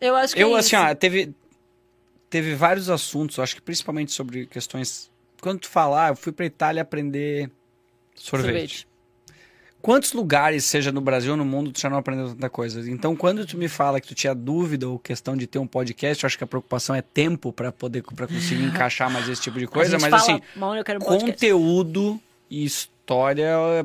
[0.00, 1.34] Eu acho que Eu, é assim, ó, teve,
[2.28, 5.10] teve vários assuntos, acho que principalmente sobre questões.
[5.40, 7.50] Quando tu falar, eu fui pra Itália aprender
[8.14, 8.86] sorvete.
[9.80, 12.90] Quantos lugares, seja no Brasil ou no mundo, tu já não aprendeu tanta coisa?
[12.90, 16.24] Então, quando tu me fala que tu tinha dúvida ou questão de ter um podcast,
[16.24, 19.60] eu acho que a preocupação é tempo pra poder para conseguir encaixar mais esse tipo
[19.60, 22.20] de coisa, mas fala, assim, "Mauro, eu quero um podcast." conteúdo
[22.50, 22.95] e história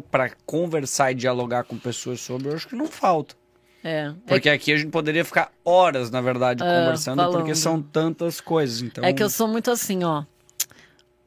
[0.10, 3.36] pra conversar e dialogar com pessoas sobre, eu acho que não falta.
[3.84, 7.38] É, Porque aqui a gente poderia ficar horas, na verdade, conversando, falando.
[7.38, 8.82] porque são tantas coisas.
[8.82, 10.24] Então, É que eu sou muito assim, ó.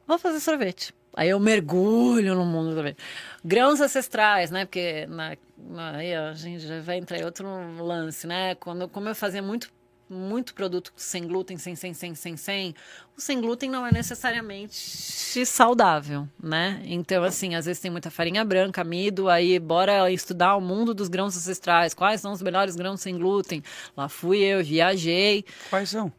[0.07, 0.93] Vou fazer sorvete.
[1.17, 2.97] Aí eu mergulho no mundo do sorvete.
[3.43, 4.65] Grãos ancestrais, né?
[4.65, 7.45] Porque na, na- aí ó, a gente já vai entrar em outro
[7.83, 8.55] lance, né?
[8.55, 9.69] Quando, como eu fazia muito,
[10.09, 12.75] muito produto sem glúten, sem, sem, sem, sem, sem,
[13.17, 16.81] o sem glúten não é necessariamente saudável, né?
[16.85, 21.07] Então, assim, às vezes tem muita farinha branca, amido, aí bora estudar o mundo dos
[21.07, 23.63] grãos ancestrais, quais são os melhores grãos sem glúten.
[23.97, 26.11] Lá fui eu, viajei, quais são?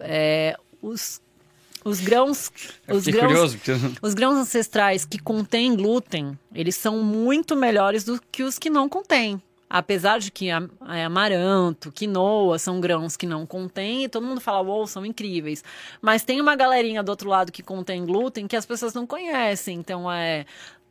[0.00, 1.20] é, os,
[1.84, 2.50] os grãos,
[2.88, 3.72] os grãos, curioso, porque
[4.02, 8.88] os grãos ancestrais que contêm glúten, eles são muito melhores do que os que não
[8.88, 9.40] contêm.
[9.72, 10.68] Apesar de que a-
[11.06, 15.62] amaranto, quinoa são grãos que não contêm, e todo mundo fala, uou, são incríveis.
[16.02, 19.78] Mas tem uma galerinha do outro lado que contém glúten que as pessoas não conhecem.
[19.78, 20.44] Então é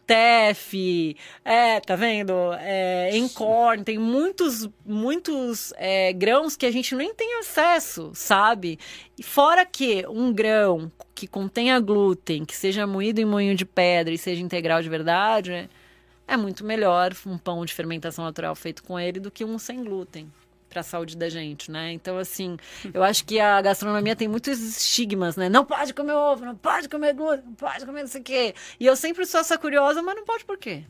[0.07, 1.15] TEF,
[1.45, 2.33] é, tá vendo?
[2.59, 8.79] É, Encorn, tem muitos, muitos é, grãos que a gente nem tem acesso, sabe?
[9.17, 14.11] E fora que um grão que contenha glúten, que seja moído em moinho de pedra
[14.11, 15.69] e seja integral de verdade, é,
[16.29, 19.83] é muito melhor um pão de fermentação natural feito com ele do que um sem
[19.83, 20.31] glúten
[20.69, 21.91] para a saúde da gente, né?
[21.91, 22.55] Então, assim,
[22.93, 25.49] eu acho que a gastronomia tem muitos estigmas, né?
[25.49, 28.53] Não pode comer ovo, não pode comer glúten, não pode comer não sei o quê.
[28.79, 30.83] E eu sempre sou essa curiosa, mas não pode por quê?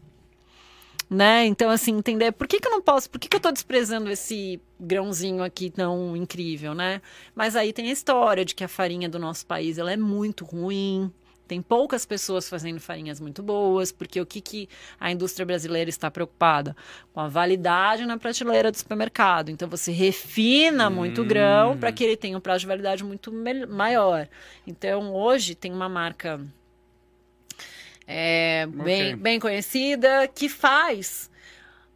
[1.10, 1.46] Né?
[1.46, 4.12] Então, assim, entender por que, que eu não posso, por que, que eu tô desprezando
[4.12, 7.02] esse grãozinho aqui tão incrível, né?
[7.34, 10.44] Mas aí tem a história de que a farinha do nosso país ela é muito
[10.46, 11.12] ruim.
[11.50, 14.70] Tem poucas pessoas fazendo farinhas muito boas, porque o que, que
[15.00, 16.76] a indústria brasileira está preocupada?
[17.12, 19.50] Com a validade na prateleira do supermercado.
[19.50, 23.34] Então você refina muito o grão para que ele tenha um prazo de validade muito
[23.68, 24.28] maior.
[24.68, 26.40] Então hoje tem uma marca
[28.06, 29.16] é, bem, Ok.
[29.16, 31.32] bem conhecida que faz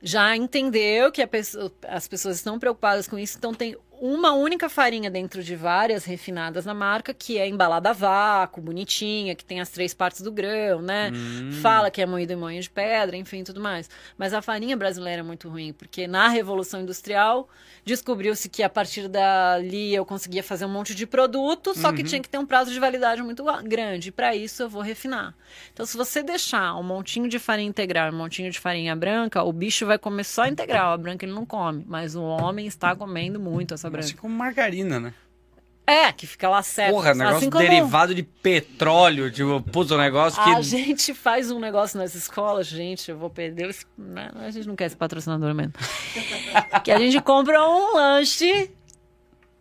[0.06, 5.10] já entendeu que pessoa- as pessoas estão preocupadas com isso, então tem uma única farinha
[5.10, 9.70] dentro de várias refinadas na marca, que é embalada a vácuo, bonitinha, que tem as
[9.70, 11.10] três partes do grão, né?
[11.62, 13.90] Fala que é moído em moinho de pedra, enfim, tudo mais.
[14.18, 17.48] Mas a farinha brasileira é muito ruim, porque na Revolução Industrial
[17.86, 22.22] descobriu-se que a partir dali eu conseguia fazer um monte de produto, só que tinha
[22.22, 24.10] que ter um prazo de validade muito grande.
[24.10, 25.34] E para isso eu vou refinar.
[25.72, 29.44] Então, se você deixar um montinho de farinha integral e um montinho de farinha branca,
[29.44, 30.92] o bicho vai comer só integral.
[30.92, 31.86] A branca ele não come.
[31.88, 34.06] Mas o homem está comendo muito essa branca.
[34.08, 35.14] Assim como margarina, né?
[35.86, 36.94] É, que fica lá certo.
[36.94, 40.50] Porra, negócio assim como derivado de petróleo, tipo, puta, um negócio que.
[40.50, 43.86] A gente faz um negócio nas escolas, gente, eu vou perder esse...
[43.98, 45.74] não, A gente não quer esse patrocinador mesmo.
[46.86, 48.72] que a gente compra um lanche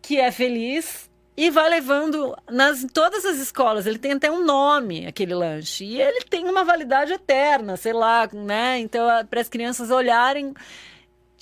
[0.00, 3.84] que é feliz e vai levando nas em todas as escolas.
[3.84, 5.84] Ele tem até um nome, aquele lanche.
[5.84, 8.78] E ele tem uma validade eterna, sei lá, né?
[8.78, 10.54] Então, para as crianças olharem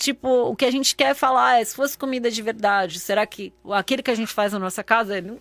[0.00, 3.52] tipo, o que a gente quer falar é, se fosse comida de verdade, será que
[3.70, 5.38] aquele que a gente faz na nossa casa, não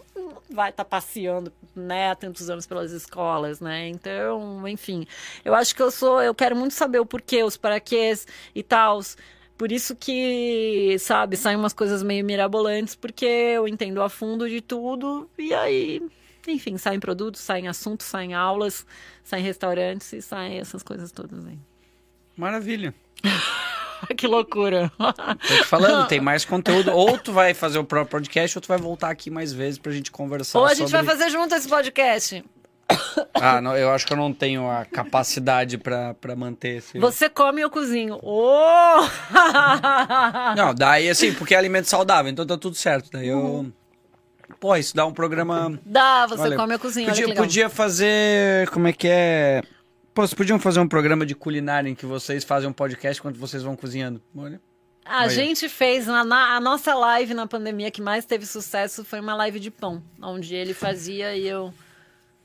[0.50, 3.88] vai estar tá passeando, né, há tantos anos pelas escolas, né?
[3.88, 5.08] Então, enfim,
[5.46, 9.00] eu acho que eu sou, eu quero muito saber o porquê, os paraquês e tal.
[9.58, 14.60] Por isso que, sabe, saem umas coisas meio mirabolantes, porque eu entendo a fundo de
[14.60, 16.02] tudo, e aí,
[16.48, 18.86] enfim, saem produtos, saem assuntos, saem aulas,
[19.24, 21.60] saem restaurantes e saem essas coisas todas aí.
[22.36, 22.94] Maravilha.
[24.18, 24.92] que loucura.
[24.98, 26.92] Tô te falando, tem mais conteúdo.
[26.92, 29.92] Ou tu vai fazer o próprio podcast, ou tu vai voltar aqui mais vezes pra
[29.92, 30.60] gente conversar.
[30.60, 31.06] Ou a gente sobre...
[31.06, 32.44] vai fazer junto esse podcast.
[33.36, 36.98] Ah, não, eu acho que eu não tenho a capacidade pra, pra manter esse.
[36.98, 38.20] Você come eu cozinho.
[38.24, 39.02] Oh!
[40.58, 43.12] não, daí assim, porque é alimento saudável, então tá tudo certo.
[43.12, 43.72] Daí eu.
[44.60, 45.80] Pô, isso dá um programa.
[45.86, 46.60] Dá, você Valeu.
[46.60, 47.08] come eu cozinho.
[47.08, 48.68] Podia, podia fazer.
[48.72, 49.62] Como é que é?
[50.20, 53.38] Pô, vocês podiam fazer um programa de culinária em que vocês fazem um podcast enquanto
[53.38, 54.22] vocês vão cozinhando.
[54.36, 54.60] Olha.
[55.06, 55.30] A Olha.
[55.30, 59.34] gente fez na, na- a nossa live na pandemia que mais teve sucesso foi uma
[59.36, 61.74] live de pão, onde ele fazia e eu.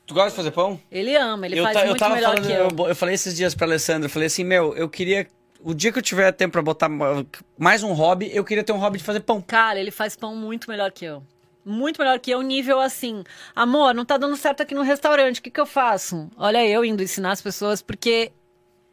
[0.07, 0.79] Tu gosta de fazer pão?
[0.89, 2.85] Ele ama, ele eu, faz eu muito tava melhor falando, que eu.
[2.85, 2.87] eu.
[2.91, 5.27] eu falei esses dias pra Alessandra, eu falei assim, meu, eu queria.
[5.61, 7.25] O dia que eu tiver tempo pra botar ma-
[7.57, 9.41] mais um hobby, eu queria ter um hobby de fazer pão.
[9.41, 11.21] Cara, ele faz pão muito melhor que eu.
[11.65, 13.23] Muito melhor que eu, nível assim.
[13.55, 16.29] Amor, não tá dando certo aqui no restaurante, o que, que eu faço?
[16.37, 18.31] Olha, eu indo ensinar as pessoas, porque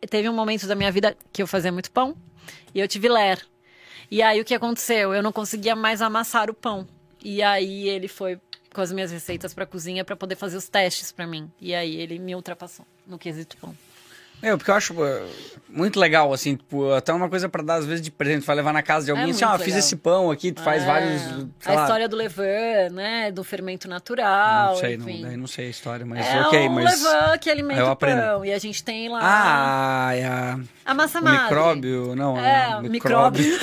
[0.09, 2.17] teve um momento da minha vida que eu fazia muito pão
[2.75, 3.47] e eu tive ler.
[4.11, 5.13] E aí o que aconteceu?
[5.15, 6.89] Eu não conseguia mais amassar o pão.
[7.23, 8.41] E aí ele foi
[8.73, 11.51] com as minhas receitas pra cozinha pra poder fazer os testes pra mim.
[11.61, 13.77] E aí ele me ultrapassou no quesito pão.
[14.43, 14.95] Meu, porque eu acho
[15.69, 18.73] muito legal, assim, tipo, até uma coisa pra dar, às vezes, de presente, vai levar
[18.73, 20.87] na casa de alguém, assim, É muito ah, fiz esse pão aqui, tu faz É,
[20.87, 21.23] vários.
[21.23, 21.83] sei A lá.
[21.83, 23.31] história do levain, né?
[23.31, 24.73] Do fermento natural.
[24.73, 25.23] Não sei, não, enfim.
[25.23, 27.03] daí não sei a história, mas É ok, um mas.
[27.03, 28.45] levain que alimenta o pão.
[28.45, 30.59] E a gente tem lá Ah, é a.
[30.85, 31.43] a massa O madre.
[31.45, 33.45] micróbio, não, É, o o micróbio.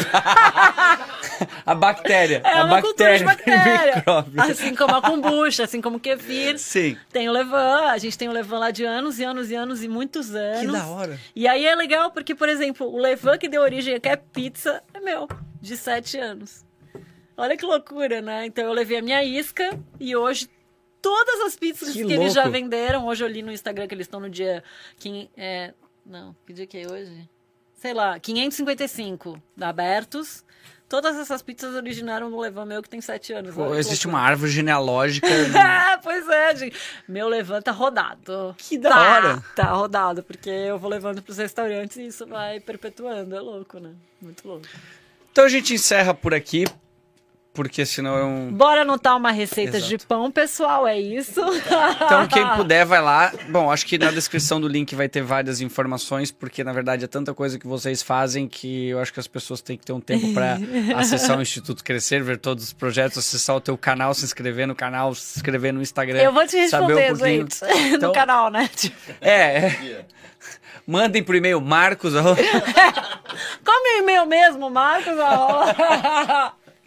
[1.66, 2.42] a bactéria.
[2.44, 4.04] É a uma cultura de bactéria.
[4.38, 6.58] Assim como a kombucha, assim como o kefir.
[6.58, 6.98] Sim.
[7.12, 9.84] Tem o levain, a gente tem o levain lá de anos e anos e anos
[9.84, 10.62] e muitos anos.
[10.62, 11.20] Que da hora.
[11.36, 14.82] E aí é legal porque, por exemplo, o levain que deu origem aqui é pizza,
[14.94, 15.28] é meu,
[15.62, 16.66] de sete anos.
[17.38, 18.46] Olha que loucura, né?
[18.46, 20.50] Então eu levei a minha isca e hoje
[21.02, 24.08] todas as pizzas Que que, eles já venderam, hoje eu li no Instagram que eles
[24.08, 24.64] estão no dia...
[24.98, 25.74] Quim, é,
[26.06, 27.30] não, que dia que é hoje?
[27.76, 30.44] Sei lá, 555 abertos.
[30.90, 33.54] Todas essas pizzas originaram no levain meu que tem sete anos.
[33.54, 35.28] Pô, existe uma árvore genealógica.
[35.56, 36.76] Ah, pois é, gente.
[37.08, 38.56] Meu levanta tá rodado.
[38.58, 39.44] Que da Tá, hora.
[39.56, 43.36] Tá rodado, porque eu vou levando pros restaurantes e isso vai perpetuando.
[43.36, 43.92] É louco, né?
[44.22, 44.66] Muito louco.
[45.32, 46.66] então a gente encerra por aqui,
[47.60, 48.54] porque senão é um.
[48.54, 49.98] Bora anotar uma receita Exato.
[49.98, 51.42] de pão, pessoal, é isso?
[51.42, 53.34] Então, quem puder, vai lá.
[53.50, 57.08] Bom, acho que na descrição do link vai ter várias informações, porque na verdade é
[57.08, 60.00] tanta coisa que vocês fazem que eu acho que as pessoas têm que ter um
[60.00, 60.58] tempo para
[60.96, 64.74] acessar o Instituto Crescer, ver todos os projetos, acessar o teu canal, se inscrever no
[64.74, 66.22] canal, se inscrever no Instagram.
[66.22, 67.58] Eu vou te responder, gente,
[67.94, 68.70] Então- no canal, né?
[68.74, 70.06] Tipo, É, é.
[70.88, 72.14] Mandem por e-mail marcos.
[72.14, 75.14] Qual meu e-mail mesmo, Marcos?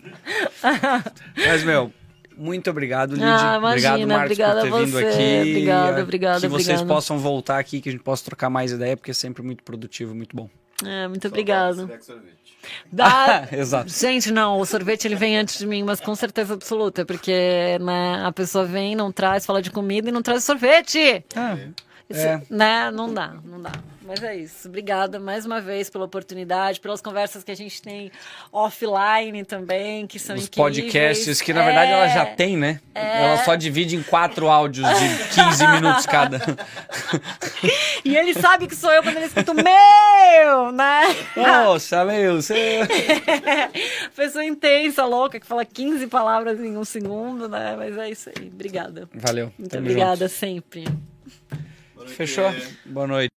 [1.36, 1.92] Mas, meu,
[2.36, 3.24] muito obrigado, Lid.
[3.24, 5.04] Ah, obrigado, Marcos, obrigada por ter a vindo você.
[5.04, 5.50] aqui.
[5.50, 6.86] Obrigada, obrigada, Que vocês obrigada.
[6.94, 10.14] possam voltar aqui, que a gente possa trocar mais ideia, porque é sempre muito produtivo,
[10.14, 10.48] muito bom.
[10.84, 11.88] É, muito obrigado.
[12.90, 13.48] Dá...
[13.52, 13.90] Exato.
[13.90, 18.22] Gente, não, o sorvete ele vem antes de mim, mas com certeza absoluta, porque né,
[18.24, 21.24] a pessoa vem, não traz, fala de comida e não traz sorvete.
[21.36, 21.56] Ah,
[22.10, 22.42] Isso, É.
[22.50, 22.90] Né?
[22.90, 23.72] Não dá, não dá.
[24.04, 24.66] Mas é isso.
[24.68, 28.10] Obrigada mais uma vez pela oportunidade, pelas conversas que a gente tem
[28.52, 30.76] offline também, que são os incríveis.
[30.76, 31.94] podcasts, que na verdade É.
[31.94, 32.80] ela já tem, né?
[32.94, 36.40] Ela só divide em quatro áudios de 15 minutos cada.
[38.04, 41.02] E ele sabe que sou eu quando ele escuta meu, né?
[41.36, 42.80] Nossa, meu, você...
[44.16, 47.76] Pessoa intensa, louca, que fala 15 palavras em um segundo, né?
[47.78, 48.48] Mas é isso aí.
[48.52, 49.08] Obrigada.
[49.14, 49.52] Valeu.
[49.56, 50.84] Muito tamo obrigada sempre.
[52.06, 52.50] Fechou?
[52.84, 53.31] Boa noite.